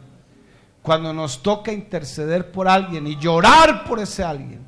cuando 0.83 1.13
nos 1.13 1.43
toca 1.43 1.73
interceder 1.73 2.51
por 2.51 2.69
alguien 2.69 3.07
y 3.07 3.17
llorar 3.17 3.85
por 3.85 4.01
ese 4.01 4.25
alguien, 4.25 4.61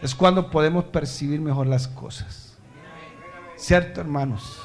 es 0.00 0.14
cuando 0.14 0.50
podemos 0.50 0.84
percibir 0.84 1.40
mejor 1.40 1.66
las 1.66 1.86
cosas. 1.86 2.58
¿Cierto, 3.56 4.00
hermanos? 4.00 4.60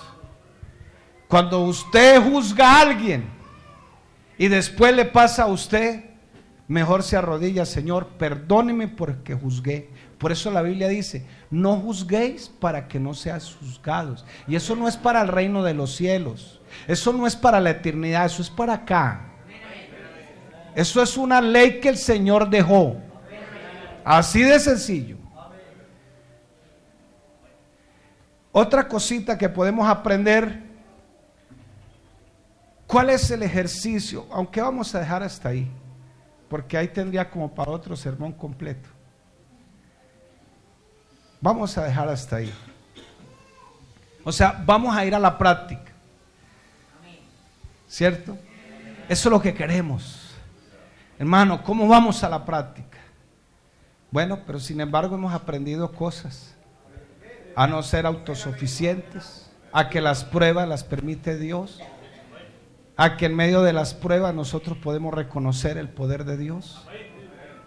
Cuando 1.28 1.62
usted 1.62 2.22
juzga 2.22 2.78
a 2.78 2.82
alguien 2.82 3.30
y 4.38 4.48
después 4.48 4.96
le 4.96 5.06
pasa 5.06 5.44
a 5.44 5.48
usted, 5.48 6.06
mejor 6.68 7.04
se 7.04 7.18
arrodilla, 7.18 7.66
Señor, 7.66 8.08
perdóneme 8.18 8.88
porque 8.88 9.36
juzgué. 9.36 9.90
Por 10.18 10.32
eso 10.32 10.50
la 10.50 10.62
Biblia 10.62 10.88
dice, 10.88 11.28
no 11.52 11.76
juzguéis 11.76 12.50
para 12.50 12.88
que 12.88 13.00
no 13.00 13.14
seas 13.14 13.56
juzgados. 13.60 14.26
Y 14.48 14.56
eso 14.56 14.76
no 14.76 14.88
es 14.88 14.98
para 14.98 15.22
el 15.22 15.28
reino 15.28 15.64
de 15.64 15.74
los 15.74 15.96
cielos. 15.96 16.62
Eso 16.88 17.14
no 17.14 17.28
es 17.28 17.36
para 17.36 17.60
la 17.60 17.72
eternidad, 17.72 18.26
eso 18.26 18.42
es 18.42 18.50
para 18.50 18.74
acá. 18.74 19.37
Eso 20.78 21.02
es 21.02 21.18
una 21.18 21.42
ley 21.42 21.80
que 21.80 21.90
el 21.90 21.98
Señor 21.98 22.52
dejó. 22.52 22.98
Así 24.06 24.44
de 24.44 24.60
sencillo. 24.60 25.18
Otra 28.52 28.88
cosita 28.88 29.40
que 29.40 29.50
podemos 29.50 29.90
aprender, 29.90 30.62
¿cuál 32.86 33.10
es 33.10 33.32
el 33.32 33.42
ejercicio? 33.42 34.28
Aunque 34.30 34.62
vamos 34.62 34.94
a 34.94 35.00
dejar 35.00 35.24
hasta 35.24 35.50
ahí, 35.50 35.68
porque 36.48 36.78
ahí 36.78 36.90
tendría 36.90 37.28
como 37.28 37.56
para 37.56 37.72
otro 37.72 37.96
sermón 37.96 38.32
completo. 38.32 38.88
Vamos 41.42 41.76
a 41.80 41.86
dejar 41.86 42.08
hasta 42.08 42.36
ahí. 42.36 42.54
O 44.24 44.32
sea, 44.32 44.62
vamos 44.64 44.96
a 44.96 45.04
ir 45.04 45.16
a 45.16 45.20
la 45.20 45.40
práctica. 45.40 45.92
¿Cierto? 47.88 48.38
Eso 49.10 49.30
es 49.30 49.32
lo 49.32 49.42
que 49.42 49.56
queremos. 49.56 50.17
Hermano, 51.20 51.64
¿cómo 51.64 51.88
vamos 51.88 52.24
a 52.24 52.30
la 52.30 52.46
práctica? 52.46 52.98
Bueno, 54.12 54.40
pero 54.46 54.60
sin 54.60 54.80
embargo 54.82 55.16
hemos 55.16 55.34
aprendido 55.34 55.92
cosas. 55.92 56.56
A 57.56 57.66
no 57.66 57.82
ser 57.82 58.06
autosuficientes, 58.06 59.50
a 59.72 59.90
que 59.90 60.00
las 60.00 60.24
pruebas 60.24 60.68
las 60.68 60.84
permite 60.84 61.38
Dios, 61.38 61.82
a 62.96 63.18
que 63.18 63.26
en 63.26 63.36
medio 63.36 63.64
de 63.64 63.74
las 63.74 63.96
pruebas 63.96 64.36
nosotros 64.36 64.78
podemos 64.78 65.14
reconocer 65.14 65.78
el 65.78 65.90
poder 65.90 66.24
de 66.24 66.38
Dios. 66.38 66.88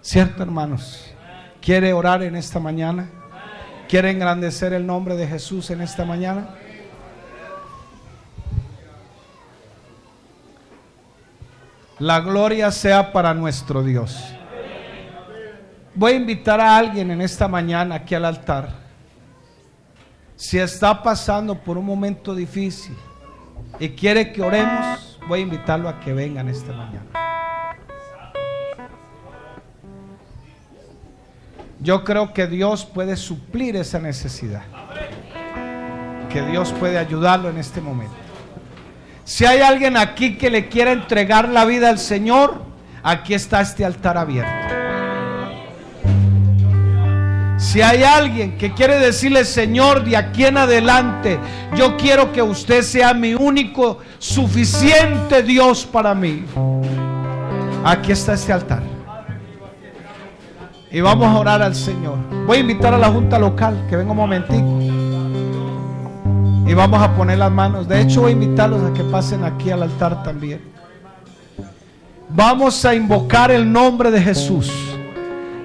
¿Cierto, 0.00 0.44
hermanos? 0.44 1.12
¿Quiere 1.60 1.92
orar 1.92 2.22
en 2.22 2.36
esta 2.36 2.60
mañana? 2.60 3.10
¿Quiere 3.88 4.10
engrandecer 4.10 4.72
el 4.72 4.86
nombre 4.86 5.16
de 5.16 5.26
Jesús 5.26 5.70
en 5.70 5.80
esta 5.80 6.04
mañana? 6.04 6.54
La 12.00 12.18
gloria 12.20 12.70
sea 12.70 13.12
para 13.12 13.34
nuestro 13.34 13.82
Dios. 13.82 14.18
Voy 15.94 16.12
a 16.12 16.16
invitar 16.16 16.58
a 16.58 16.78
alguien 16.78 17.10
en 17.10 17.20
esta 17.20 17.46
mañana 17.46 17.96
aquí 17.96 18.14
al 18.14 18.24
altar. 18.24 18.70
Si 20.34 20.58
está 20.58 21.02
pasando 21.02 21.54
por 21.54 21.76
un 21.76 21.84
momento 21.84 22.34
difícil 22.34 22.96
y 23.78 23.90
quiere 23.90 24.32
que 24.32 24.40
oremos, 24.40 25.20
voy 25.28 25.40
a 25.40 25.42
invitarlo 25.42 25.90
a 25.90 26.00
que 26.00 26.14
venga 26.14 26.40
en 26.40 26.48
esta 26.48 26.72
mañana. 26.72 27.04
Yo 31.80 32.02
creo 32.02 32.32
que 32.32 32.46
Dios 32.46 32.86
puede 32.86 33.14
suplir 33.14 33.76
esa 33.76 33.98
necesidad. 33.98 34.62
Que 36.30 36.40
Dios 36.46 36.72
puede 36.72 36.96
ayudarlo 36.96 37.50
en 37.50 37.58
este 37.58 37.82
momento. 37.82 38.29
Si 39.24 39.44
hay 39.44 39.60
alguien 39.60 39.96
aquí 39.96 40.36
que 40.36 40.50
le 40.50 40.68
quiera 40.68 40.92
entregar 40.92 41.48
la 41.48 41.64
vida 41.64 41.88
al 41.88 41.98
Señor, 41.98 42.62
aquí 43.02 43.34
está 43.34 43.60
este 43.60 43.84
altar 43.84 44.18
abierto. 44.18 44.70
Si 47.60 47.82
hay 47.82 48.02
alguien 48.02 48.56
que 48.56 48.72
quiere 48.72 48.98
decirle, 48.98 49.44
Señor, 49.44 50.02
de 50.02 50.16
aquí 50.16 50.46
en 50.46 50.56
adelante, 50.56 51.38
yo 51.76 51.96
quiero 51.98 52.32
que 52.32 52.42
usted 52.42 52.82
sea 52.82 53.12
mi 53.12 53.34
único, 53.34 53.98
suficiente 54.18 55.42
Dios 55.42 55.84
para 55.84 56.14
mí. 56.14 56.44
Aquí 57.84 58.12
está 58.12 58.32
este 58.32 58.52
altar. 58.52 58.82
Y 60.90 61.00
vamos 61.00 61.28
a 61.28 61.38
orar 61.38 61.62
al 61.62 61.74
Señor. 61.74 62.18
Voy 62.46 62.56
a 62.56 62.60
invitar 62.60 62.94
a 62.94 62.98
la 62.98 63.08
junta 63.08 63.38
local 63.38 63.86
que 63.88 63.96
venga 63.96 64.10
un 64.10 64.16
momentico. 64.16 64.89
Y 66.70 66.74
vamos 66.74 67.02
a 67.02 67.16
poner 67.16 67.36
las 67.36 67.50
manos. 67.50 67.88
De 67.88 68.00
hecho, 68.00 68.20
voy 68.20 68.30
a 68.30 68.32
invitarlos 68.34 68.88
a 68.88 68.94
que 68.94 69.02
pasen 69.02 69.42
aquí 69.42 69.72
al 69.72 69.82
altar 69.82 70.22
también. 70.22 70.60
Vamos 72.28 72.84
a 72.84 72.94
invocar 72.94 73.50
el 73.50 73.72
nombre 73.72 74.12
de 74.12 74.22
Jesús. 74.22 74.72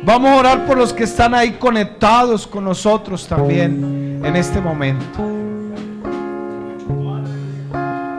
Vamos 0.04 0.32
a 0.32 0.36
orar 0.38 0.66
por 0.66 0.80
los 0.80 0.92
que 0.92 1.04
están 1.04 1.36
ahí 1.36 1.58
conectados 1.60 2.48
con 2.48 2.64
nosotros 2.64 3.28
también 3.28 4.20
en 4.26 4.36
este 4.36 4.60
momento. 4.60 5.20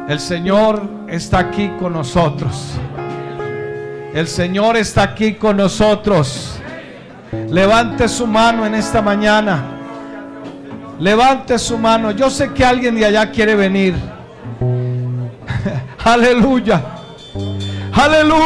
El 0.09 0.21
Señor 0.21 0.89
está 1.09 1.41
aquí 1.41 1.73
con 1.81 1.93
nosotros. 1.93 2.71
El 4.15 4.29
Señor 4.29 4.77
está 4.77 5.03
aquí 5.03 5.35
con 5.35 5.57
nosotros. 5.57 6.61
Levante 7.51 8.07
su 8.07 8.29
mano 8.29 8.65
en 8.65 8.77
esta 8.77 9.03
mañana. 9.03 9.76
Levante 10.99 11.59
su 11.59 11.79
mano. 11.79 12.11
Yo 12.11 12.31
sé 12.31 12.53
que 12.53 12.65
alguien 12.65 12.95
de 12.95 13.05
allá 13.07 13.31
quiere 13.31 13.55
venir. 13.55 13.95
Aleluya. 16.05 16.83
Aleluya. 17.93 18.37